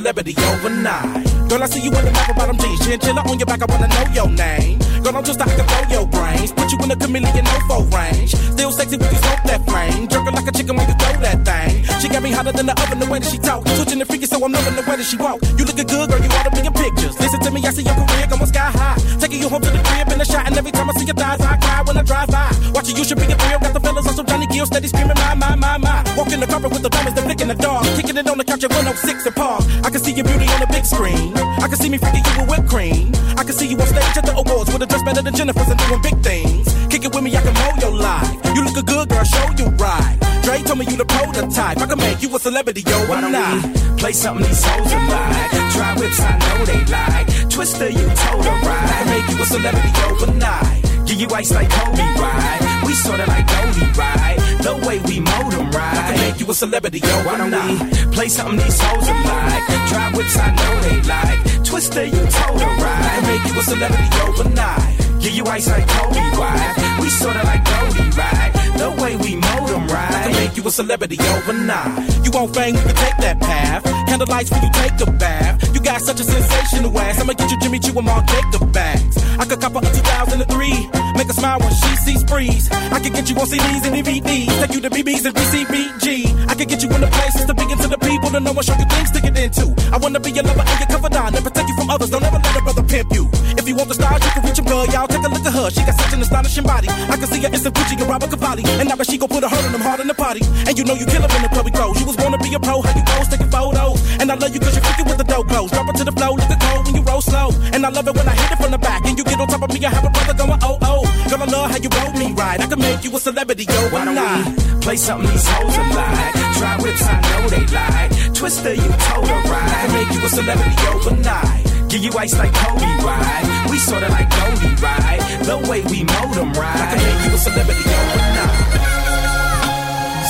celebrity 0.00 0.34
overnight. 0.48 1.28
Girl, 1.48 1.62
I 1.62 1.66
see 1.66 1.84
you 1.84 1.92
in 1.92 2.04
the 2.04 2.10
map 2.10 2.34
bottom 2.34 2.56
jeans. 2.56 2.80
Chinchilla 2.80 3.20
on 3.28 3.36
your 3.38 3.44
back, 3.44 3.60
I 3.60 3.66
wanna 3.68 3.88
know 3.88 4.04
your 4.16 4.30
name. 4.32 4.78
Girl, 5.04 5.16
I'm 5.16 5.24
just 5.24 5.40
I 5.40 5.44
can 5.44 5.66
throw 5.68 5.84
your 5.92 6.06
brains. 6.08 6.52
Put 6.52 6.72
you 6.72 6.78
in 6.80 6.90
a 6.90 6.96
chameleon, 6.96 7.44
no 7.68 7.84
range. 7.92 8.32
Still 8.32 8.72
sexy 8.72 8.96
when 8.96 9.12
you 9.12 9.20
smoke 9.20 9.44
that 9.44 9.60
flame. 9.68 10.08
Jerking 10.08 10.32
like 10.32 10.48
a 10.48 10.52
chicken 10.52 10.74
when 10.76 10.88
you 10.88 10.96
throw 10.96 11.12
that 11.20 11.44
thing. 11.44 11.84
She 12.00 12.08
got 12.08 12.22
me 12.22 12.32
hotter 12.32 12.52
than 12.52 12.64
the 12.64 12.76
oven 12.80 12.98
the 12.98 13.06
way 13.12 13.18
that 13.18 13.28
she 13.28 13.36
talk. 13.38 13.60
Switching 13.76 13.98
the 13.98 14.06
freaky, 14.06 14.24
so 14.24 14.40
I'm 14.40 14.52
loving 14.52 14.76
the 14.76 14.84
way 14.88 14.96
that 14.96 15.04
she 15.04 15.16
walk. 15.20 15.36
You 15.58 15.64
looking 15.68 15.84
good, 15.84 16.08
girl, 16.08 16.20
you 16.24 16.30
ought 16.32 16.48
to 16.48 16.52
be 16.56 16.64
in 16.64 16.72
pictures. 16.72 17.14
Listen 17.20 17.40
to 17.44 17.50
me, 17.50 17.60
I 17.68 17.70
see 17.76 17.84
your 17.84 17.96
career 18.00 18.24
going 18.24 18.48
sky 18.48 18.72
high. 18.72 18.96
Taking 19.20 19.40
you 19.44 19.48
home 19.52 19.60
to 19.60 19.68
the 19.68 19.82
crib 19.84 20.08
in 20.08 20.18
the 20.18 20.24
shot, 20.24 20.48
and 20.48 20.56
every 20.56 20.72
time 20.72 20.88
I 20.88 20.94
see 20.96 21.04
your 21.04 21.18
thighs, 21.18 21.44
I 21.44 21.60
cry 21.60 21.82
when 21.84 21.96
I 22.00 22.02
drive 22.02 22.28
by. 22.32 22.48
Watching 22.72 22.96
you 22.96 23.04
should 23.04 23.20
be 23.20 23.28
a 23.28 23.36
thrill. 23.36 23.60
Got 23.60 23.74
the 23.76 23.80
fellas 23.80 24.08
on 24.08 24.14
some 24.16 24.26
Johnny 24.26 24.46
Gill, 24.48 24.64
steady 24.64 24.88
screaming, 24.88 25.18
my, 25.20 25.34
my, 25.34 25.56
my, 25.56 25.76
my. 25.76 26.00
Walking 26.16 26.40
the 26.40 26.46
carpet 26.46 26.72
with 26.72 26.82
the 26.82 26.88
diamonds, 26.88 27.20
flicking 27.40 27.56
the 27.56 27.62
dog. 27.62 27.84
Kicking 27.96 28.16
it 28.16 28.28
on 28.28 28.38
the 28.38 28.44
couch 28.44 28.64
at 28.64 28.70
106 28.70 29.26
and 29.26 29.36
Park. 29.36 29.64
I 29.84 29.90
can 29.90 30.00
see 30.00 30.12
your 30.12 30.24
beauty 30.24 30.46
on 30.46 30.60
the 30.60 30.66
big 30.66 30.84
screen. 30.84 31.32
I 31.36 31.68
can 31.68 31.76
see 31.76 31.88
me 31.88 31.98
freaking 31.98 32.24
you 32.24 32.40
with 32.40 32.50
whipped 32.50 32.68
cream. 32.68 33.12
I 33.36 33.44
can 33.44 33.52
see 33.52 33.68
you 33.68 33.76
on 33.80 33.86
stage 33.86 34.16
at 34.16 34.26
the 34.26 34.34
awards 34.36 34.72
with 34.72 34.82
a 34.82 34.86
dress 34.86 35.02
better 35.02 35.22
than 35.22 35.34
Jennifer's 35.34 35.68
and 35.68 35.78
doing 35.80 36.02
big 36.02 36.18
things. 36.20 36.68
Kick 36.88 37.04
it 37.04 37.14
with 37.14 37.24
me, 37.24 37.36
I 37.36 37.40
can 37.40 37.54
mold 37.54 37.80
your 37.80 37.94
life. 37.96 38.36
You 38.54 38.64
look 38.64 38.76
a 38.76 38.82
good 38.82 39.08
girl, 39.08 39.24
show 39.24 39.48
you 39.56 39.66
right. 39.80 40.16
Dre 40.42 40.62
told 40.62 40.78
me 40.78 40.86
you 40.90 40.96
the 40.96 41.04
prototype. 41.04 41.78
I 41.78 41.86
can 41.86 41.98
make 41.98 42.22
you 42.22 42.34
a 42.34 42.38
celebrity, 42.38 42.82
yo, 42.82 42.96
Why 43.08 43.20
not? 43.20 43.98
play 43.98 44.12
something 44.12 44.46
these 44.46 44.64
hoes 44.64 44.92
are 44.92 45.08
like? 45.08 45.50
Try 45.72 45.94
whips, 45.96 46.20
I 46.20 46.32
know 46.40 46.64
they 46.64 46.82
like. 46.92 47.26
Twista, 47.48 47.88
you 47.88 48.06
told 48.24 48.44
her 48.44 48.58
right. 48.68 49.04
Make 49.12 49.28
you 49.30 49.42
a 49.42 49.46
celebrity 49.46 49.90
overnight. 50.08 50.89
Give 51.10 51.22
you 51.22 51.28
ice 51.34 51.50
like 51.52 51.68
Kobe, 51.68 51.98
right? 52.22 52.82
We 52.86 52.92
sorta 52.94 53.26
like 53.26 53.44
Goldie, 53.48 53.90
right? 53.98 54.36
The 54.62 54.74
way 54.86 55.00
we 55.00 55.18
mold 55.18 55.54
'em, 55.54 55.68
right? 55.72 55.98
I 55.98 56.02
can 56.12 56.20
make 56.20 56.38
you 56.38 56.46
a 56.48 56.54
celebrity 56.54 57.00
Why 57.00 57.36
don't 57.36 57.52
overnight. 57.52 57.82
we 57.82 58.12
play 58.14 58.28
something 58.28 58.58
these 58.58 58.80
hoes 58.80 59.08
are 59.08 59.24
like? 59.24 59.64
Try 59.90 60.10
whips, 60.14 60.36
I 60.38 60.48
know 60.54 60.74
they 60.86 61.00
like. 61.02 61.38
Twista, 61.66 62.06
you 62.06 62.22
told 62.38 62.60
her 62.62 62.74
right. 62.84 63.22
Make 63.26 63.44
you 63.52 63.58
a 63.58 63.64
celebrity 63.64 64.08
overnight. 64.22 65.20
Give 65.20 65.32
you 65.34 65.44
ice 65.46 65.66
like 65.68 65.88
Kobe, 65.88 66.20
right? 66.38 66.98
We 67.00 67.10
sorta 67.10 67.42
like 67.44 67.64
Goldie, 67.64 68.10
right? 68.16 68.50
The 68.78 68.90
way 69.02 69.16
we 69.16 69.34
mold 69.34 69.70
'em, 69.70 69.90
I 69.90 69.94
right? 69.94 70.14
I 70.14 70.22
can 70.30 70.32
make 70.44 70.56
you 70.56 70.62
a 70.62 70.70
celebrity 70.70 71.18
overnight. 71.34 72.24
You 72.24 72.30
want 72.30 72.54
fame, 72.54 72.76
you 72.76 72.82
can 72.82 72.94
take 72.94 73.16
that 73.26 73.40
path. 73.40 73.82
Candlelights 74.06 74.50
when 74.52 74.62
you 74.62 74.70
take 74.74 75.00
a 75.00 75.10
bath. 75.10 75.74
You 75.74 75.80
got 75.80 76.00
such 76.02 76.20
a 76.20 76.24
sensational 76.24 76.96
ass. 77.00 77.20
I'ma 77.20 77.32
get 77.32 77.50
you 77.50 77.58
Jimmy 77.58 77.80
Choo 77.80 77.98
and 77.98 78.06
Marc 78.06 78.26
Jacob 78.26 78.72
bags. 78.72 79.16
I 79.40 79.44
could 79.44 79.60
cop 79.60 79.74
a 79.74 79.80
2003. 79.80 80.99
Make 81.20 81.28
her 81.28 81.34
smile 81.36 81.60
when 81.60 81.68
she 81.68 81.92
sees 82.00 82.22
freeze. 82.24 82.72
I 82.72 82.96
can 82.96 83.12
get 83.12 83.28
you 83.28 83.36
on 83.36 83.44
CDs 83.44 83.84
and 83.84 83.92
DVDs. 83.92 84.48
Take 84.56 84.72
you 84.72 84.80
to 84.80 84.88
BBs 84.88 85.28
and 85.28 85.36
BCBG. 85.36 86.48
I 86.48 86.54
could 86.56 86.64
get 86.64 86.80
you 86.80 86.88
in 86.88 87.00
the 87.04 87.12
places 87.12 87.44
to 87.44 87.52
begin 87.52 87.76
to 87.76 87.88
the 87.92 88.00
people 88.00 88.32
to 88.32 88.40
know 88.40 88.56
and 88.56 88.64
show 88.64 88.72
you 88.72 88.88
things 88.88 89.12
to 89.12 89.20
get 89.20 89.36
into. 89.36 89.68
I 89.92 90.00
wanna 90.00 90.16
be 90.16 90.32
your 90.32 90.48
lover 90.48 90.64
and 90.64 90.80
your 90.80 90.88
confidant 90.88 91.36
and 91.36 91.44
protect 91.44 91.68
you 91.68 91.76
from 91.76 91.90
others. 91.92 92.08
Don't 92.08 92.24
ever 92.24 92.40
let 92.40 92.56
a 92.56 92.62
brother 92.64 92.80
pimp 92.88 93.12
you. 93.12 93.28
If 93.52 93.68
you 93.68 93.76
want 93.76 93.92
the 93.92 94.00
stars, 94.00 94.24
you 94.24 94.32
can 94.32 94.48
reach 94.48 94.56
him, 94.56 94.64
girl. 94.64 94.88
Y'all 94.88 95.04
take 95.12 95.20
a 95.20 95.28
look 95.28 95.44
at 95.44 95.52
her. 95.52 95.68
She 95.68 95.84
got 95.84 95.92
such 96.00 96.08
an 96.16 96.24
astonishing 96.24 96.64
body. 96.64 96.88
I 96.88 97.16
can 97.20 97.28
see 97.28 97.44
her 97.44 97.52
in 97.52 97.60
some 97.60 97.76
Gucci 97.76 98.00
and 98.00 98.08
Roberto 98.08 98.32
Cavalli. 98.32 98.64
And 98.80 98.88
now 98.88 98.96
she 99.04 99.20
gon' 99.20 99.28
put 99.28 99.44
a 99.44 99.48
hurt 99.52 99.60
on 99.68 99.76
them 99.76 99.84
hard 99.84 100.00
in 100.00 100.08
the 100.08 100.16
party. 100.16 100.40
And 100.64 100.72
you 100.72 100.88
know 100.88 100.96
you 100.96 101.04
kill 101.04 101.20
her 101.20 101.28
in 101.36 101.42
the 101.44 101.52
club 101.52 101.68
clothes. 101.68 102.00
You 102.00 102.08
was 102.08 102.16
to 102.16 102.40
be 102.40 102.48
a 102.56 102.60
pro, 102.64 102.80
how 102.80 102.96
you 102.96 103.04
goes 103.04 103.28
taking 103.28 103.52
photos. 103.52 104.00
And 104.16 104.32
I 104.32 104.40
love 104.40 104.56
you 104.56 104.60
cause 104.64 104.72
you're 104.72 104.88
freaking 104.88 105.04
with 105.04 105.20
the 105.20 105.28
dope 105.28 105.52
clothes. 105.52 105.68
Drop 105.68 105.84
it 105.84 106.00
to 106.00 106.04
the 106.08 106.16
flow, 106.16 106.32
look 106.32 106.48
at 106.48 106.60
cold 106.64 106.88
when 106.88 106.96
you 106.96 107.04
roll 107.04 107.20
slow. 107.20 107.52
And 107.76 107.84
I 107.84 107.92
love 107.92 108.08
it 108.08 108.16
when 108.16 108.24
I 108.24 108.32
hit 108.32 108.56
it 108.56 108.56
from 108.56 108.72
the 108.72 108.80
back. 108.80 109.04
And 109.04 109.20
you 109.20 109.24
get 109.24 109.36
on 109.36 109.52
top 109.52 109.60
of 109.60 109.68
me, 109.68 109.84
I 109.84 109.92
have 109.92 110.08
a 110.08 110.08
brother 110.08 110.32
going 110.32 110.60
oh 110.64 110.78
oh. 110.80 111.09
Girl, 111.30 111.42
I 111.42 111.46
love 111.46 111.70
how 111.70 111.76
you 111.78 111.88
roll 111.94 112.12
me 112.18 112.32
right. 112.32 112.60
I 112.60 112.66
can 112.66 112.80
make 112.80 113.04
you 113.04 113.14
a 113.14 113.20
celebrity, 113.20 113.62
yo, 113.62 113.88
Why 113.90 114.04
not? 114.04 114.58
play 114.82 114.96
something 114.96 115.30
these 115.30 115.46
hoes 115.46 115.78
are 115.78 115.90
like? 115.94 116.34
Try 116.58 116.76
whips, 116.82 117.02
I 117.06 117.20
know 117.22 117.48
they 117.48 117.64
like. 117.70 118.10
Twista, 118.34 118.74
you 118.74 118.90
told 119.06 119.28
her 119.28 119.42
right. 119.46 119.70
I 119.70 119.86
can 119.86 119.92
make 119.94 120.10
you 120.10 120.26
a 120.26 120.28
celebrity 120.28 120.74
overnight. 120.90 121.62
Give 121.88 122.02
you 122.02 122.10
ice 122.18 122.36
like 122.36 122.52
Kobe, 122.52 122.90
right? 123.06 123.66
We 123.70 123.78
sorta 123.78 124.08
like 124.08 124.28
Goldie, 124.30 124.74
right? 124.82 125.20
The 125.46 125.58
way 125.70 125.82
we 125.86 126.02
mold 126.02 126.36
'em, 126.36 126.52
right? 126.54 126.80
I 126.82 126.86
can 126.90 126.98
make 126.98 127.22
you 127.26 127.30
a 127.34 127.38
celebrity 127.38 127.84
overnight. 128.00 128.58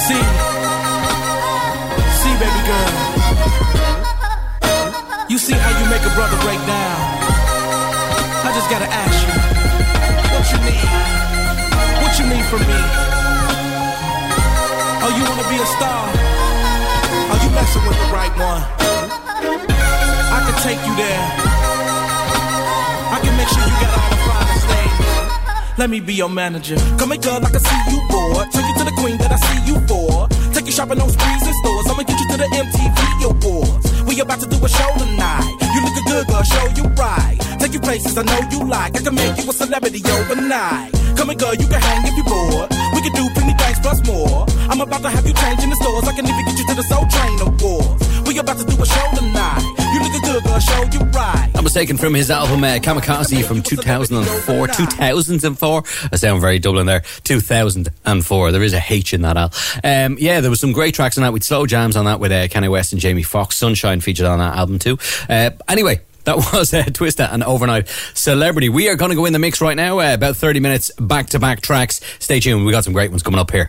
See, 0.05 0.24
see, 2.20 2.35
baby 2.44 2.62
girl. 2.68 2.93
You 5.32 5.39
see 5.39 5.55
how 5.55 5.72
you 5.81 5.85
make 5.89 6.05
a 6.05 6.12
brother 6.16 6.36
break 6.44 6.60
down. 6.66 7.01
I 8.44 8.52
just 8.52 8.68
gotta 8.68 8.89
ask 8.90 9.16
you, 9.28 9.40
what 10.41 10.49
you 10.53 10.61
need? 10.65 10.89
What 12.01 12.12
you 12.19 12.25
need 12.33 12.45
from 12.49 12.61
me? 12.65 12.81
Oh, 15.05 15.11
you 15.12 15.23
wanna 15.29 15.47
be 15.53 15.57
a 15.61 15.69
star? 15.77 16.01
Oh, 17.29 17.37
you 17.45 17.51
messing 17.53 17.85
with 17.85 17.99
the 18.01 18.09
right 18.09 18.35
one. 18.41 18.65
I 20.33 20.39
can 20.47 20.57
take 20.65 20.81
you 20.89 20.95
there. 20.97 21.25
I 23.12 23.19
can 23.21 23.37
make 23.37 23.49
sure 23.53 23.65
you 23.69 23.77
got 23.85 23.93
all 24.01 24.09
the 24.09 24.21
finest 24.29 24.65
things. 24.73 25.79
Let 25.79 25.91
me 25.91 26.01
be 26.01 26.15
your 26.15 26.31
manager. 26.31 26.77
Come 26.97 27.11
here, 27.11 27.21
girl, 27.21 27.45
I 27.45 27.51
can 27.51 27.61
see 27.61 27.81
you 27.93 28.01
bored. 28.09 28.49
Take 28.51 28.65
you 28.65 28.77
to 28.81 28.85
the 28.85 28.97
queen 28.97 29.19
that 29.19 29.33
I 29.33 29.39
see 29.45 29.61
you 29.69 29.77
for. 29.87 30.29
Take 30.55 30.67
you 30.67 30.73
shopping 30.73 31.01
on 31.03 31.11
sprees 31.11 31.43
and 31.45 31.57
stores. 31.61 31.87
I'ma 31.91 32.03
get 32.05 32.19
you 32.19 32.29
to 32.33 32.37
the 32.39 32.49
MTV 32.65 32.99
Awards. 33.29 33.90
We 34.11 34.19
about 34.19 34.41
to 34.41 34.47
do 34.49 34.59
a 34.59 34.69
show 34.69 34.91
tonight. 34.99 35.47
You 35.73 35.85
looking 35.87 36.03
good, 36.03 36.27
girl, 36.27 36.43
show 36.43 36.66
you 36.74 36.82
right. 36.99 37.39
Take 37.61 37.74
you 37.74 37.78
places 37.78 38.19
I 38.19 38.24
know 38.24 38.41
you 38.51 38.66
like. 38.66 38.97
I 38.97 39.03
can 39.03 39.15
make 39.15 39.39
you 39.39 39.49
a 39.49 39.53
celebrity 39.53 40.03
overnight. 40.05 40.91
Come 41.16 41.28
here, 41.28 41.39
girl, 41.39 41.55
you 41.55 41.69
can 41.69 41.81
hang 41.81 42.05
if 42.05 42.16
you 42.16 42.24
bored. 42.24 42.69
We 42.93 43.03
can 43.03 43.15
do 43.15 43.31
plenty 43.39 43.55
things 43.55 43.78
plus 43.78 44.05
more. 44.09 44.47
I'm 44.69 44.81
about 44.81 45.03
to 45.03 45.11
have 45.11 45.24
you 45.24 45.32
change 45.35 45.62
in 45.62 45.70
the 45.70 45.77
stores. 45.77 46.09
I 46.09 46.12
can 46.12 46.27
even 46.27 46.45
get 46.45 46.59
you 46.59 46.66
to 46.66 46.74
the 46.74 46.82
Soul 46.91 47.07
Train 47.07 47.39
Awards. 47.39 48.03
We 48.27 48.37
about 48.39 48.59
to 48.59 48.65
do 48.65 48.82
a 48.82 48.85
show 48.85 49.07
tonight. 49.15 49.80
You 49.93 50.01
looking 50.01 50.21
good, 50.21 50.45
girl, 50.45 50.59
show 50.61 50.83
you 50.93 51.01
right. 51.11 51.51
That 51.53 51.65
was 51.65 51.75
taken 51.75 51.97
from 51.97 52.15
his 52.15 52.31
album 52.31 52.62
uh, 52.62 52.79
Kamikaze 52.79 53.45
from 53.45 53.61
2004. 53.62 54.69
2004. 54.69 55.83
I 56.12 56.17
sound 56.17 56.41
very 56.41 56.59
Dublin 56.59 56.87
there. 56.87 57.01
2004. 57.25 58.53
There 58.53 58.62
is 58.62 58.73
a 58.73 58.81
H 58.89 59.15
in 59.15 59.23
that 59.23 59.37
al. 59.37 59.53
Um, 59.83 60.17
yeah, 60.19 60.41
there 60.41 60.51
was 60.51 60.61
some 60.61 60.73
great 60.73 60.95
tracks 60.95 61.19
on 61.19 61.23
that 61.23 61.33
We'd 61.33 61.43
Slow 61.43 61.67
Jamz 61.67 61.97
on 61.97 62.05
that 62.05 62.21
with 62.21 62.31
uh, 62.31 62.47
Kanye 62.49 62.71
West 62.71 62.93
and 62.93 63.01
Jamie 63.01 63.25
Foxx. 63.25 63.57
Sunshine 63.57 64.01
featured 64.01 64.27
on 64.27 64.39
that 64.39 64.57
album 64.57 64.79
too. 64.79 64.99
Uh, 65.29 65.51
anyway. 65.69 66.01
That 66.25 66.37
was 66.53 66.75
uh, 66.75 66.83
Twista, 66.83 67.33
an 67.33 67.43
overnight 67.43 67.89
celebrity. 68.12 68.69
We 68.69 68.91
are 68.91 68.95
going 68.95 69.09
to 69.09 69.15
go 69.17 69.25
in 69.25 69.33
the 69.33 69.39
mix 69.39 69.62
right 69.62 69.75
now. 69.77 70.01
Uh, 70.01 70.12
about 70.12 70.37
30 70.37 70.61
minutes 70.61 70.91
back 71.01 71.29
to 71.29 71.39
back 71.39 71.62
tracks. 71.62 72.03
Stay 72.19 72.41
tuned. 72.41 72.67
We 72.67 72.73
got 72.73 72.85
some 72.85 72.93
great 72.93 73.11
ones 73.11 73.23
coming 73.23 73.41
up 73.41 73.51
here. 73.51 73.69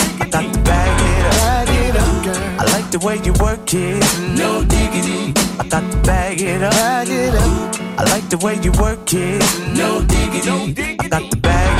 To 0.21 0.61
bag 0.63 1.01
it 1.01 1.25
up. 1.25 1.33
Bag 1.33 1.69
it 1.69 1.95
up, 1.95 2.23
girl. 2.23 2.59
I 2.59 2.63
like 2.73 2.91
the 2.91 2.99
way 2.99 3.17
you 3.23 3.33
work 3.33 3.73
it, 3.73 4.03
no 4.37 4.63
diggity. 4.63 5.33
I 5.59 5.67
got 5.67 5.91
to 5.91 5.97
bag 6.03 6.41
it 6.41 6.61
up. 6.63 6.71
Bag 6.71 7.09
it 7.09 7.35
up. 7.35 7.75
I 7.99 8.03
like 8.05 8.29
the 8.29 8.37
way 8.37 8.55
you 8.63 8.71
work 8.81 9.13
it, 9.13 9.41
no 9.75 10.01
diggity. 10.03 10.95
I 10.99 11.07
got 11.07 11.29
to 11.29 11.37
bag 11.37 11.77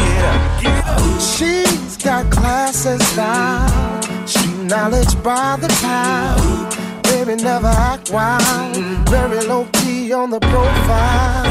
it 0.62 0.86
up. 0.86 1.22
She's 1.22 1.98
got 1.98 2.32
class 2.32 2.86
and 2.86 3.02
style, 3.02 4.28
street 4.28 4.58
knowledge 4.66 5.14
by 5.24 5.58
the 5.58 5.70
pound. 5.82 7.04
Baby, 7.04 7.42
never 7.42 7.68
act 7.68 8.12
wild, 8.12 8.76
very 9.10 9.46
low 9.46 9.68
key 9.74 10.12
on 10.14 10.30
the 10.30 10.40
profile. 10.40 11.51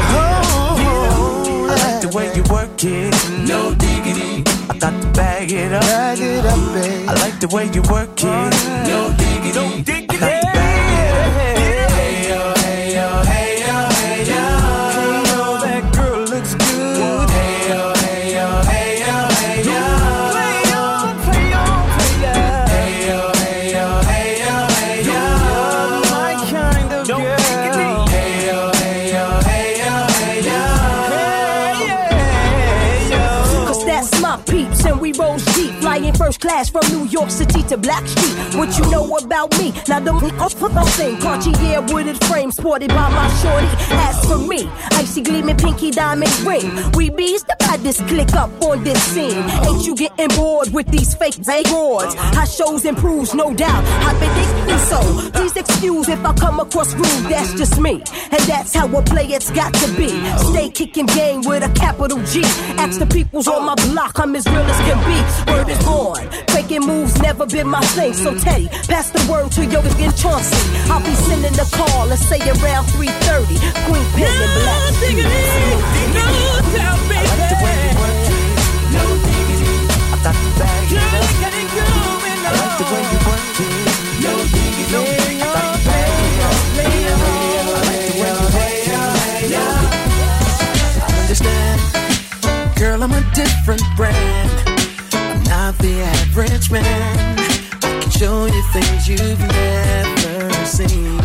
diggity. 4.81 4.87
I 4.87 4.91
got 4.91 5.01
to 5.01 5.07
bag 5.11 5.51
it 5.51 5.73
up. 5.73 5.81
Bag 5.81 6.19
it 6.19 6.45
up, 6.45 6.73
babe. 6.73 7.09
I 7.09 7.13
like 7.13 7.39
the 7.39 7.47
way 7.47 7.65
you 7.73 7.81
work 7.83 8.15
it, 8.17 8.51
no 8.87 9.13
diggity. 9.17 10.17
I 10.17 10.41
got 10.43 10.70
first 36.31 36.41
class 36.41 36.69
from 36.69 36.81
New 36.91 37.05
York 37.07 37.29
City 37.29 37.61
to 37.63 37.77
Blackstreet. 37.77 38.57
What 38.57 38.77
you 38.77 38.89
know 38.89 39.17
about 39.17 39.51
me? 39.59 39.73
Now 39.87 39.99
the 39.99 40.13
off 40.39 40.53
for 40.53 40.69
the 40.69 40.81
thing, 40.95 41.17
Cartier 41.19 41.81
wooded 41.81 42.23
frame 42.25 42.51
sported 42.51 42.89
by 42.89 43.09
my 43.09 43.27
shorty. 43.41 43.67
As 44.07 44.25
for 44.25 44.37
me, 44.37 44.69
icy 44.93 45.21
gleaming 45.21 45.57
pinky 45.57 45.91
diamond 45.91 46.31
ring. 46.41 46.71
We 46.93 47.09
bees 47.09 47.43
the 47.43 47.55
baddest 47.59 48.07
click 48.07 48.33
up 48.33 48.49
on 48.61 48.83
this 48.83 49.01
scene. 49.01 49.43
Ain't 49.65 49.85
you 49.85 49.95
getting 49.95 50.29
bored 50.37 50.71
with 50.73 50.87
these 50.87 51.13
fake 51.15 51.35
awards? 51.67 52.13
How 52.15 52.45
shows 52.45 52.85
improves, 52.85 53.33
no 53.33 53.53
doubt. 53.53 53.83
I've 54.05 54.19
been 54.19 54.31
thinking 54.31 54.77
so. 54.77 55.31
Please 55.31 55.55
excuse 55.57 56.07
if 56.07 56.23
I 56.23 56.33
come 56.33 56.59
across 56.59 56.93
rude. 56.93 57.31
That's 57.31 57.53
just 57.53 57.79
me, 57.79 58.03
and 58.31 58.41
that's 58.47 58.73
how 58.73 58.87
a 58.87 59.03
It's 59.35 59.51
got 59.51 59.73
to 59.73 59.87
be. 59.97 60.09
Stay 60.51 60.69
kicking 60.69 61.07
game 61.07 61.41
with 61.41 61.63
a 61.63 61.73
capital 61.73 62.19
G. 62.23 62.41
Ask 62.77 62.99
the 62.99 63.05
peoples 63.05 63.47
on 63.47 63.65
my 63.65 63.75
block, 63.75 64.19
I'm 64.19 64.35
as 64.35 64.45
real 64.47 64.59
as 64.59 64.79
can 64.87 64.99
be. 65.09 65.51
Word 65.51 65.69
is 65.69 65.83
born. 65.83 66.20
Faking 66.51 66.85
moves 66.85 67.17
never 67.21 67.45
been 67.45 67.67
my 67.67 67.81
thing. 67.95 68.13
So 68.13 68.35
Teddy, 68.37 68.67
pass 68.87 69.09
the 69.09 69.21
word 69.31 69.51
to 69.53 69.65
your 69.65 69.81
again 69.85 70.13
Chauncey. 70.13 70.55
I'll 70.91 71.01
be 71.01 71.15
sending 71.15 71.53
the 71.53 71.65
call, 71.71 72.07
let's 72.07 72.25
say 72.27 72.39
around 72.39 72.85
3:30. 72.93 73.59
Queen 73.87 74.05
Pen 74.15 74.29
and 74.29 74.53
Black. 74.57 74.81
Shoes. 75.01 75.17
No 76.11 76.87
baby. 77.09 77.27
I 77.27 77.35
like 77.35 77.49
the 77.51 77.57
way 77.61 77.75
you 77.81 77.91
work 77.99 78.27
it, 78.27 78.37
no 78.93 79.03
diggity. 79.25 79.67
I 79.91 80.17
got 80.23 80.35
to 80.35 80.49
bag 80.59 80.91
it 80.91 80.97
up. 80.97 81.15
I 82.41 82.55
like 82.57 82.75
the 82.77 82.85
way 82.91 83.03
you 83.11 83.19
work 83.27 83.59
it, 83.59 83.73
no 84.21 84.33
diggity. 84.51 84.95
I 84.95 85.45
got 85.51 85.65
to 85.71 85.79
bag 85.85 86.15
it 86.21 86.41
up. 86.41 86.55
I 86.61 87.85
like 87.87 88.03
the 88.07 88.15
way 88.19 88.31
you 88.31 88.45
work 88.45 88.71
I 90.93 91.09
understand. 91.21 91.79
Girl, 92.75 92.99
I'm 93.03 93.11
a 93.11 93.21
different 93.33 93.83
brand. 93.95 94.70
Not 95.71 95.79
the 95.79 96.01
average 96.01 96.69
man. 96.69 97.39
I 97.81 98.01
can 98.01 98.09
show 98.11 98.45
you 98.45 98.61
things 98.73 99.07
you've 99.07 99.39
never 99.39 100.65
seen. 100.65 101.17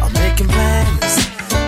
I'm 0.00 0.10
making 0.14 0.48
plans 0.48 1.16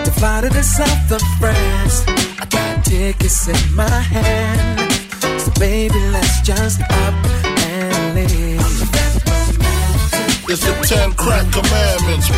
to 0.03 0.11
fly 0.11 0.41
to 0.41 0.49
the 0.49 0.63
south 0.63 1.11
of 1.11 1.21
France. 1.39 2.03
I 2.39 2.47
got 2.49 2.83
tickets 2.83 3.47
in 3.47 3.75
my 3.75 3.87
hand. 3.87 4.91
So 5.39 5.51
baby, 5.59 5.99
let's 6.09 6.41
just 6.41 6.81
up 6.81 7.13
and 7.69 8.15
leave. 8.15 8.61
It's 10.49 10.65
the 10.65 10.73
ten 10.89 11.13
crack 11.13 11.45
commandments. 11.53 12.31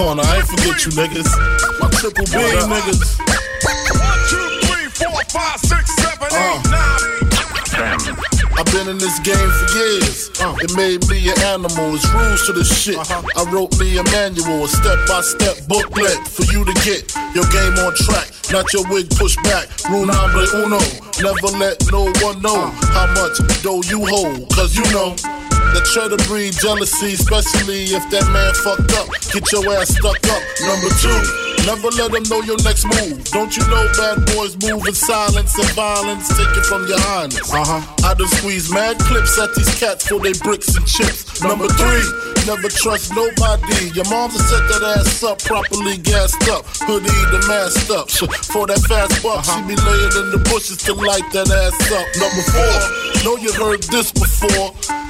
Corner. 0.00 0.24
I 0.24 0.40
ain't 0.40 0.48
forget 0.48 0.76
you 0.86 0.92
niggas. 0.96 1.28
My 1.76 1.88
triple 2.00 2.24
B 2.24 2.40
niggas. 2.72 3.20
Uh. 6.32 6.56
I've 8.56 8.70
been 8.72 8.88
in 8.88 8.98
this 8.98 9.18
game 9.20 9.36
for 9.36 9.68
years. 9.76 10.30
Uh, 10.40 10.56
it 10.60 10.72
made 10.76 11.06
me 11.08 11.28
an 11.28 11.38
animal. 11.52 11.94
It's 11.94 12.08
rules 12.12 12.46
to 12.46 12.52
the 12.52 12.64
shit. 12.64 12.96
I 12.96 13.44
wrote 13.52 13.78
me 13.78 13.98
a 13.98 14.04
manual, 14.04 14.64
a 14.64 14.68
step 14.68 14.98
by 15.06 15.20
step 15.20 15.56
booklet 15.68 16.16
for 16.26 16.44
you 16.52 16.64
to 16.64 16.74
get 16.80 17.04
your 17.36 17.44
game 17.52 17.76
on 17.84 17.92
track. 18.08 18.32
Not 18.50 18.72
your 18.72 18.88
wig 18.88 19.10
pushed 19.10 19.42
back. 19.44 19.68
Rule 19.90 20.06
number 20.06 20.44
uno. 20.64 20.80
Never 21.20 21.50
let 21.60 21.76
no 21.92 22.08
one 22.24 22.40
know 22.40 22.72
how 22.96 23.06
much 23.20 23.36
dough 23.62 23.84
you 23.84 24.00
hold. 24.06 24.48
Cause 24.54 24.76
you 24.76 24.84
know. 24.92 25.14
That 25.70 25.86
try 25.94 26.08
to 26.08 26.18
breed 26.26 26.52
jealousy, 26.58 27.14
especially 27.14 27.94
if 27.94 28.02
that 28.10 28.26
man 28.34 28.50
fucked 28.58 28.90
up. 28.98 29.06
Get 29.32 29.52
your 29.52 29.62
ass 29.78 29.94
stuck 29.94 30.18
up. 30.26 30.42
Number 30.66 30.90
two, 30.98 31.14
never 31.62 31.86
let 31.94 32.10
them 32.10 32.26
know 32.26 32.42
your 32.42 32.58
next 32.66 32.82
move. 32.84 33.22
Don't 33.30 33.54
you 33.56 33.62
know 33.70 33.86
bad 33.94 34.26
boys 34.34 34.58
move 34.58 34.82
in 34.86 34.94
silence 34.94 35.56
and 35.56 35.70
violence? 35.70 36.26
Take 36.34 36.50
it 36.58 36.66
from 36.66 36.86
your 36.88 36.98
highness. 36.98 37.46
Uh 37.54 37.62
huh. 37.62 38.06
I 38.06 38.14
done 38.14 38.26
squeeze 38.26 38.72
mad 38.74 38.98
clips 38.98 39.38
at 39.38 39.54
these 39.54 39.70
cats 39.78 40.08
for 40.08 40.18
they 40.18 40.32
bricks 40.42 40.74
and 40.74 40.84
chips. 40.84 41.40
Number 41.42 41.68
three, 41.68 42.02
never 42.44 42.68
trust 42.68 43.14
nobody. 43.14 43.94
Your 43.94 44.08
mom's 44.10 44.34
set 44.34 44.66
that 44.66 44.98
ass 44.98 45.22
up, 45.22 45.38
properly 45.38 45.96
gassed 45.98 46.42
up. 46.50 46.66
Hoodie 46.82 47.06
the 47.30 47.38
masked 47.46 47.90
up. 47.90 48.10
For 48.50 48.66
that 48.66 48.82
fast 48.90 49.22
buck, 49.22 49.44
she 49.44 49.62
be 49.62 49.76
laying 49.78 50.14
in 50.18 50.26
the 50.34 50.42
bushes 50.50 50.78
to 50.90 50.94
light 50.94 51.24
that 51.30 51.46
ass 51.46 51.78
up. 51.94 52.06
Number 52.18 52.42
four, 52.50 53.22
know 53.22 53.36
you 53.38 53.52
heard 53.52 53.82
this 53.84 54.10
before. 54.10 54.74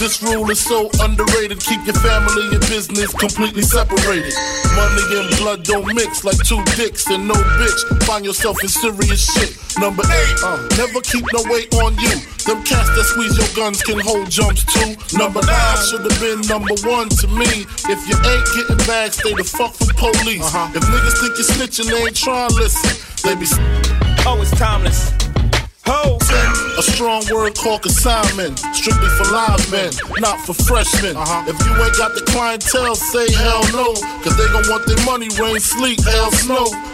this 0.00 0.22
rule 0.22 0.48
is 0.50 0.58
so 0.58 0.88
underrated. 1.04 1.60
Keep 1.60 1.84
your 1.84 1.94
family 2.00 2.48
and 2.56 2.60
business 2.72 3.12
completely 3.12 3.60
separated. 3.60 4.32
Money 4.72 5.04
and 5.20 5.28
blood 5.36 5.62
don't 5.62 5.84
mix 5.94 6.24
like 6.24 6.40
two 6.42 6.64
dicks 6.74 7.06
and 7.08 7.28
no 7.28 7.34
bitch. 7.34 8.02
Find 8.04 8.24
yourself 8.24 8.56
in 8.62 8.70
serious 8.70 9.28
shit. 9.28 9.52
Number 9.78 10.02
eight, 10.02 10.36
uh, 10.42 10.56
never 10.80 11.00
keep 11.04 11.24
no 11.36 11.44
weight 11.52 11.68
on 11.84 11.92
you. 12.00 12.16
Them 12.48 12.64
cats 12.64 12.88
that 12.96 13.04
squeeze 13.12 13.36
your 13.36 13.46
guns 13.54 13.82
can 13.82 14.00
hold 14.00 14.30
jumps 14.30 14.64
too. 14.64 14.96
Number 15.18 15.44
nine 15.44 15.76
should 15.84 16.00
have 16.00 16.18
been 16.18 16.40
number 16.48 16.74
one 16.88 17.10
to 17.20 17.28
me. 17.28 17.68
If 17.84 18.00
you 18.08 18.16
ain't 18.16 18.46
getting 18.56 18.80
back, 18.88 19.12
stay 19.12 19.34
the 19.36 19.44
fuck 19.44 19.76
from 19.76 19.92
police. 20.00 20.40
If 20.72 20.82
niggas 20.88 21.20
think 21.20 21.36
you're 21.36 21.52
snitching, 21.52 21.90
they 21.92 22.08
ain't 22.08 22.16
trying 22.16 22.48
to 22.48 22.56
listen. 22.56 22.88
They 23.22 23.36
be. 23.36 23.46
Oh, 24.24 24.40
it's 24.40 24.50
timeless. 24.52 25.29
Ho! 25.86 26.18
A 26.78 26.82
strong 26.82 27.22
word 27.30 27.56
called 27.56 27.82
consignment, 27.82 28.58
strictly 28.72 29.08
for 29.18 29.24
live 29.32 29.60
men, 29.70 29.92
not 30.20 30.40
for 30.40 30.54
freshmen. 30.54 31.16
Uh-huh. 31.16 31.44
If 31.46 31.58
you 31.66 31.72
ain't 31.76 31.96
got 31.96 32.14
the 32.14 32.22
clientele, 32.32 32.94
say 32.94 33.30
hell 33.32 33.60
no, 33.72 33.92
cause 34.22 34.36
they 34.36 34.48
gon' 34.48 34.64
want 34.70 34.86
their 34.86 35.04
money, 35.04 35.28
rain, 35.36 35.60
sleet, 35.60 36.00
hell, 36.04 36.30
snow. 36.32 36.66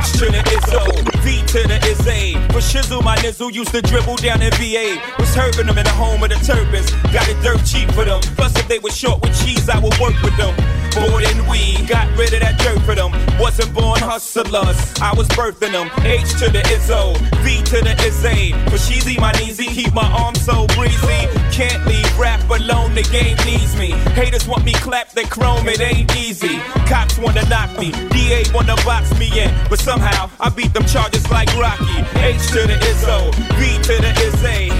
To 0.00 0.26
the 0.26 0.42
Izzo, 0.52 0.84
V 1.22 1.42
to 1.46 1.68
the 1.68 1.78
Izzy. 1.86 2.34
For 2.52 2.60
shizzle, 2.60 3.02
my 3.02 3.16
nizzle 3.16 3.52
used 3.52 3.72
to 3.72 3.82
dribble 3.82 4.16
down 4.16 4.40
in 4.42 4.50
VA. 4.52 5.00
Was 5.18 5.34
hurting 5.34 5.66
them 5.66 5.76
in 5.78 5.84
the 5.84 5.90
home 5.90 6.22
of 6.22 6.30
the 6.30 6.36
Terrapins. 6.36 6.90
Got 7.12 7.28
it 7.28 7.40
dirt 7.42 7.64
cheap 7.64 7.90
for 7.92 8.04
them. 8.04 8.20
Plus, 8.36 8.56
if 8.58 8.66
they 8.68 8.78
were 8.78 8.90
short 8.90 9.20
with 9.22 9.38
cheese, 9.44 9.68
I 9.68 9.78
would 9.78 9.96
work 9.98 10.16
with 10.22 10.36
them. 10.36 10.56
More 10.98 11.22
than 11.22 11.46
we 11.48 11.86
got 11.86 12.08
rid 12.18 12.34
of 12.34 12.40
that 12.40 12.58
dirt 12.58 12.80
for 12.82 12.94
them. 12.94 13.12
Wasn't 13.38 13.72
born 13.72 14.00
hustlers, 14.00 14.76
I 15.00 15.14
was 15.14 15.28
birthing 15.28 15.72
them. 15.72 15.88
H 16.04 16.28
to 16.40 16.50
the 16.50 16.62
Izzo, 16.66 17.16
V 17.44 17.62
to 17.70 17.78
the 17.80 17.94
Izzy. 18.04 18.52
For 18.68 18.76
sheezy, 18.76 19.20
my 19.20 19.32
kneesy, 19.32 19.68
keep 19.68 19.94
my 19.94 20.08
arms 20.10 20.44
so 20.44 20.66
breezy. 20.74 21.28
Can't 21.52 21.86
leave 21.86 22.18
rap 22.18 22.42
alone, 22.50 22.94
the 22.94 23.02
game 23.04 23.36
needs 23.46 23.76
me. 23.76 23.92
Haters 24.18 24.48
want 24.48 24.64
me 24.64 24.72
clap 24.74 25.10
the 25.10 25.22
chrome, 25.24 25.68
it 25.68 25.80
ain't 25.80 26.10
easy. 26.16 26.58
Cops 26.88 27.18
wanna 27.18 27.48
knock 27.48 27.70
me, 27.78 27.92
DA 28.10 28.42
wanna 28.52 28.76
box 28.84 29.16
me 29.18 29.30
in. 29.38 29.54
But 29.68 29.78
somehow, 29.90 30.30
I 30.38 30.48
beat 30.50 30.72
them 30.72 30.86
charges 30.86 31.28
like 31.30 31.50
Rocky. 31.58 31.98
H 32.22 32.46
to 32.54 32.62
the 32.70 32.78
Izzo, 32.90 33.34
V 33.58 33.60
to 33.88 33.94
the 33.98 34.12
Izzy. 34.26 34.70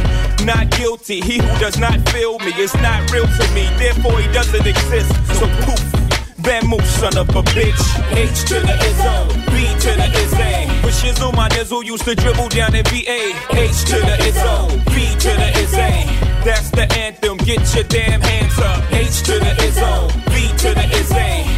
Not 0.47 0.71
guilty, 0.71 1.21
he 1.21 1.39
who 1.39 1.53
does 1.59 1.79
not 1.79 1.99
feel 2.11 2.39
me 2.39 2.53
is 2.55 2.73
not 2.75 3.11
real 3.11 3.27
to 3.27 3.45
me, 3.57 3.67
therefore 3.83 4.21
he 4.21 4.31
doesn't 4.33 4.65
exist. 4.65 5.11
So 5.39 5.47
poof. 5.65 5.83
Van 6.47 6.63
son 6.99 7.19
of 7.19 7.29
a 7.31 7.43
bitch. 7.55 7.85
H 8.15 8.39
to 8.51 8.57
the 8.69 8.77
Izzo, 8.89 9.15
B 9.51 9.55
to 9.85 9.91
the 10.01 10.09
Izzy. 10.23 10.57
For 10.83 10.93
shizzle, 10.99 11.35
my 11.35 11.49
nizzle 11.49 11.85
used 11.85 12.05
to 12.05 12.15
dribble 12.15 12.49
down 12.49 12.75
in 12.77 12.85
VA. 12.85 13.23
H 13.51 13.79
to 13.91 13.99
the 14.09 14.17
Izzo, 14.31 14.55
B 14.95 14.95
to 15.25 15.31
the 15.43 15.51
Izzy. 15.63 15.95
That's 16.47 16.71
the 16.71 16.87
anthem, 17.05 17.37
get 17.39 17.63
your 17.75 17.85
damn 17.85 18.21
hands 18.21 18.59
up. 18.59 18.81
H 18.93 19.23
to 19.27 19.35
the 19.45 19.53
Izzo, 19.67 19.93
B 20.31 20.35
to 20.63 20.69
the 20.79 20.87
Izzy. 21.01 21.50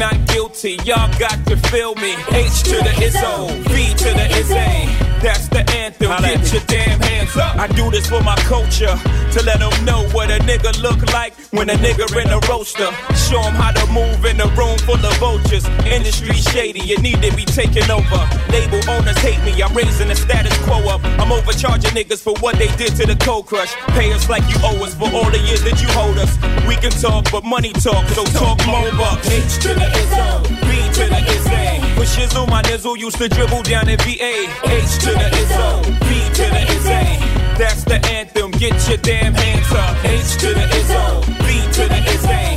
Not 0.00 0.16
guilty, 0.28 0.78
y'all 0.86 1.12
got 1.18 1.44
to 1.44 1.58
feel 1.68 1.94
me. 1.96 2.14
H 2.32 2.62
to 2.62 2.76
the 2.80 2.94
Izzo, 3.04 3.48
B 3.68 3.92
to 3.98 4.10
the 4.14 4.26
Izzy. 4.40 5.10
That's 5.20 5.48
the 5.48 5.60
anthem, 5.76 6.08
get 6.08 6.50
your 6.50 6.62
damn 6.66 6.98
hands 6.98 7.36
up. 7.36 7.56
I 7.56 7.66
do 7.66 7.90
this 7.90 8.08
for 8.08 8.22
my 8.22 8.36
culture, 8.48 8.96
to 8.96 9.42
let 9.44 9.58
them 9.60 9.84
know 9.84 10.08
what 10.16 10.30
a 10.30 10.38
nigga 10.48 10.80
look 10.80 11.12
like 11.12 11.34
when 11.52 11.68
a 11.68 11.74
nigga 11.74 12.08
in 12.16 12.30
a 12.32 12.40
roaster. 12.48 12.88
Show 13.28 13.42
them 13.42 13.52
how 13.52 13.72
to 13.72 13.84
move 13.92 14.24
in 14.24 14.40
a 14.40 14.48
room 14.56 14.78
full 14.88 14.96
of 14.96 15.14
vultures. 15.18 15.68
Industry 15.84 16.32
shady, 16.36 16.80
you 16.80 16.96
need 17.02 17.20
to 17.20 17.36
be 17.36 17.44
taken 17.44 17.90
over. 17.90 18.24
Label 18.48 18.80
owners 18.88 19.18
hate 19.18 19.44
me, 19.44 19.62
I'm 19.62 19.74
raising 19.74 20.08
the 20.08 20.16
status 20.16 20.56
quo 20.64 20.80
up. 20.88 21.04
I'm 21.20 21.30
overcharging 21.30 21.90
niggas 21.90 22.22
for 22.22 22.32
what 22.40 22.56
they 22.56 22.68
did 22.80 22.96
to 22.96 23.04
the 23.04 23.16
cold 23.20 23.44
crush. 23.44 23.74
Pay 23.92 24.14
us 24.14 24.30
like 24.30 24.48
you 24.48 24.56
owe 24.64 24.82
us 24.82 24.94
for 24.94 25.12
all 25.12 25.30
the 25.30 25.40
years 25.44 25.62
that 25.64 25.82
you 25.82 25.88
hold 25.88 26.16
us. 26.16 26.32
We 26.66 26.76
can 26.76 26.92
talk, 26.92 27.30
but 27.30 27.44
money 27.44 27.74
talk, 27.74 28.08
so 28.16 28.24
talk 28.24 28.56
more 28.64 28.90
bucks. 28.96 29.28
H 29.28 29.60
to 29.68 29.74
the 29.74 29.89
Izzo, 30.02 30.26
B 30.66 30.70
to 30.96 31.04
the 31.08 31.20
Izzy. 31.34 31.94
For 31.96 32.06
shizzle, 32.06 32.48
my 32.48 32.62
nizzle 32.62 32.96
used 32.96 33.18
to 33.18 33.28
dribble 33.28 33.62
down 33.62 33.88
in 33.88 33.98
VA. 33.98 34.34
H 34.64 34.98
to 35.04 35.10
the 35.10 35.28
Izzo, 35.42 35.82
B 36.06 36.10
to 36.38 36.44
the 36.54 36.62
Izzy. 36.76 37.06
That's 37.58 37.84
the 37.84 38.00
anthem, 38.06 38.50
get 38.52 38.76
your 38.88 38.98
damn 38.98 39.34
hands 39.34 39.72
up. 39.72 40.04
H 40.04 40.36
to 40.40 40.48
the 40.54 40.66
Izzo, 40.78 41.26
B 41.44 41.60
to 41.72 41.88
the 41.88 42.00
Izzy. 42.14 42.49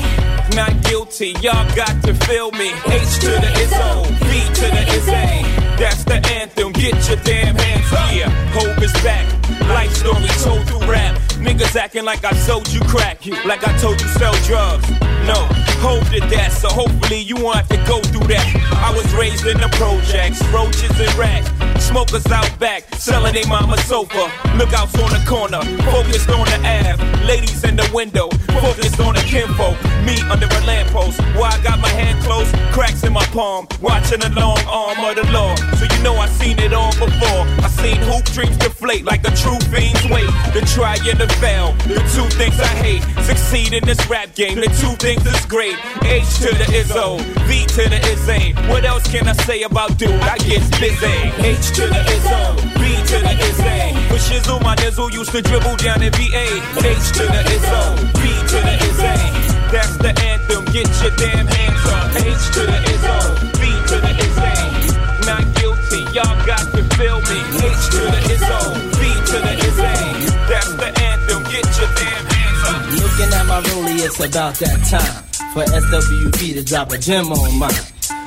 Not 0.55 0.83
guilty, 0.83 1.33
y'all 1.41 1.67
got 1.75 2.03
to 2.03 2.13
feel 2.13 2.51
me. 2.51 2.69
H 2.85 3.19
to 3.21 3.31
the 3.41 3.49
Izzo, 3.57 4.05
B 4.21 4.43
to 4.53 4.65
the 4.69 4.83
Izzy. 4.93 5.43
That's 5.81 6.03
the 6.03 6.21
anthem, 6.29 6.71
get 6.73 6.93
your 7.07 7.17
damn 7.23 7.55
hands. 7.55 7.91
Yeah, 8.15 8.29
Hov 8.53 8.83
is 8.83 8.93
back. 9.01 9.25
Life 9.69 9.91
story 9.95 10.27
told 10.43 10.67
through 10.67 10.87
rap. 10.89 11.17
Niggas 11.41 11.75
acting 11.75 12.05
like 12.05 12.23
I 12.23 12.33
sold 12.33 12.71
you 12.71 12.81
crack, 12.81 13.25
like 13.45 13.67
I 13.67 13.75
told 13.79 13.99
you 13.99 14.07
sell 14.09 14.33
drugs. 14.45 14.89
No, 15.25 15.47
Hov 15.81 16.07
did 16.11 16.23
that, 16.29 16.51
so 16.51 16.69
hopefully 16.69 17.19
you 17.19 17.35
won't 17.35 17.57
have 17.57 17.69
to 17.69 17.77
go 17.87 17.99
through 18.01 18.27
that. 18.27 18.45
I 18.85 18.95
was 18.95 19.11
raised 19.15 19.47
in 19.47 19.57
the 19.57 19.69
projects, 19.69 20.39
roaches 20.53 20.99
and 20.99 21.13
rats. 21.15 21.49
Smokers 21.83 22.25
out 22.27 22.57
back, 22.59 22.83
selling 22.95 23.33
they 23.33 23.45
mama 23.45 23.77
sofa. 23.79 24.31
Lookouts 24.57 24.95
on 24.99 25.11
the 25.11 25.23
corner, 25.27 25.61
focused 25.91 26.29
on 26.29 26.45
the 26.45 26.57
Ave. 26.65 27.25
Ladies 27.25 27.63
in 27.63 27.75
the 27.75 27.87
window, 27.93 28.29
focused 28.61 28.99
on 28.99 29.13
the 29.13 29.21
kinfolk. 29.21 29.77
Me 30.03 30.17
under 30.31 30.47
a 30.47 30.61
lamppost, 30.65 31.19
why 31.37 31.49
I 31.49 31.61
got 31.61 31.79
my 31.79 31.89
hand 31.89 32.23
closed, 32.23 32.53
cracks 32.71 33.03
in 33.03 33.13
my 33.13 33.25
palm. 33.27 33.67
Watching 33.81 34.19
the 34.19 34.29
long 34.29 34.59
arm 34.65 34.97
of 35.05 35.15
the 35.15 35.29
law. 35.31 35.53
So 35.77 35.85
you 35.85 36.03
know 36.03 36.15
I 36.15 36.27
seen 36.27 36.57
it 36.59 36.73
all 36.73 36.93
before. 36.93 37.43
I 37.61 37.69
seen 37.69 37.97
hoop 37.97 38.25
dreams 38.31 38.57
deflate 38.57 39.05
like 39.05 39.27
a 39.27 39.31
true 39.35 39.59
fiend's 39.69 40.03
weight. 40.09 40.31
The 40.53 40.61
try 40.73 40.95
and 40.95 41.19
the 41.19 41.27
fail, 41.43 41.73
the 41.85 42.01
two 42.15 42.27
things 42.39 42.59
I 42.59 42.73
hate. 42.81 43.03
Succeed 43.25 43.73
in 43.73 43.83
this 43.85 43.99
rap 44.09 44.33
game, 44.35 44.55
the 44.55 44.71
two 44.81 44.95
things 44.97 45.25
is 45.25 45.45
great. 45.45 45.77
H 46.03 46.39
to 46.39 46.49
the 46.55 46.65
Izzo, 46.73 47.19
V 47.45 47.65
to 47.77 47.89
the 47.89 47.99
Izzy. 48.11 48.53
What 48.71 48.83
else 48.85 49.05
can 49.11 49.27
I 49.27 49.33
say 49.33 49.63
about 49.63 49.97
dude? 49.97 50.09
I 50.21 50.37
get 50.39 50.63
busy. 50.79 51.17
H 51.43 51.72
to 51.73 51.87
the 51.87 52.01
Izzo, 52.15 52.41
B 52.77 52.81
to 53.09 53.17
the 53.25 53.33
Izzy. 53.49 53.81
For 54.09 54.19
shizzle, 54.21 54.61
my 54.61 54.75
nizzle 54.75 55.11
used 55.11 55.31
to 55.31 55.41
dribble 55.41 55.77
down 55.77 56.03
in 56.03 56.11
VA. 56.13 56.45
H 56.85 57.07
to 57.17 57.23
the 57.25 57.41
Izzo, 57.55 57.81
B 58.13 58.29
to 58.51 58.57
the 58.61 58.75
Izzy. 58.89 59.17
That's 59.73 59.97
the 59.97 60.13
anthem, 60.21 60.65
get 60.65 60.89
your 61.01 61.13
damn 61.17 61.47
hands 61.47 61.85
up. 61.89 62.13
H 62.21 62.45
to 62.55 62.61
the 62.69 62.79
Izzo, 62.93 63.17
B 63.57 63.63
to 63.89 63.95
the 64.05 64.13
Izzy. 64.21 64.53
Not 65.25 65.43
guilty, 65.57 66.01
y'all 66.13 66.37
got 66.45 66.65
to 66.77 66.81
feel 66.93 67.17
me. 67.25 67.39
H 67.65 67.83
to 67.93 68.01
the 68.13 68.21
Izzo, 68.33 68.59
B 68.97 69.01
to 69.33 69.37
the 69.41 69.53
Izzy. 69.65 70.29
That's 70.45 70.73
the 70.77 70.89
anthem, 71.09 71.41
get 71.49 71.65
your 71.73 71.89
damn 71.97 72.25
hands 72.33 72.61
up. 72.69 72.81
Looking 73.01 73.33
at 73.33 73.45
my 73.47 73.61
rollie, 73.61 74.05
it's 74.05 74.19
about 74.19 74.55
that 74.61 74.79
time 74.93 75.23
for 75.53 75.63
SWV 75.65 76.53
to 76.53 76.63
drop 76.63 76.91
a 76.91 76.97
gem 76.99 77.31
on 77.31 77.57
mine. 77.57 77.73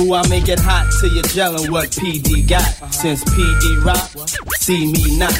Ooh, 0.00 0.14
I 0.14 0.26
make 0.28 0.48
it 0.48 0.60
hot 0.60 0.86
till 1.00 1.12
you're 1.12 1.24
gelling 1.24 1.70
what 1.70 1.90
PD 1.90 2.48
got. 2.48 2.62
Since 2.94 3.24
PD 3.24 3.84
rock, 3.84 4.08
see 4.58 4.86
me 4.92 5.18
not. 5.18 5.34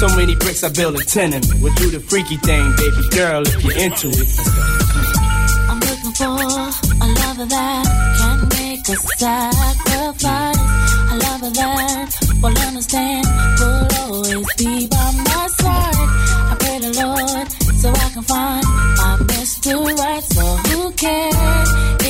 So 0.00 0.08
many 0.16 0.34
bricks 0.34 0.64
I 0.64 0.70
build 0.70 0.96
a 0.96 1.04
tenement. 1.04 1.46
We'll 1.60 1.74
do 1.74 1.90
the 1.90 2.00
freaky 2.00 2.36
thing, 2.38 2.72
baby 2.76 3.04
girl, 3.14 3.42
if 3.46 3.62
you're 3.62 3.76
into 3.76 4.08
it. 4.08 4.28
I'm 5.68 5.80
looking 5.80 6.12
for 6.16 6.24
a 6.24 7.08
lover 7.20 7.46
that 7.52 7.84
can 8.16 8.48
make 8.56 8.88
a 8.88 8.96
sacrifice. 9.20 10.56
A 11.12 11.16
lover 11.16 11.50
that 11.50 11.68
will 12.42 12.58
understand, 12.68 13.26
will 13.60 13.88
always 14.00 14.54
be 14.56 14.86
by 14.88 15.12
my 15.20 15.46
side. 15.60 16.08
I 16.48 16.56
pray 16.60 16.78
the 16.78 16.92
Lord 17.04 17.46
so 17.76 17.90
I 17.90 18.08
can 18.08 18.22
find 18.22 18.64
my 18.64 19.16
Mr. 19.36 19.84
Right. 19.98 20.22
So 20.22 20.44
who 20.68 20.92
can 20.92 22.05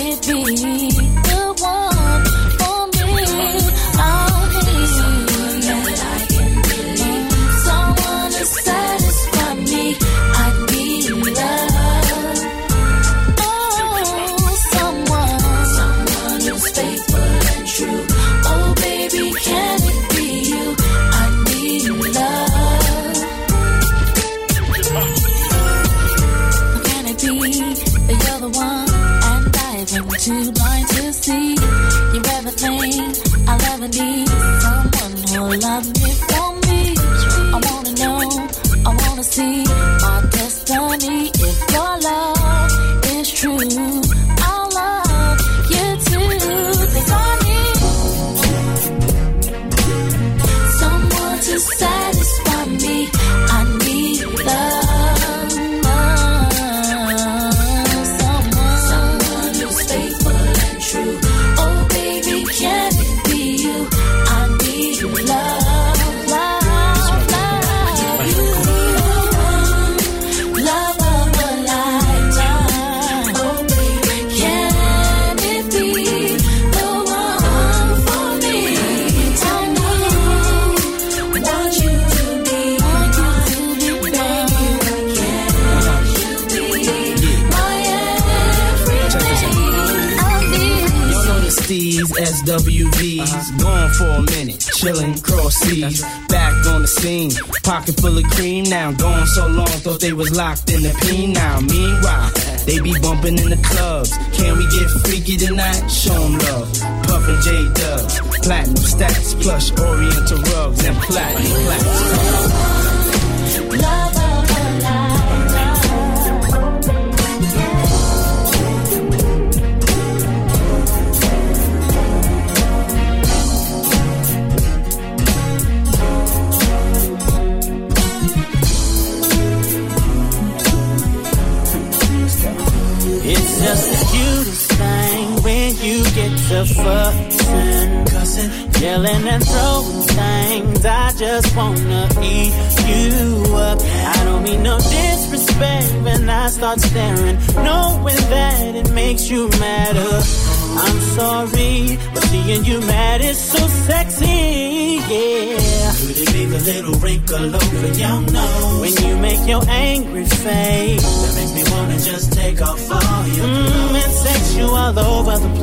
Steez, 92.57 92.91
SWVs, 92.93 93.61
gone 93.61 93.91
for 93.91 94.09
a 94.09 94.23
minute, 94.23 94.61
chillin' 94.61 95.23
cross 95.23 95.55
seas, 95.57 96.03
back 96.29 96.53
on 96.67 96.83
the 96.83 96.89
scene, 96.89 97.31
pocket 97.63 97.99
full 98.01 98.17
of 98.17 98.25
cream 98.31 98.65
now, 98.65 98.93
gone 98.93 99.27
so 99.27 99.47
long, 99.47 99.67
thought 99.67 100.01
they 100.01 100.13
was 100.13 100.35
locked 100.35 100.71
in 100.71 100.83
the 100.83 100.95
peen 101.03 101.33
now. 101.33 101.61
Meanwhile, 101.61 102.31
they 102.67 102.81
be 102.81 102.99
bumping 103.01 103.39
in 103.39 103.51
the 103.51 103.61
clubs, 103.63 104.17
can 104.33 104.57
we 104.59 104.65
get 104.65 104.89
freaky 105.05 105.37
tonight? 105.37 105.89
Show 105.89 106.15
'em 106.15 106.39
love, 106.39 106.73
puffin' 107.05 107.41
J 107.43 107.69
Dubs, 107.75 108.21
platinum 108.43 108.77
stacks, 108.77 109.35
plush 109.35 109.71
oriental 109.79 110.43
rugs, 110.43 110.85
and 110.85 110.97
platinum 111.03 111.53
plaques. 111.67 113.06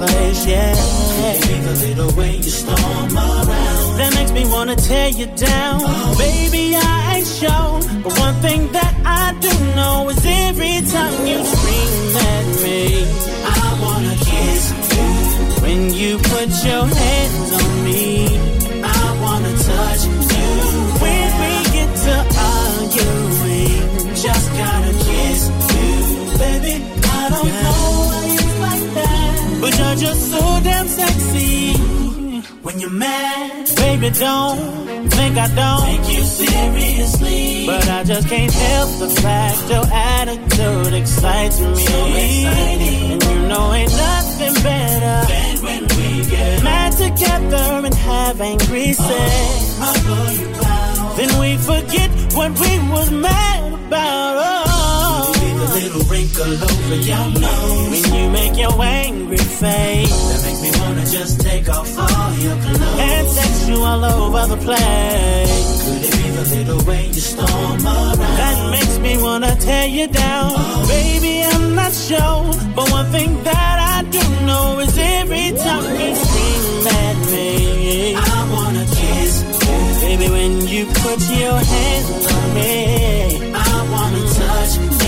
Place, 0.08 0.46
yeah. 0.46 0.74
It 0.74 1.62
the 1.64 1.76
little 1.88 2.12
way 2.20 2.36
you 2.38 2.44
storm 2.44 3.18
around? 3.18 3.98
That 3.98 4.12
makes 4.16 4.32
me 4.32 4.46
wanna 4.50 4.76
tear 4.76 5.10
you 5.10 5.28
down. 5.28 5.82
Oh. 5.84 6.16
Baby, 6.18 6.76
I 6.76 7.18
ain't 7.18 7.28
shown, 7.28 8.02
but 8.04 8.18
one 8.20 8.36
thing 8.42 8.72
that 8.72 8.94
I 9.06 9.34
do 9.40 9.54
know 9.76 10.10
is 10.10 10.22
every 10.26 10.82
time 10.96 11.16
you 11.28 11.40
scream 11.54 12.18
at 12.34 12.46
me, 12.64 12.80
I 13.46 13.80
wanna 13.84 14.16
kiss 14.30 14.64
you. 14.96 15.62
When 15.64 15.94
you 15.94 16.18
put 16.18 16.50
your 16.66 16.86
hands 16.86 17.52
on 17.62 17.84
me, 17.86 18.23
you're 29.94 30.10
just 30.10 30.32
so 30.32 30.60
damn 30.64 30.88
sexy. 30.88 31.74
When 32.64 32.80
you're 32.80 32.90
mad, 32.90 33.70
baby, 33.76 34.10
don't 34.10 35.10
think 35.10 35.38
I 35.38 35.48
don't 35.54 35.86
take 35.86 36.16
you 36.16 36.24
seriously. 36.24 37.66
But 37.68 37.88
I 37.90 38.04
just 38.04 38.28
can't 38.28 38.52
help 38.52 38.90
the 39.00 39.10
fact 39.22 39.70
your 39.70 39.86
attitude 39.86 40.94
excites 40.94 41.60
me. 41.60 41.76
So 41.76 42.06
exciting. 42.08 43.12
And 43.12 43.24
you 43.24 43.48
know 43.48 43.74
ain't 43.74 43.92
nothing 43.92 44.64
better 44.64 45.28
than 45.32 45.62
when 45.64 45.82
we 45.98 46.30
get 46.30 46.64
mad 46.64 46.94
together 46.94 47.86
and 47.86 47.94
have 47.94 48.42
angry 48.42 48.94
sex. 48.94 49.78
Then 51.18 51.40
we 51.40 51.58
forget 51.58 52.10
what 52.34 52.52
we 52.60 52.80
was 52.90 53.12
mad 53.12 53.74
about. 53.74 54.38
Oh. 54.38 54.63
Little 55.74 56.04
wrinkle 56.04 56.54
over 56.54 56.96
your 56.96 57.26
nose 57.42 57.90
when 57.90 58.14
you 58.14 58.30
make 58.30 58.56
your 58.58 58.80
angry 58.82 59.38
face. 59.38 60.10
That 60.30 60.42
makes 60.46 60.62
me 60.62 60.72
wanna 60.80 61.06
just 61.06 61.42
take 61.42 61.68
off 61.68 61.98
all 61.98 62.34
your 62.36 62.56
clothes 62.58 63.00
and 63.00 63.28
sex 63.28 63.68
you 63.68 63.82
all 63.82 64.06
over 64.06 64.56
the 64.56 64.58
place. 64.58 65.84
Could 65.84 66.04
it 66.04 66.12
be 66.12 66.30
the 66.30 66.46
little 66.56 66.82
way 66.86 67.08
you 67.08 67.14
storm 67.14 67.86
around? 67.86 68.18
That 68.20 68.72
makes 68.72 69.00
me 69.00 69.18
wanna 69.22 69.56
tear 69.56 69.88
you 69.88 70.08
down, 70.08 70.54
baby. 70.88 71.44
I'm 71.44 71.74
not 71.74 71.92
sure, 71.92 72.54
but 72.76 72.92
one 72.92 73.08
thing 73.12 73.44
that 73.44 73.78
I 73.96 74.04
do 74.10 74.24
know 74.46 74.80
is 74.80 74.96
every 74.96 75.58
time 75.58 75.86
you 76.00 76.16
scream 76.16 76.88
at 77.02 77.18
me, 77.32 78.16
I 78.16 78.50
wanna 78.54 78.86
kiss 78.86 79.34
you, 79.42 80.02
baby. 80.06 80.30
When 80.30 80.68
you 80.68 80.86
put 80.86 81.20
your 81.42 81.58
hands 81.58 82.26
on 82.36 82.54
me, 82.54 83.54
I 83.56 83.76
wanna 83.92 84.22
touch 84.38 84.78
you. 84.78 85.03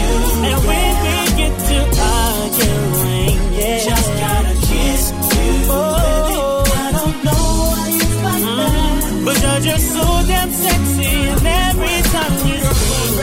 And 0.45 0.61
when 0.69 0.93
we 1.05 1.17
get 1.41 1.53
to 1.69 1.77
arguing, 1.97 3.37
yeah, 3.57 3.79
just 3.89 4.09
gotta 4.21 4.53
kiss 4.67 5.03
you, 5.11 5.19
baby. 5.33 5.73
Oh. 5.73 6.63
I 6.65 6.91
don't 6.97 7.17
know 7.25 7.45
why 7.71 7.85
you 7.97 8.09
like 8.27 8.45
that, 8.59 9.01
mm-hmm. 9.03 9.25
but 9.25 9.35
you're 9.41 9.63
just 9.71 9.85
so 9.95 10.05
damn 10.29 10.51
sexy, 10.51 11.13
and 11.33 11.45
every 11.65 11.97
time 12.13 12.35
you 12.45 12.61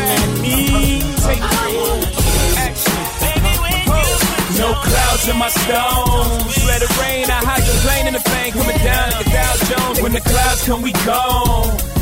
at 0.02 0.30
me, 0.42 0.58
I 1.22 1.66
wanna 1.78 2.10
kiss 2.10 2.80
you, 2.90 3.04
baby. 3.22 3.52
When 3.62 4.02
you 4.02 4.58
No 4.58 4.68
clouds 4.82 5.24
in 5.30 5.36
my 5.38 5.50
stones. 5.62 6.52
Let 6.66 6.82
it 6.82 6.92
rain. 7.02 7.26
I 7.30 7.38
hydroplane 7.50 8.06
in 8.08 8.14
the 8.14 8.24
plane 8.30 8.52
coming 8.52 8.78
down 8.82 9.10
like 9.12 9.26
a 9.26 9.30
Dow 9.30 9.52
Jones. 9.70 10.00
When 10.02 10.12
the 10.12 10.20
clouds 10.20 10.62
come, 10.66 10.82
we 10.82 10.92
gone. 11.06 12.01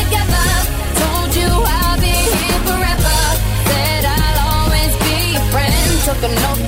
together, 0.00 0.46
told 1.00 1.30
you 1.36 1.50
I'll 1.52 2.00
be 2.00 2.16
here 2.16 2.60
forever. 2.64 3.18
Said 3.68 4.04
I'll 4.08 4.40
always 4.56 4.92
be 5.04 5.16
your 5.36 5.46
friend. 5.52 6.00
Took 6.08 6.22
an 6.24 6.34
oath, 6.48 6.64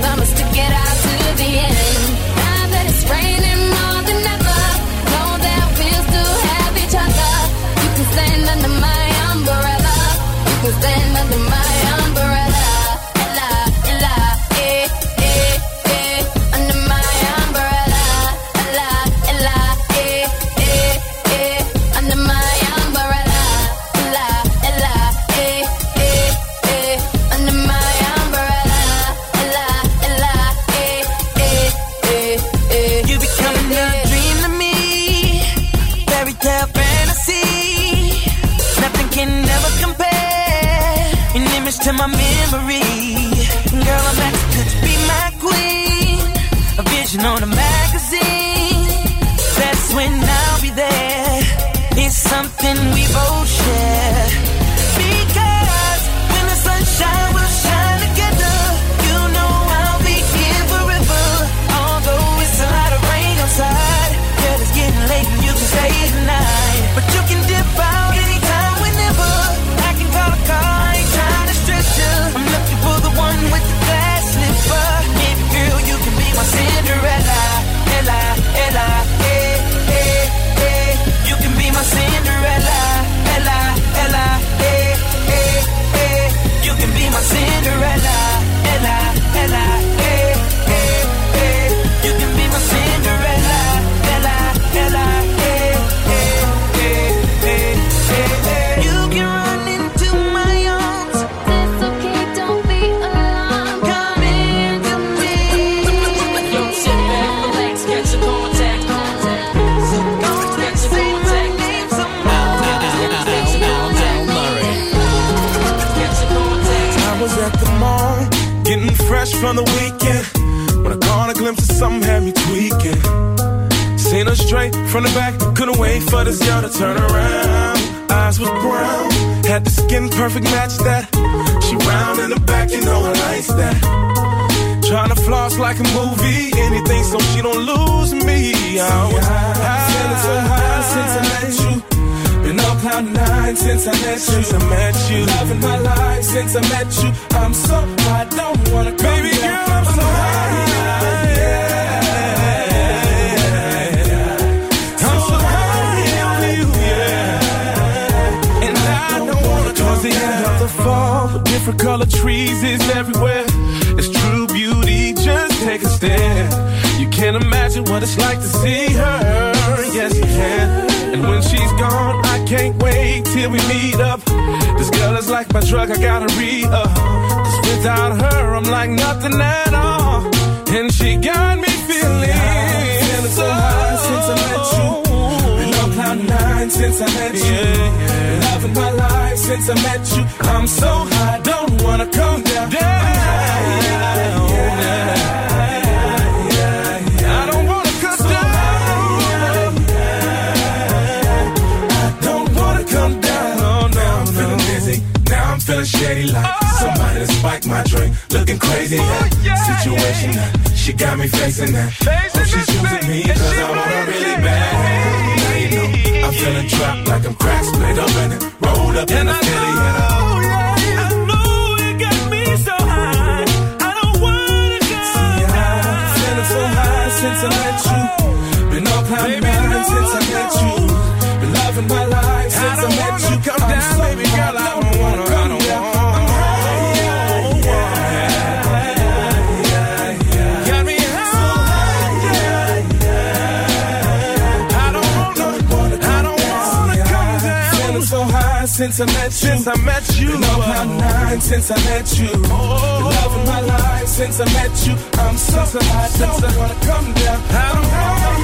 since 248.82 249.00
I 249.00 249.06
met 249.06 249.24
you. 249.24 249.30
Since 249.30 249.66
I 249.68 249.76
met 249.84 250.18
you. 250.18 250.28
Been 250.32 250.44
up 250.44 250.58
my 250.58 250.84
night 250.98 251.40
since 251.40 251.70
I 251.70 251.76
met 251.84 252.18
you. 252.18 252.30
Oh. 252.46 253.10
Love 253.14 253.46
my 253.46 253.60
life 253.60 254.08
since 254.08 254.40
I 254.40 254.44
met 254.46 254.86
you. 254.86 254.94
I'm 255.20 255.36
so 255.36 255.64
since 255.64 255.88
I, 255.88 256.08
since 256.08 256.42
I 256.42 256.58
wanna 256.58 256.74
come 256.86 257.12
down. 257.14 257.40
I 257.50 257.72
don't 257.74 257.86
wanna, 257.92 258.42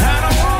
I 0.00 0.20
don't 0.22 0.38
wanna. 0.38 0.57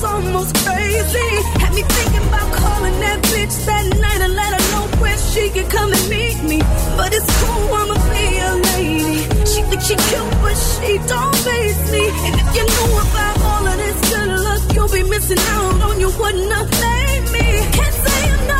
was 0.00 0.12
almost 0.12 0.54
crazy. 0.56 1.30
Had 1.60 1.74
me 1.74 1.82
thinking 1.82 2.26
about 2.28 2.52
calling 2.52 2.98
that 3.00 3.20
bitch 3.24 3.54
that 3.66 3.84
night 3.98 4.20
and 4.20 4.34
let 4.34 4.50
her 4.56 4.64
know 4.72 4.84
where 5.00 5.18
she 5.18 5.50
could 5.50 5.68
come 5.70 5.92
and 5.92 6.08
meet 6.08 6.42
me. 6.42 6.58
But 6.96 7.12
it's 7.12 7.30
cool, 7.40 7.74
I'ma 7.80 7.96
be 8.12 8.26
a 8.38 8.52
lady. 8.70 9.18
She 9.44 9.60
thinks 9.68 9.86
she 9.86 9.96
cute, 9.96 10.34
but 10.42 10.56
she 10.56 10.98
don't 11.08 11.36
face 11.36 11.80
me. 11.92 12.04
And 12.26 12.34
if 12.40 12.48
you 12.56 12.64
knew 12.64 12.92
about 13.04 13.36
all 13.42 13.66
of 13.66 13.76
this 13.76 13.98
good 14.10 14.28
luck, 14.46 14.62
you'll 14.74 14.88
be 14.88 15.02
missing 15.08 15.42
out 15.56 15.82
on 15.82 16.00
you 16.00 16.10
wouldn't 16.18 16.52
have 16.52 16.70
made 16.80 17.24
me. 17.32 17.46
Can't 17.76 17.94
say 17.94 18.44
enough. 18.44 18.59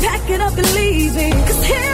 pack 0.00 0.30
it 0.30 0.40
up 0.40 0.56
and 0.56 0.74
leaving. 0.74 1.32
Cause 1.32 1.64
here 1.64 1.89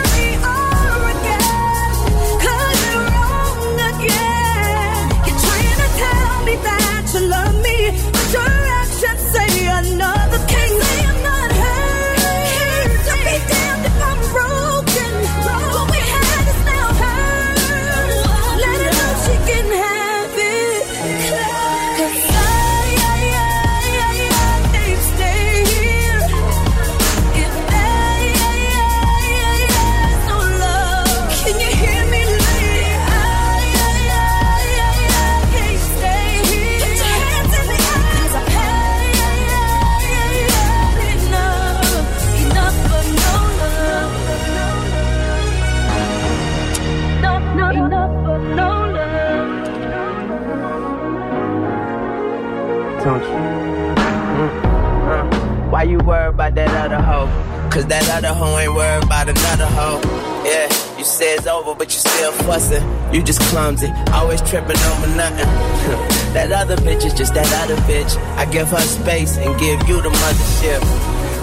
Cause 57.76 57.84
that 57.92 58.08
other 58.08 58.32
hoe 58.32 58.56
ain't 58.56 58.72
worried 58.72 59.04
about 59.04 59.28
another 59.28 59.68
hoe. 59.68 60.00
Yeah, 60.48 60.64
you 60.96 61.04
say 61.04 61.34
it's 61.36 61.46
over, 61.46 61.74
but 61.74 61.92
you 61.92 62.00
still 62.00 62.32
fussing. 62.48 62.80
You 63.12 63.22
just 63.22 63.38
clumsy, 63.52 63.92
always 64.16 64.40
tripping 64.40 64.80
over 64.80 65.12
nothing. 65.12 65.44
that 66.32 66.52
other 66.56 66.76
bitch 66.76 67.04
is 67.04 67.12
just 67.12 67.34
that 67.34 67.44
other 67.60 67.76
bitch. 67.84 68.16
I 68.40 68.46
give 68.46 68.68
her 68.68 68.80
space 68.80 69.36
and 69.36 69.52
give 69.60 69.86
you 69.86 70.00
the 70.00 70.08
mothership. 70.08 70.80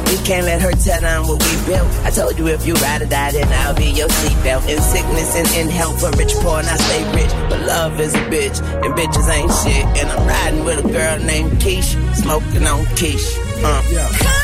We 0.10 0.18
can't 0.26 0.48
let 0.48 0.60
her 0.64 0.72
tell 0.72 1.06
on 1.06 1.28
what 1.30 1.38
we 1.38 1.54
built. 1.70 1.86
I 2.02 2.10
told 2.10 2.36
you 2.40 2.48
if 2.48 2.66
you 2.66 2.74
ride 2.82 3.04
or 3.04 3.06
die, 3.06 3.34
then 3.34 3.46
I'll 3.54 3.78
be 3.78 3.94
your 3.94 4.10
seatbelt. 4.10 4.68
In 4.68 4.82
sickness 4.82 5.38
and 5.38 5.48
in 5.54 5.70
health, 5.70 6.02
for 6.02 6.10
rich, 6.18 6.34
poor, 6.42 6.58
and 6.58 6.68
I 6.68 6.78
stay 6.82 7.06
rich. 7.14 7.30
But 7.48 7.62
love 7.62 8.00
is 8.00 8.16
a 8.16 8.26
bitch, 8.34 8.58
and 8.82 8.92
bitches 8.98 9.30
ain't 9.30 9.54
shit. 9.62 9.86
And 10.02 10.10
I'm 10.10 10.26
riding 10.26 10.66
with 10.66 10.84
a 10.84 10.90
girl 10.90 11.20
named 11.20 11.62
Keisha, 11.62 11.94
smoking 12.16 12.66
on 12.66 12.86
Keisha. 12.98 13.38
Uh. 13.62 13.84
Yeah. 13.94 14.43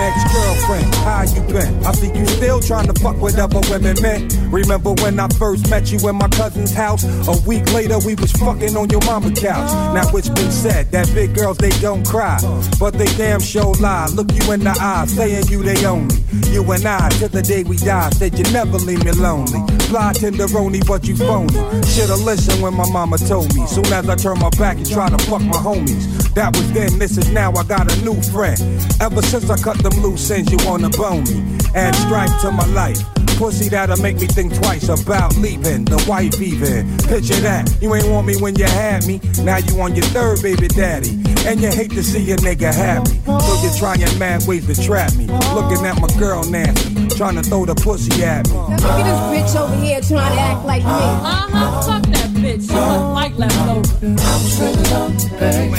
Ex-girlfriend, 0.00 0.94
how 0.96 1.22
you 1.22 1.40
been? 1.52 1.84
I 1.84 1.92
see 1.92 2.12
you 2.12 2.26
still 2.26 2.60
trying 2.60 2.86
to 2.86 3.00
fuck 3.00 3.16
with 3.20 3.38
other 3.38 3.60
women, 3.70 3.96
man. 4.02 4.28
Remember 4.50 4.92
when 5.02 5.20
I 5.20 5.28
first 5.28 5.68
met 5.68 5.92
you 5.92 6.08
in 6.08 6.16
my 6.16 6.28
cousin's 6.28 6.72
house? 6.72 7.04
A 7.28 7.36
week 7.46 7.70
later, 7.72 7.98
we 8.04 8.14
was 8.14 8.32
fucking 8.32 8.76
on 8.76 8.88
your 8.88 9.04
mama 9.04 9.30
couch. 9.32 9.70
Now 9.94 10.08
it's 10.16 10.28
been 10.28 10.50
said 10.50 10.90
that 10.92 11.12
big 11.14 11.34
girls 11.34 11.58
they 11.58 11.70
don't 11.80 12.06
cry, 12.06 12.38
but 12.80 12.94
they 12.94 13.06
damn 13.16 13.40
sure 13.40 13.74
lie. 13.74 14.06
Look 14.14 14.32
you 14.32 14.52
in 14.52 14.60
the 14.60 14.70
eye, 14.70 15.06
saying 15.06 15.48
you 15.48 15.62
they 15.62 15.84
only. 15.84 16.16
You 16.50 16.62
and 16.72 16.86
I, 16.86 17.08
till 17.10 17.28
the 17.28 17.42
day 17.42 17.62
we 17.62 17.76
die, 17.76 18.10
said 18.10 18.38
you 18.38 18.44
never 18.52 18.78
leave 18.78 19.04
me 19.04 19.12
lonely. 19.12 19.60
Fly 19.88 20.12
tenderoni, 20.14 20.86
but 20.86 21.06
you 21.06 21.16
phony. 21.16 21.52
Shoulda 21.84 22.16
listened 22.16 22.62
when 22.62 22.74
my 22.74 22.88
mama 22.90 23.18
told 23.18 23.54
me. 23.54 23.66
Soon 23.66 23.86
as 23.92 24.08
I 24.08 24.16
turn 24.16 24.38
my 24.38 24.50
back 24.50 24.76
and 24.76 24.88
try 24.88 25.08
to 25.08 25.18
fuck 25.24 25.42
my 25.42 25.58
homies. 25.58 26.32
That 26.34 26.56
was 26.56 26.72
then, 26.72 26.98
this 26.98 27.18
is 27.18 27.30
now. 27.30 27.52
I 27.52 27.64
got 27.64 27.92
a 27.92 28.04
new 28.04 28.20
friend. 28.22 28.60
Ever 29.00 29.22
since 29.22 29.50
I 29.50 29.58
cut 29.58 29.78
them 29.82 30.00
loose 30.02 30.30
ends, 30.30 30.50
you 30.50 30.58
wanna 30.66 30.88
bone 30.90 31.24
me. 31.24 31.58
Add 31.74 31.94
stripe 31.94 32.30
to 32.40 32.50
my 32.50 32.66
life. 32.66 33.17
Pussy 33.38 33.68
that'll 33.68 34.02
make 34.02 34.16
me 34.16 34.26
think 34.26 34.52
twice 34.52 34.88
about 34.88 35.36
leaving 35.36 35.84
the 35.84 36.04
wife 36.08 36.42
even. 36.42 36.88
Picture 37.06 37.38
that, 37.46 37.70
you 37.80 37.94
ain't 37.94 38.08
want 38.08 38.26
me 38.26 38.34
when 38.42 38.56
you 38.56 38.64
had 38.64 39.06
me. 39.06 39.20
Now 39.44 39.58
you 39.58 39.80
on 39.80 39.94
your 39.94 40.06
third 40.06 40.42
baby 40.42 40.66
daddy. 40.66 41.10
And 41.46 41.60
you 41.60 41.68
hate 41.68 41.92
to 41.92 42.02
see 42.02 42.32
a 42.32 42.36
nigga 42.38 42.74
happy. 42.74 43.20
So 43.24 43.62
you're 43.62 43.72
trying 43.78 44.00
mad 44.18 44.44
ways 44.48 44.66
to 44.66 44.74
trap 44.82 45.14
me. 45.14 45.26
Looking 45.54 45.86
at 45.86 46.00
my 46.00 46.08
girl 46.18 46.42
nasty, 46.50 47.06
trying 47.16 47.36
to 47.36 47.42
throw 47.42 47.64
the 47.64 47.76
pussy 47.76 48.24
at 48.24 48.48
me. 48.48 48.54
Look 48.54 48.82
at 48.82 49.04
this 49.06 49.20
bitch 49.54 49.60
over 49.60 49.76
here 49.76 50.00
trying 50.00 50.34
to 50.34 50.40
act 50.42 50.66
like 50.66 50.82
me. 50.82 50.90
Uh-huh, 50.90 51.82
fuck 51.82 52.02
that 52.10 52.30
bitch. 52.34 52.66
She 52.66 52.74
look 52.74 53.14
like 53.14 53.38
leftover. 53.38 53.86
I'm 54.02 54.42
straight 54.50 54.82
love, 54.90 55.14
baby. 55.38 55.78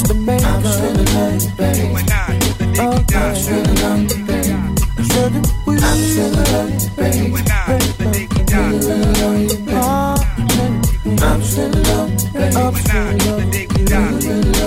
Just 0.00 0.12
a 0.12 0.14
man. 0.14 0.42
I'm 0.42 0.64
straight 0.64 0.96
love, 1.12 1.56
baby. 1.58 1.92
Oh, 2.80 3.04
I'm 3.12 3.34
straight 3.36 3.68
love, 3.82 4.08
baby. 4.08 4.32
I'm 4.48 4.76
straight 5.04 5.34
love, 6.48 6.96
baby. 6.96 7.42
I'm 11.22 11.42
straight 11.42 11.74
love, 11.76 12.32
baby. 12.32 12.62
I'm 12.62 12.74
straight 14.20 14.59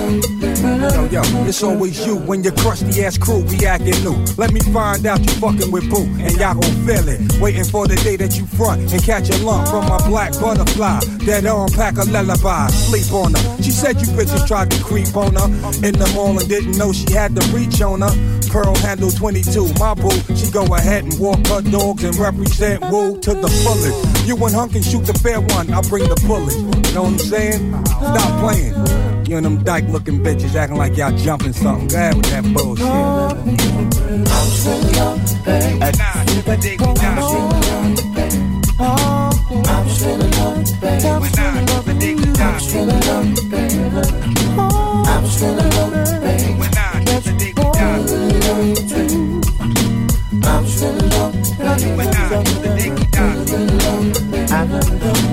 Yo, 0.64 1.04
yo, 1.06 1.20
it's 1.46 1.62
always 1.62 2.06
you 2.06 2.16
when 2.16 2.42
your 2.42 2.54
crusty 2.54 3.04
ass 3.04 3.18
crew 3.18 3.44
be 3.44 3.66
acting 3.66 4.02
new. 4.02 4.16
Let 4.38 4.50
me 4.52 4.60
find 4.60 5.04
out 5.04 5.20
you 5.20 5.32
fucking 5.36 5.70
with 5.70 5.90
Boo, 5.90 6.04
and 6.18 6.32
y'all 6.36 6.54
gon' 6.54 6.86
feel 6.86 7.06
it. 7.06 7.20
Waiting 7.38 7.64
for 7.64 7.86
the 7.86 7.96
day 7.96 8.16
that 8.16 8.38
you 8.38 8.46
front 8.46 8.90
and 8.90 9.02
catch 9.02 9.28
a 9.28 9.36
lump 9.44 9.68
from 9.68 9.86
my 9.86 9.98
black 10.08 10.32
butterfly. 10.40 11.00
That 11.26 11.44
unpack 11.44 11.98
a 11.98 12.04
lullaby, 12.04 12.68
sleep 12.68 13.12
on 13.12 13.34
her. 13.34 13.62
She 13.62 13.72
said 13.72 14.00
you 14.00 14.06
bitches 14.16 14.46
tried 14.46 14.70
to 14.70 14.82
creep 14.82 15.14
on 15.14 15.34
her 15.34 15.48
in 15.86 15.98
the 15.98 16.10
mall 16.14 16.38
and 16.38 16.48
didn't 16.48 16.78
know 16.78 16.92
she 16.92 17.12
had 17.12 17.34
the 17.34 17.44
reach 17.52 17.82
on 17.82 18.00
her. 18.00 18.14
Pearl 18.48 18.74
handle 18.76 19.10
22, 19.10 19.68
my 19.78 19.92
boo. 19.92 20.10
She 20.34 20.50
go 20.50 20.64
ahead 20.74 21.04
and 21.04 21.18
walk 21.20 21.44
her 21.48 21.60
dogs 21.60 22.04
and 22.04 22.16
represent 22.16 22.80
Wu 22.90 23.20
to 23.20 23.34
the 23.34 23.48
fullest. 23.62 24.26
You 24.26 24.36
and 24.36 24.54
Hunk 24.54 24.72
can 24.72 24.82
shoot 24.82 25.04
the 25.04 25.14
fair 25.14 25.42
one, 25.42 25.72
I'll 25.74 25.82
bring 25.82 26.08
the 26.08 26.16
bullet. 26.26 26.56
You 26.88 26.94
know 26.94 27.02
what 27.02 27.12
I'm 27.12 27.18
saying? 27.18 27.84
Stop 27.84 28.40
playing. 28.40 29.13
You 29.26 29.38
and 29.38 29.46
them 29.46 29.64
dyke 29.64 29.88
looking 29.88 30.22
bitches 30.22 30.54
acting 30.54 30.76
like 30.76 30.96
y'all 30.98 31.16
jumping 31.16 31.54
something. 31.54 31.88
Go 31.88 31.96
ahead 31.96 32.14
with 32.14 32.26
that 32.26 32.44
bullshit. 32.52 32.86
I'm 32.86 33.40
love. 36.82 37.54
I'm 39.66 39.88
straight 39.88 40.18
love. 40.36 40.58
I'm 41.04 41.24
straight 41.24 41.62
love, 41.70 41.86
baby. 41.86 42.24
I'm 42.38 42.60
straight 42.60 42.86
love, 42.86 43.50
baby. 43.50 43.78
I'm 50.44 50.66
straight 50.66 51.02
love, 51.02 51.32
baby. 55.00 55.23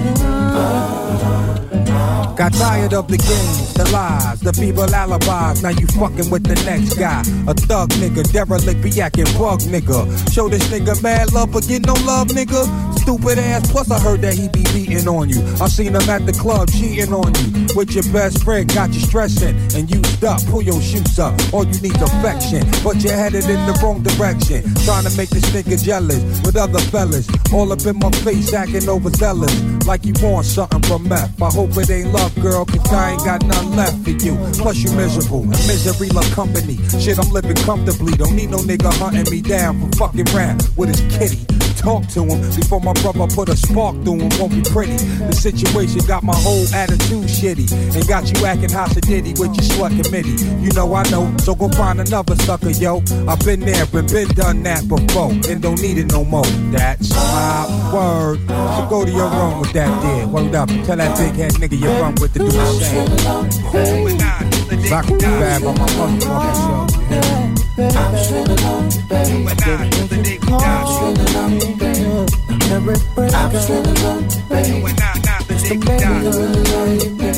Got 2.35 2.53
tired 2.53 2.93
of 2.93 3.07
the 3.07 3.17
games, 3.17 3.73
the 3.73 3.89
lies, 3.91 4.39
the 4.39 4.53
feeble 4.53 4.93
alibis. 4.95 5.61
Now 5.61 5.69
you 5.69 5.85
fucking 5.87 6.29
with 6.29 6.43
the 6.43 6.55
next 6.65 6.95
guy. 6.95 7.21
A 7.47 7.53
thug 7.53 7.89
nigga, 8.01 8.23
derelict, 8.31 8.81
be 8.81 9.01
acting 9.01 9.25
bug 9.37 9.59
nigga. 9.61 10.07
Show 10.33 10.49
this 10.49 10.67
nigga 10.69 11.01
mad 11.03 11.33
love, 11.33 11.51
but 11.51 11.67
get 11.67 11.85
no 11.85 11.93
love, 12.05 12.29
nigga. 12.29 12.65
Stupid 13.01 13.39
ass, 13.39 13.71
plus 13.71 13.89
I 13.89 13.99
heard 13.99 14.21
that 14.21 14.35
he 14.35 14.47
be 14.49 14.63
beating 14.73 15.07
on 15.07 15.29
you. 15.29 15.41
I 15.59 15.67
seen 15.67 15.95
him 15.95 16.07
at 16.09 16.25
the 16.25 16.33
club 16.33 16.69
cheating 16.69 17.13
on 17.13 17.33
you. 17.33 17.67
With 17.75 17.91
your 17.93 18.05
best 18.13 18.43
friend, 18.43 18.71
got 18.73 18.93
you 18.93 18.99
stressing 19.01 19.57
and 19.75 19.89
used 19.89 20.23
up. 20.23 20.45
Pull 20.45 20.61
your 20.61 20.79
shoes 20.81 21.17
up, 21.17 21.33
all 21.51 21.65
you 21.65 21.81
need's 21.81 22.01
affection. 22.01 22.61
But 22.83 23.01
you're 23.01 23.17
headed 23.17 23.45
in 23.49 23.65
the 23.65 23.73
wrong 23.81 24.03
direction. 24.03 24.61
Trying 24.85 25.05
to 25.09 25.17
make 25.17 25.29
this 25.29 25.49
nigga 25.49 25.81
jealous 25.81 26.21
with 26.45 26.55
other 26.55 26.79
fellas. 26.93 27.27
All 27.51 27.71
up 27.71 27.81
in 27.85 27.97
my 27.97 28.11
face, 28.21 28.53
acting 28.53 28.87
overzealous. 28.87 29.53
Like 29.85 30.05
you 30.05 30.13
want 30.21 30.45
something 30.45 30.81
from 30.83 31.09
meth. 31.09 31.41
I 31.41 31.49
hope 31.49 31.75
it 31.77 31.89
ain't 31.89 32.13
love, 32.13 32.20
girl, 32.41 32.65
cause 32.65 32.91
I 32.91 33.11
ain't 33.11 33.25
got 33.25 33.43
nothing 33.45 33.75
left 33.75 34.03
for 34.03 34.11
you. 34.11 34.35
Plus 34.53 34.77
you 34.77 34.91
miserable, 34.95 35.43
misery 35.45 36.09
love 36.09 36.29
company. 36.31 36.77
Shit, 36.99 37.17
I'm 37.19 37.31
living 37.31 37.55
comfortably. 37.57 38.13
Don't 38.13 38.35
need 38.35 38.49
no 38.49 38.57
nigga 38.57 38.93
hunting 38.93 39.29
me 39.31 39.41
down 39.41 39.79
for 39.79 39.97
fucking 39.97 40.25
rap 40.35 40.61
with 40.77 40.89
his 40.89 41.01
kitty. 41.17 41.70
Talk 41.81 42.05
to 42.09 42.23
him 42.23 42.41
before 42.55 42.79
my 42.79 42.93
brother 43.01 43.25
put 43.33 43.49
a 43.49 43.57
spark 43.57 43.95
through 44.03 44.19
him. 44.19 44.29
Won't 44.37 44.53
be 44.53 44.61
pretty. 44.61 44.93
The 44.93 45.33
situation 45.33 46.05
got 46.05 46.21
my 46.21 46.35
whole 46.35 46.63
attitude 46.75 47.25
shitty 47.25 47.71
and 47.95 48.07
got 48.07 48.29
you 48.29 48.45
acting 48.45 48.69
hossidity 48.69 49.33
with 49.39 49.49
your 49.57 49.65
slut 49.65 49.89
committee. 49.97 50.37
You 50.61 50.71
know 50.73 50.93
I 50.93 51.09
know, 51.09 51.35
so 51.37 51.55
go 51.55 51.69
find 51.69 51.99
another 51.99 52.35
sucker, 52.35 52.69
yo. 52.69 53.01
I've 53.27 53.39
been 53.39 53.61
there 53.61 53.85
and 53.91 54.11
been 54.11 54.27
done 54.29 54.61
that 54.63 54.87
before 54.87 55.31
and 55.49 55.59
don't 55.59 55.81
need 55.81 55.97
it 55.97 56.11
no 56.11 56.23
more. 56.23 56.45
That's 56.69 57.09
my 57.09 57.91
word. 57.91 58.39
So 58.47 58.87
go 58.87 59.03
to 59.03 59.11
your 59.11 59.29
room 59.29 59.61
with 59.61 59.73
that 59.73 59.89
there. 60.03 60.27
Word 60.27 60.53
up. 60.53 60.69
Tell 60.85 60.97
that 60.97 61.17
big 61.17 61.33
head 61.33 61.53
nigga 61.53 61.79
you're 61.81 61.99
run 61.99 62.13
with 62.21 62.33
to 62.33 62.39
do 62.39 62.45
the 62.45 62.79
same. 62.79 63.09
Rock 64.91 65.07
the 65.07 65.17
bag 65.17 65.63
on 65.63 65.75
my 65.79 65.87
motherfucking 65.87 67.60
I'm 67.83 68.15
straight 68.17 68.47
love, 68.61 69.09
baby. 69.09 69.47
I'm 69.47 70.77
baby. 71.59 71.89
Every 72.69 72.95
breath 73.15 73.33
I'm 73.33 73.51
straight 73.59 73.87
love, 74.03 74.49
baby. 74.49 74.93
Just 75.47 75.65
to 75.65 75.75
make 75.75 75.89
me 75.89 76.17
love, 76.21 76.63
baby. 76.67 77.31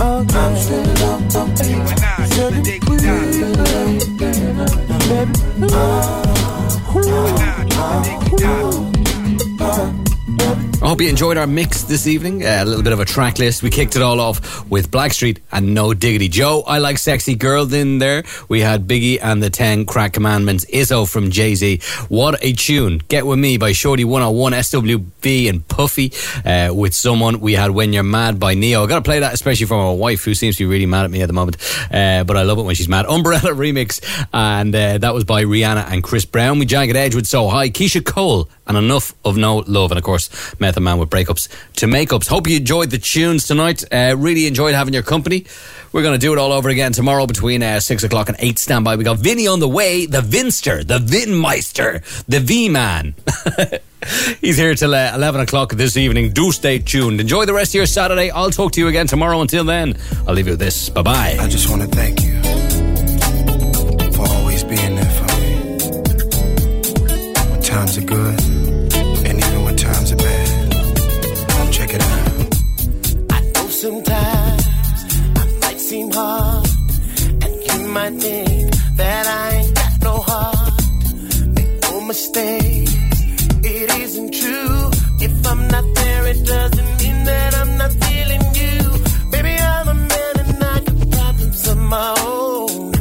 I'm 0.00 0.26
straight 0.56 0.86
love, 1.00 1.22
baby. 1.58 1.90
Should 2.34 2.54
we, 2.54 2.78
baby? 5.08 5.32
I 10.82 10.88
hope 10.88 11.00
you 11.00 11.08
enjoyed 11.08 11.36
our 11.36 11.46
mix 11.46 11.84
this 11.84 12.08
evening. 12.08 12.44
Uh, 12.44 12.58
a 12.60 12.64
little 12.64 12.82
bit 12.82 12.92
of 12.92 12.98
a 12.98 13.04
track 13.04 13.38
list. 13.38 13.62
We 13.62 13.70
kicked 13.70 13.94
it 13.94 14.02
all 14.02 14.18
off 14.18 14.68
with 14.68 14.90
Blackstreet 14.90 15.38
and 15.52 15.74
No 15.74 15.94
Diggity. 15.94 16.26
Joe, 16.26 16.64
I 16.66 16.78
Like 16.78 16.98
Sexy 16.98 17.36
Girl 17.36 17.72
in 17.72 17.98
there. 17.98 18.24
We 18.48 18.62
had 18.62 18.88
Biggie 18.88 19.20
and 19.22 19.40
the 19.40 19.48
10 19.48 19.86
Crack 19.86 20.12
Commandments. 20.12 20.64
Izzo 20.64 21.08
from 21.08 21.30
Jay 21.30 21.54
Z. 21.54 21.78
What 22.08 22.42
a 22.42 22.52
tune. 22.52 23.00
Get 23.06 23.24
With 23.26 23.38
Me 23.38 23.58
by 23.58 23.70
Shorty 23.70 24.04
101, 24.04 24.54
SWV 24.54 25.48
and 25.48 25.68
Puffy 25.68 26.12
uh, 26.44 26.74
with 26.74 26.94
Someone. 26.94 27.38
We 27.38 27.52
had 27.52 27.70
When 27.70 27.92
You're 27.92 28.02
Mad 28.02 28.40
by 28.40 28.54
Ne-Yo. 28.54 28.82
i 28.82 28.86
got 28.88 28.96
to 28.96 29.02
play 29.02 29.20
that, 29.20 29.34
especially 29.34 29.66
for 29.66 29.76
my 29.76 29.92
wife, 29.92 30.24
who 30.24 30.34
seems 30.34 30.56
to 30.56 30.64
be 30.64 30.68
really 30.68 30.86
mad 30.86 31.04
at 31.04 31.12
me 31.12 31.22
at 31.22 31.26
the 31.26 31.32
moment. 31.32 31.58
Uh, 31.92 32.24
but 32.24 32.36
I 32.36 32.42
love 32.42 32.58
it 32.58 32.62
when 32.62 32.74
she's 32.74 32.88
mad. 32.88 33.06
Umbrella 33.08 33.50
remix. 33.52 34.02
And 34.32 34.74
uh, 34.74 34.98
that 34.98 35.14
was 35.14 35.22
by 35.22 35.44
Rihanna 35.44 35.92
and 35.92 36.02
Chris 36.02 36.24
Brown. 36.24 36.58
We 36.58 36.66
Jagged 36.66 36.96
Edge 36.96 37.14
with 37.14 37.28
So 37.28 37.46
High. 37.46 37.70
Keyshia 37.70 38.04
Cole 38.04 38.48
and 38.66 38.76
Enough 38.76 39.14
of 39.24 39.36
No 39.36 39.58
Love. 39.58 39.92
And 39.92 39.98
of 39.98 40.02
course, 40.02 40.28
Method 40.72 40.84
Man 40.84 40.96
with 40.96 41.10
breakups 41.10 41.48
to 41.74 41.86
makeups. 41.86 42.28
Hope 42.28 42.48
you 42.48 42.56
enjoyed 42.56 42.88
the 42.88 42.96
tunes 42.96 43.46
tonight. 43.46 43.84
Uh, 43.92 44.14
really 44.16 44.46
enjoyed 44.46 44.74
having 44.74 44.94
your 44.94 45.02
company. 45.02 45.44
We're 45.92 46.00
going 46.00 46.18
to 46.18 46.26
do 46.26 46.32
it 46.32 46.38
all 46.38 46.50
over 46.50 46.70
again 46.70 46.92
tomorrow 46.92 47.26
between 47.26 47.62
uh, 47.62 47.78
6 47.78 48.04
o'clock 48.04 48.30
and 48.30 48.38
8. 48.40 48.58
Stand 48.58 48.82
by. 48.82 48.96
We 48.96 49.04
got 49.04 49.18
Vinny 49.18 49.46
on 49.46 49.60
the 49.60 49.68
way, 49.68 50.06
the 50.06 50.22
Vinster, 50.22 50.82
the 50.82 50.98
Vinmeister, 50.98 52.02
the 52.24 52.40
V 52.40 52.70
Man. 52.70 53.14
He's 54.40 54.56
here 54.56 54.74
till 54.74 54.94
uh, 54.94 55.12
11 55.14 55.42
o'clock 55.42 55.74
this 55.74 55.98
evening. 55.98 56.30
Do 56.30 56.52
stay 56.52 56.78
tuned. 56.78 57.20
Enjoy 57.20 57.44
the 57.44 57.52
rest 57.52 57.72
of 57.72 57.74
your 57.74 57.86
Saturday. 57.86 58.30
I'll 58.30 58.50
talk 58.50 58.72
to 58.72 58.80
you 58.80 58.88
again 58.88 59.06
tomorrow. 59.06 59.42
Until 59.42 59.64
then, 59.64 59.98
I'll 60.26 60.32
leave 60.32 60.46
you 60.46 60.54
with 60.54 60.60
this. 60.60 60.88
Bye 60.88 61.02
bye. 61.02 61.36
I 61.38 61.48
just 61.48 61.68
want 61.68 61.82
to 61.82 61.88
thank 61.88 62.22
you 62.22 62.32
for 64.12 64.26
always 64.26 64.64
being 64.64 64.96
there 64.96 65.04
for 65.04 65.26
me. 65.36 65.52
times 67.60 67.98
are 67.98 68.04
good, 68.06 68.40
hard, 76.12 76.68
and 77.42 77.54
you 77.66 77.88
might 77.88 78.14
think 78.20 78.70
that 78.96 79.26
I 79.26 79.56
ain't 79.56 79.74
got 79.74 79.92
no 80.02 80.14
heart. 80.20 80.82
Make 81.56 81.72
no 81.82 82.00
mistake, 82.02 82.88
it 83.64 83.88
isn't 84.04 84.32
true. 84.32 84.90
If 85.26 85.46
I'm 85.46 85.68
not 85.68 85.84
there, 85.94 86.26
it 86.32 86.44
doesn't 86.44 86.90
mean 87.00 87.24
that 87.24 87.54
I'm 87.60 87.76
not 87.76 87.92
feeling 88.04 88.44
you. 88.60 88.78
Baby, 89.30 89.54
I'm 89.74 89.88
a 89.88 89.94
man 89.94 90.34
and 90.42 90.64
I 90.64 90.80
got 90.80 91.10
problems 91.10 91.68
of 91.68 91.78
my 91.78 92.14
own. 92.26 92.92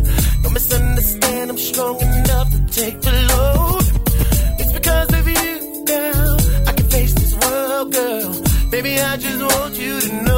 Don't 0.44 0.54
misunderstand, 0.54 1.50
I'm 1.52 1.58
strong 1.58 2.00
enough 2.02 2.50
to 2.52 2.60
take 2.82 3.02
the 3.02 3.14
load. 3.32 3.86
It's 4.60 4.72
because 4.74 5.10
of 5.20 5.28
you, 5.28 5.86
girl. 5.86 6.38
I 6.68 6.72
can 6.74 6.88
face 6.90 7.14
this 7.14 7.34
world, 7.42 7.92
girl. 7.92 8.42
Baby, 8.70 9.00
I 9.00 9.18
just 9.18 9.42
want 9.42 9.76
you 9.78 10.00
to 10.00 10.24
know. 10.24 10.31